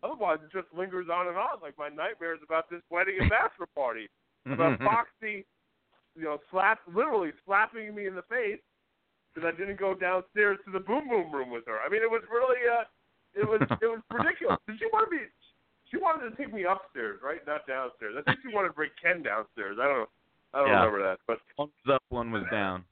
[0.03, 1.61] otherwise it just lingers on and on.
[1.63, 4.09] Like my nightmares about this wedding and bachelor party,
[4.47, 5.47] about Foxy,
[6.17, 8.61] you know, slap literally slapping me in the face
[9.35, 11.79] because I didn't go downstairs to the boom boom room with her.
[11.83, 12.87] I mean, it was really uh,
[13.35, 14.59] it was it was ridiculous.
[14.67, 15.27] Did she want to be?
[15.91, 17.43] She wanted to take me upstairs, right?
[17.47, 18.15] Not downstairs.
[18.19, 19.79] I think she wanted to bring Ken downstairs.
[19.81, 20.09] I don't.
[20.55, 20.87] I don't Yeah.
[20.87, 22.85] remember that, but One was up, one was down.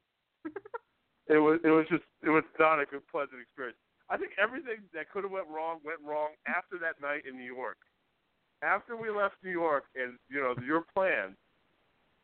[1.31, 3.79] it was it was just it was not a good pleasant experience.
[4.11, 7.47] I think everything that could have went wrong went wrong after that night in New
[7.47, 7.79] York.
[8.63, 11.39] After we left New York and you know your plans,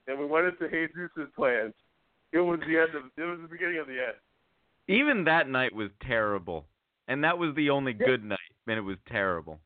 [0.07, 1.73] and we went into Jesus' plans,
[2.32, 4.16] it was the end of it was the beginning of the end.
[4.88, 6.66] Even that night was terrible,
[7.09, 9.60] and that was the only good night, and it was terrible.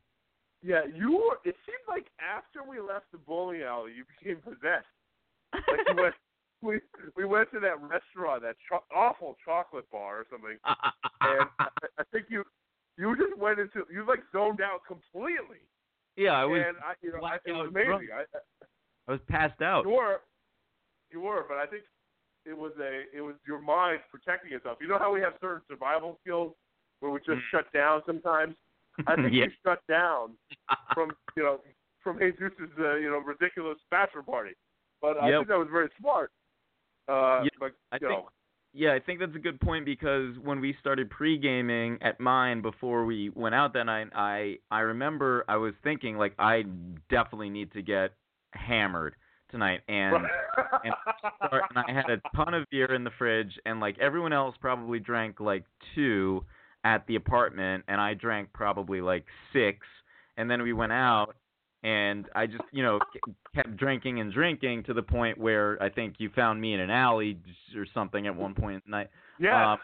[0.62, 1.39] Yeah, you were.
[1.44, 4.86] It seemed like after we left the bowling alley, you became possessed.
[5.52, 6.14] Like you went,
[6.62, 6.80] we
[7.16, 10.56] we went to that restaurant, that cho- awful chocolate bar or something,
[11.20, 11.66] and I,
[11.98, 12.44] I think you
[12.97, 15.62] you just went into you like zoned out completely.
[16.16, 16.62] Yeah, I was.
[16.66, 18.09] and I, you know, I, it was amazing.
[18.14, 18.40] I, I,
[19.09, 19.84] I was passed out.
[19.84, 20.20] you were,
[21.10, 21.82] you were, but I think
[22.44, 24.78] it was a it was your mind protecting itself.
[24.81, 26.52] You know how we have certain survival skills
[27.01, 28.55] where we just shut down sometimes.
[29.06, 29.35] I think Mm.
[29.35, 29.44] Yeah.
[29.44, 30.32] you shut down
[30.94, 31.59] from you know
[32.02, 34.52] from Jesus's uh, you know ridiculous bachelor party,
[35.01, 35.39] but I Yep.
[35.39, 36.31] think that was very smart.
[37.09, 38.28] Uh, Yeah, but I you think know,
[38.74, 43.05] yeah, I think that's a good point because when we started pre-gaming at mine before
[43.05, 46.64] we went out that night, I I remember I was thinking like I
[47.10, 48.12] definitely need to get
[48.52, 49.14] hammered
[49.53, 50.16] tonight and
[50.85, 50.95] and,
[51.53, 54.99] and I had a ton of beer in the fridge and like everyone else probably
[54.99, 55.65] drank like
[55.95, 56.45] two
[56.83, 59.87] at the apartment and I drank probably like six
[60.37, 61.37] and then we went out
[61.85, 62.99] and I just you know
[63.55, 66.91] kept drinking and drinking to the point where I think you found me in an
[66.91, 67.39] alley
[67.77, 69.11] or something at one point in the night.
[69.39, 69.73] Yeah.
[69.73, 69.79] Um,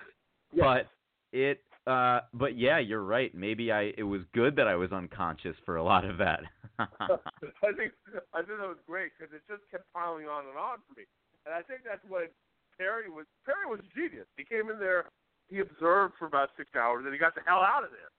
[0.57, 0.89] But
[1.33, 3.35] it uh but yeah, you're right.
[3.35, 6.41] Maybe I it was good that I was unconscious for a lot of that.
[6.79, 7.93] I think
[8.35, 11.05] I think that was great because it just kept piling on and on for me,
[11.47, 12.31] and I think that's what
[12.79, 13.27] Perry was.
[13.47, 14.27] Perry was a genius.
[14.37, 15.07] He came in there,
[15.49, 18.13] he observed for about six hours, and he got the hell out of there.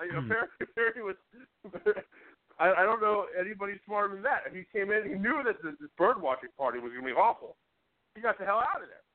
[0.00, 0.32] Uh, You know, Hmm.
[0.32, 1.16] Perry, Perry was.
[2.58, 4.50] I, I don't know anybody smarter than that.
[4.50, 7.14] He came in, he knew that this, this bird watching party was going to be
[7.14, 7.54] awful.
[8.16, 9.06] He got the hell out of there.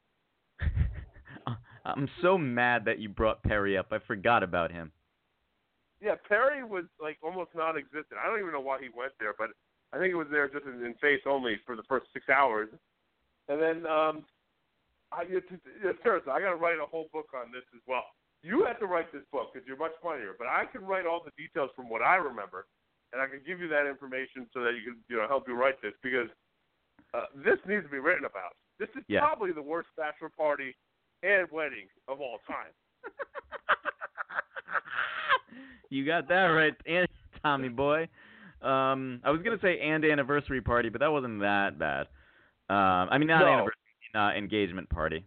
[1.86, 3.88] I'm so mad that you brought Perry up.
[3.92, 4.92] I forgot about him.
[6.02, 8.20] Yeah, Perry was like almost non-existent.
[8.20, 9.50] I don't even know why he went there, but
[9.94, 12.70] I think he was there just in, in face only for the first six hours,
[13.48, 14.26] and then um,
[15.12, 18.04] I it's, it's, seriously, I got to write a whole book on this as well.
[18.42, 21.24] You have to write this book because you're much funnier, but I can write all
[21.24, 22.68] the details from what I remember,
[23.14, 25.56] and I can give you that information so that you can you know help you
[25.56, 26.28] write this because
[27.14, 28.60] uh, this needs to be written about.
[28.80, 29.22] This is Yeah.
[29.22, 30.76] probably the worst bachelor party
[31.24, 32.72] and wedding of all time.
[35.90, 37.08] You got that right, and
[37.44, 38.08] Tommy boy.
[38.64, 42.08] Um, I was gonna say and anniversary party, but that wasn't that bad.
[42.68, 43.48] Um, I mean not No.
[43.48, 43.76] anniversary,
[44.16, 45.24] uh, engagement party.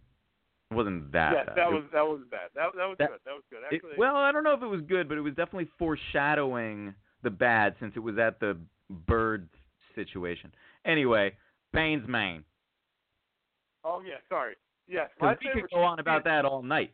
[0.70, 1.56] It wasn't that yes, bad.
[1.56, 2.50] that was that was bad.
[2.56, 3.20] That that was That- good.
[3.26, 3.58] That was good.
[3.70, 6.94] it- Actually, well, I don't know if it was good, but it was definitely foreshadowing
[7.22, 8.58] the bad since it was at the
[8.90, 9.48] bird
[9.94, 10.52] situation.
[10.84, 11.36] Anyway,
[11.72, 12.42] Baines, main.
[13.84, 14.56] Oh yeah, sorry.
[14.88, 16.92] Yes, my we could go on about that all night.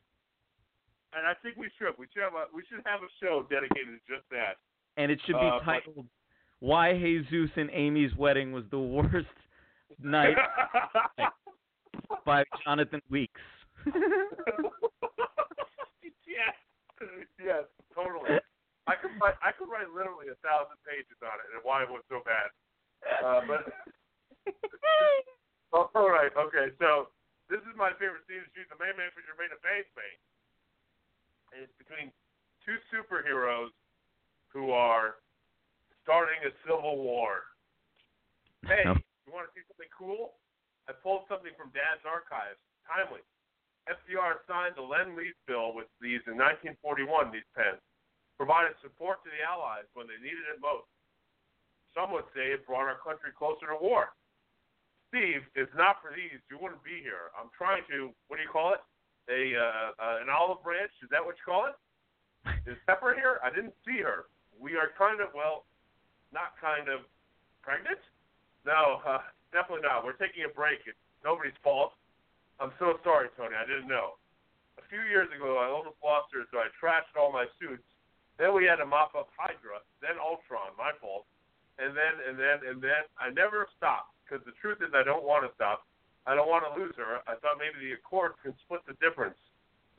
[1.14, 1.92] and I think we should.
[1.98, 4.56] We should have a we should have a show dedicated to just that.
[4.96, 6.06] And it should be Uh, but- titled
[6.60, 9.26] Why Jesus and Amy's Wedding Was the Worst
[9.98, 10.36] Night
[12.24, 13.40] by Jonathan Weeks.
[16.26, 16.54] yes,
[17.38, 17.64] yes,
[17.94, 18.38] totally.
[18.86, 21.90] I could write I could write literally a thousand pages on it and why it
[21.90, 22.50] was so bad.
[23.24, 23.62] Uh, but
[25.72, 26.72] oh, all right, okay.
[26.78, 27.08] So
[27.52, 28.40] this is my favorite scene.
[28.56, 30.18] She's the main man for your main bang bang.
[31.52, 32.08] And it's between
[32.64, 33.76] two superheroes
[34.48, 35.20] who are
[36.00, 37.44] starting a civil war.
[38.62, 40.38] Hey, you want to see something cool?
[40.86, 42.62] I pulled something from Dad's archives.
[42.86, 43.18] Timely.
[43.90, 47.34] FDR signed the Lend Lease bill with these in 1941.
[47.34, 47.82] These pens
[48.38, 50.86] provided support to the Allies when they needed it most.
[51.90, 54.14] Some would say it brought our country closer to war.
[55.12, 57.28] Steve, if not for these, you wouldn't be here.
[57.36, 58.16] I'm trying to.
[58.32, 58.80] What do you call it?
[59.28, 60.88] A uh, uh, an olive branch?
[61.04, 61.76] Is that what you call it?
[62.64, 63.36] Is Pepper here?
[63.44, 64.32] I didn't see her.
[64.56, 65.68] We are kind of well,
[66.32, 67.04] not kind of
[67.60, 68.00] pregnant.
[68.64, 69.20] No, uh,
[69.52, 70.00] definitely not.
[70.00, 70.80] We're taking a break.
[70.88, 71.92] It's nobody's fault.
[72.56, 73.52] I'm so sorry, Tony.
[73.52, 74.16] I didn't know.
[74.80, 77.84] A few years ago, I almost lost her, so I trashed all my suits.
[78.40, 81.28] Then we had to mop up Hydra, then Ultron, my fault.
[81.76, 85.28] And then, and then, and then, I never stopped because the truth is I don't
[85.28, 85.84] want to stop.
[86.24, 87.20] I don't want to lose her.
[87.28, 89.36] I thought maybe the Accord can split the difference.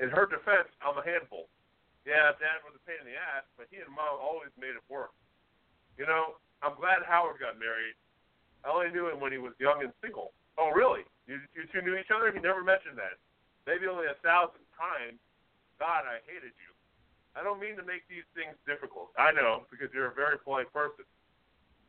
[0.02, 1.54] In her defense, I'm a handful.
[2.02, 4.82] Yeah, dad was a pain in the ass, but he and mom always made it
[4.90, 5.14] work.
[6.02, 7.94] You know, I'm glad Howard got married.
[8.66, 10.34] I only knew him when he was young and single.
[10.58, 11.06] Oh, really?
[11.30, 12.34] You, you two knew each other?
[12.34, 13.22] He never mentioned that.
[13.70, 15.22] Maybe only a thousand times.
[15.78, 16.72] God, I hated you.
[17.38, 19.14] I don't mean to make these things difficult.
[19.14, 21.06] I know, because you're a very polite person.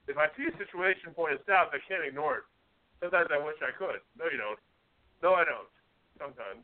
[0.07, 2.47] If I see a situation pointed south, I can't ignore it.
[3.01, 4.05] Sometimes I wish I could.
[4.17, 4.61] No, you don't.
[5.25, 5.69] No, I don't.
[6.21, 6.61] Sometimes.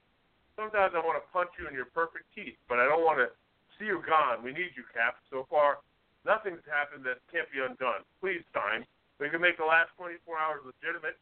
[0.56, 3.32] Sometimes I want to punch you in your perfect teeth, but I don't want to
[3.80, 4.44] see you gone.
[4.44, 5.16] We need you, Cap.
[5.32, 5.80] So far,
[6.28, 8.04] nothing's happened that can't be undone.
[8.20, 8.84] Please, Steve.
[9.16, 11.16] We can make the last 24 hours legitimate.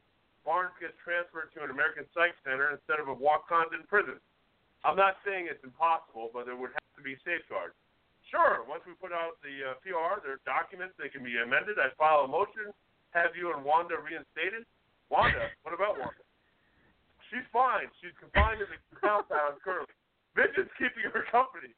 [0.47, 4.19] Barnes gets transferred to an American Psych Center instead of a Wakanda prison.
[4.87, 7.75] I'm not saying it's impossible, but there would have to be safeguards.
[8.29, 11.81] Sure, once we put out the uh, PR, there are documents, they can be amended.
[11.81, 12.69] I file a motion,
[13.17, 14.69] have you and Wanda reinstated.
[15.09, 16.25] Wanda, what about Wanda?
[17.33, 17.89] She's fine.
[18.01, 19.97] She's confined in the compound currently.
[20.37, 21.73] Midget's keeping her company.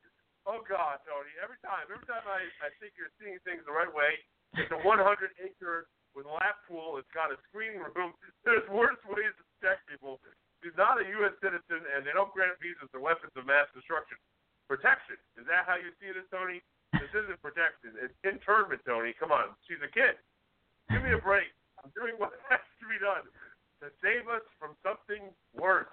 [0.48, 1.30] Oh God, Tony!
[1.38, 4.18] Every time, every time I, I think you're seeing things the right way,
[4.58, 4.98] it's a 100
[5.38, 5.86] acre
[6.16, 6.98] with a lap pool.
[6.98, 8.16] It's got a screening room.
[8.46, 10.18] There's worse ways to protect people.
[10.64, 11.36] She's not a U.S.
[11.38, 14.18] citizen, and they don't grant visas to weapons of mass destruction.
[14.70, 15.18] Protection.
[15.34, 16.62] Is that how you see this, Tony?
[16.94, 17.90] This isn't protection.
[17.98, 19.10] It's internment, Tony.
[19.18, 19.50] Come on.
[19.66, 20.14] She's a kid.
[20.86, 21.50] Give me a break.
[21.82, 23.26] I'm doing what has to be done
[23.82, 25.90] to save us from something worse.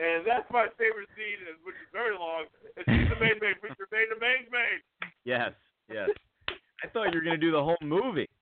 [0.00, 2.48] And that's my favorite scene, which is very long.
[2.88, 3.84] She's the main maid, Mr.
[3.92, 4.80] Maid, the main maid.
[5.28, 5.52] Yes,
[5.92, 6.08] yes.
[6.80, 8.32] I thought you were gonna do the whole movie.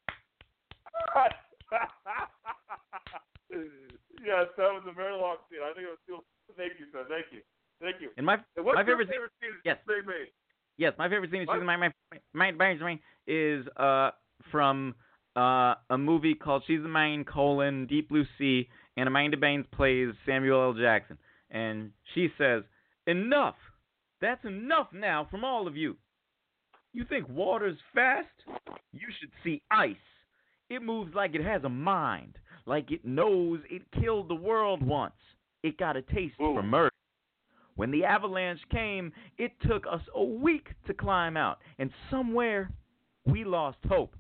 [4.22, 5.66] yes, that was a very long scene.
[5.66, 6.22] I think it was still.
[6.55, 7.02] Thank you, sir.
[7.10, 7.43] Thank you.
[7.80, 8.10] Thank you.
[8.16, 9.50] And my And my favorite favorite scene?
[9.64, 9.78] yes.
[9.86, 10.28] Maid maid.
[10.76, 11.90] Yes, my favorite scene is my my
[12.32, 14.10] my my is uh
[14.50, 14.94] from
[15.36, 20.09] uh a movie called She's the Main colon Deep Blue Sea, and Amanda Bynes plays
[20.24, 20.72] Samuel L.
[20.74, 21.18] Jackson,
[21.50, 22.62] and she says,
[23.06, 23.56] "Enough.
[24.20, 25.96] That's enough now from all of you.
[26.92, 28.26] You think water's fast?
[28.92, 29.94] You should see ice.
[30.70, 32.36] It moves like it has a mind,
[32.66, 35.14] like it knows it killed the world once.
[35.62, 36.90] It got a taste for murder."
[37.78, 42.72] When the avalanche came, it took us a week to climb out, and somewhere
[43.24, 44.16] we lost hope.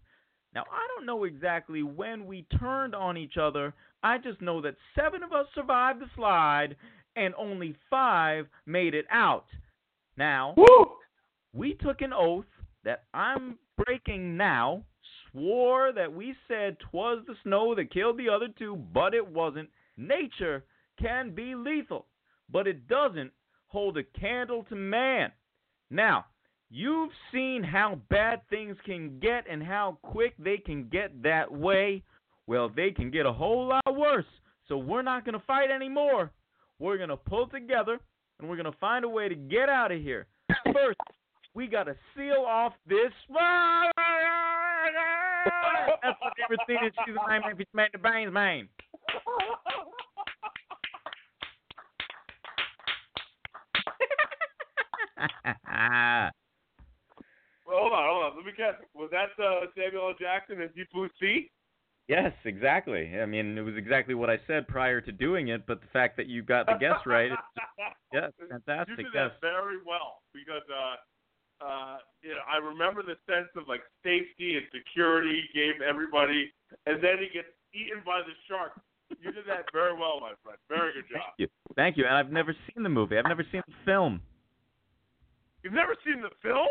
[0.54, 3.74] Now, I don't know exactly when we turned on each other.
[4.04, 6.76] I just know that seven of us survived the slide,
[7.16, 9.46] and only five made it out.
[10.16, 10.54] Now,
[11.52, 12.46] we took an oath
[12.84, 14.84] that I'm breaking now,
[15.32, 19.68] swore that we said 'twas the snow that killed the other two, but it wasn't.
[19.96, 20.64] Nature
[20.96, 22.06] can be lethal,
[22.48, 23.32] but it doesn't
[23.68, 25.30] hold a candle to man.
[25.90, 26.26] Now,
[26.70, 32.02] you've seen how bad things can get and how quick they can get that way.
[32.46, 34.24] Well, they can get a whole lot worse.
[34.66, 36.30] So we're not going to fight anymore.
[36.78, 37.98] We're going to pull together
[38.38, 40.26] and we're going to find a way to get out of here.
[40.64, 40.98] First,
[41.54, 43.12] we got to seal off this.
[46.02, 47.42] That's my favorite thing that she's a man,
[47.74, 48.68] man, the brains, man.
[57.66, 58.36] Well, hold on, hold on.
[58.36, 58.74] Let me guess.
[58.94, 60.14] Was that uh, Samuel L.
[60.18, 61.50] Jackson in Deep Blue Sea?
[62.08, 63.20] Yes, exactly.
[63.20, 66.16] I mean, it was exactly what I said prior to doing it, but the fact
[66.16, 67.30] that you got the guess right,
[68.14, 68.96] yeah, You fantastic.
[68.96, 69.32] did Yes.
[69.36, 70.96] that very well because uh,
[71.62, 76.50] uh, you know I remember the sense of like safety and security he gave everybody,
[76.86, 78.80] and then he gets eaten by the shark.
[79.20, 80.56] You did that very well, my friend.
[80.70, 81.20] Very good job.
[81.20, 81.48] Thank you.
[81.76, 82.06] Thank you.
[82.06, 83.18] And I've never seen the movie.
[83.18, 84.22] I've never seen the film.
[85.68, 86.66] You've never seen the film?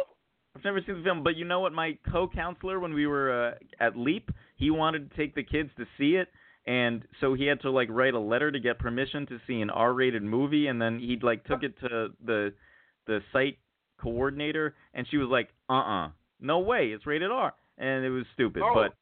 [0.56, 1.72] I've never seen the film, but you know what?
[1.72, 5.86] My co-counselor, when we were uh, at Leap, he wanted to take the kids to
[6.00, 6.30] see it,
[6.66, 9.70] and so he had to like write a letter to get permission to see an
[9.70, 12.56] R-rated movie, and then he like took it to the
[13.06, 13.60] the site
[14.02, 16.10] coordinator, and she was like, "Uh-uh,
[16.42, 18.64] no way, it's rated R," and it was stupid.
[18.66, 18.74] Oh.
[18.74, 18.96] But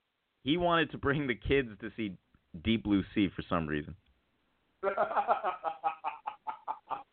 [0.44, 2.18] he wanted to bring the kids to see
[2.66, 3.96] Deep Blue Sea for some reason.
[4.84, 4.98] well,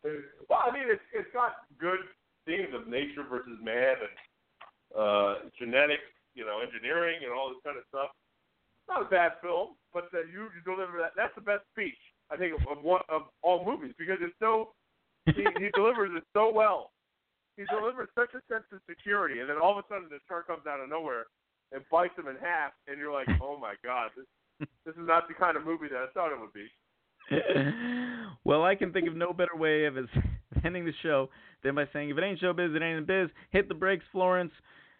[0.03, 1.99] I mean, it's it's got good
[2.45, 4.15] themes of nature versus man and
[4.93, 8.09] uh, genetics, you know, engineering and all this kind of stuff.
[8.89, 11.15] Not a bad film, but uh, you, deliver that.
[11.15, 11.97] That's the best speech
[12.29, 14.75] I think of, of one of all movies because it's so
[15.25, 16.91] he, he delivers it so well.
[17.55, 20.47] He delivers such a sense of security, and then all of a sudden the shark
[20.47, 21.25] comes out of nowhere
[21.71, 24.25] and bites him in half, and you're like, oh my god, this
[24.85, 26.67] this is not the kind of movie that I thought it would be.
[28.43, 30.05] well, I can think of no better way of as
[30.63, 31.29] ending the show
[31.63, 33.29] then by saying, if it ain't showbiz, it ain't in biz.
[33.51, 34.51] Hit the brakes, Florence.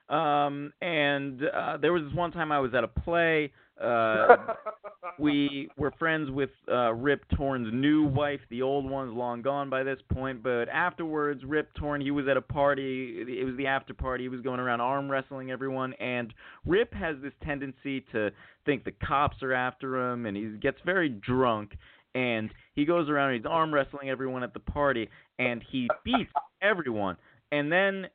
[0.10, 3.52] Um, and uh, there was this one time I was at a play.
[3.82, 4.36] Uh,
[5.20, 8.40] we were friends with uh, Rip Torn's new wife.
[8.50, 12.38] The old one's long gone by this point, but afterwards, Rip Torn he was at
[12.38, 13.24] a party.
[13.28, 14.26] It was the after party.
[14.26, 16.34] He was going around arm wrestling everyone, and
[16.66, 18.30] Rip has this tendency to
[18.66, 21.74] think the cops are after him, and he gets very drunk.
[22.16, 26.32] And he goes around and he's arm wrestling everyone at the party, and he beats
[26.62, 27.18] everyone.
[27.52, 28.08] And then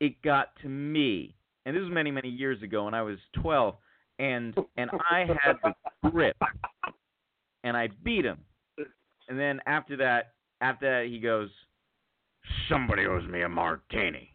[0.00, 1.34] it got to me,
[1.66, 3.74] and this was many many years ago, and I was 12,
[4.18, 6.36] and and I had the grip,
[7.64, 8.38] and I beat him.
[9.28, 11.50] And then after that, after that, he goes,
[12.68, 14.32] "Somebody owes me a martini."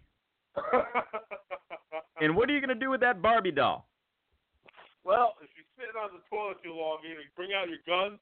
[2.21, 3.87] and what are you gonna do with that Barbie doll?
[5.03, 8.19] Well, if you're sitting on the toilet too long, you know, bring out your guns,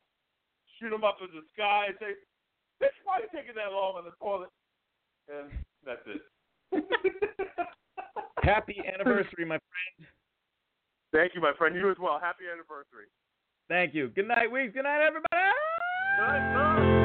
[0.79, 2.17] shoot them up in the sky, and say,
[2.81, 4.49] "Bitch, why are you taking that long on the toilet?"
[5.29, 5.51] And
[5.85, 6.21] that's it.
[8.43, 10.09] Happy anniversary, my friend.
[11.13, 11.75] Thank you, my friend.
[11.75, 12.19] You as well.
[12.21, 13.05] Happy anniversary.
[13.69, 14.09] Thank you.
[14.09, 14.73] Good night, Weeks.
[14.73, 15.27] Good night, everybody.
[16.19, 17.00] I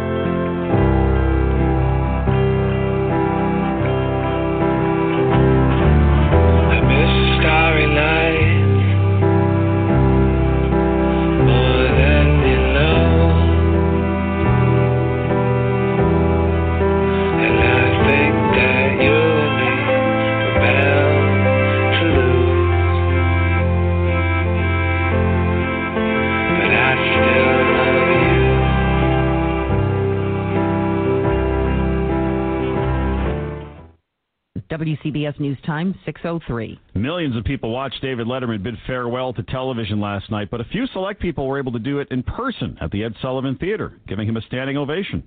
[34.71, 36.81] WCBS News Time, 603.
[36.95, 40.87] Millions of people watched David Letterman bid farewell to television last night, but a few
[40.89, 44.29] select people were able to do it in person at the Ed Sullivan Theater, giving
[44.29, 45.23] him a standing ovation.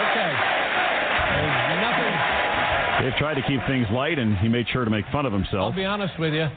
[0.00, 0.32] Okay.
[1.34, 2.14] There's nothing.
[3.02, 5.72] Dave tried to keep things light, and he made sure to make fun of himself.
[5.72, 6.48] I'll be honest with you.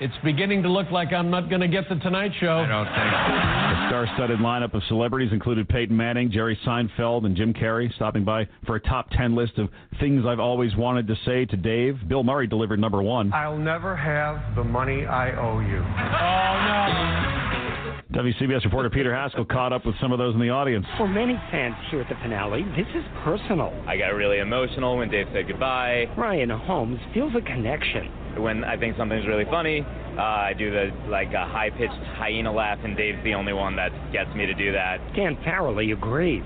[0.00, 2.58] It's beginning to look like I'm not going to get the Tonight Show.
[2.58, 2.94] I don't think.
[2.94, 8.48] The star-studded lineup of celebrities included Peyton Manning, Jerry Seinfeld, and Jim Carrey, stopping by
[8.66, 9.68] for a top 10 list of
[10.00, 11.98] things I've always wanted to say to Dave.
[12.08, 13.32] Bill Murray delivered number one.
[13.32, 15.78] I'll never have the money I owe you.
[15.78, 18.20] Oh no.
[18.22, 20.86] WCBS reporter Peter Haskell caught up with some of those in the audience.
[20.96, 23.72] For many fans here at the finale, this is personal.
[23.88, 26.06] I got really emotional when Dave said goodbye.
[26.16, 28.23] Ryan Holmes feels a connection.
[28.38, 29.84] When I think something's really funny,
[30.16, 33.90] uh, I do the like a high-pitched hyena laugh, and Dave's the only one that
[34.12, 34.98] gets me to do that.
[35.14, 36.42] Dan Farrelly agrees.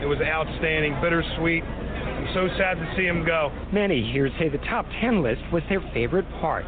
[0.00, 1.62] It was outstanding, bittersweet.
[1.62, 3.52] I'm so sad to see him go.
[3.72, 6.64] Many here say the top 10 list was their favorite part.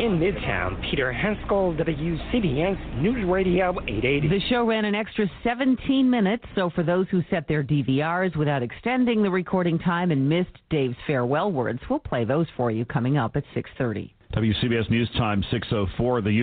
[0.00, 4.26] In Midtown, Peter Haskell, WCBS News Radio 880.
[4.26, 8.60] The show ran an extra 17 minutes, so for those who set their DVRs without
[8.60, 13.16] extending the recording time and missed Dave's farewell words, we'll play those for you coming
[13.18, 14.10] up at 6:30.
[14.34, 16.22] WCBS News Time 604.
[16.22, 16.42] The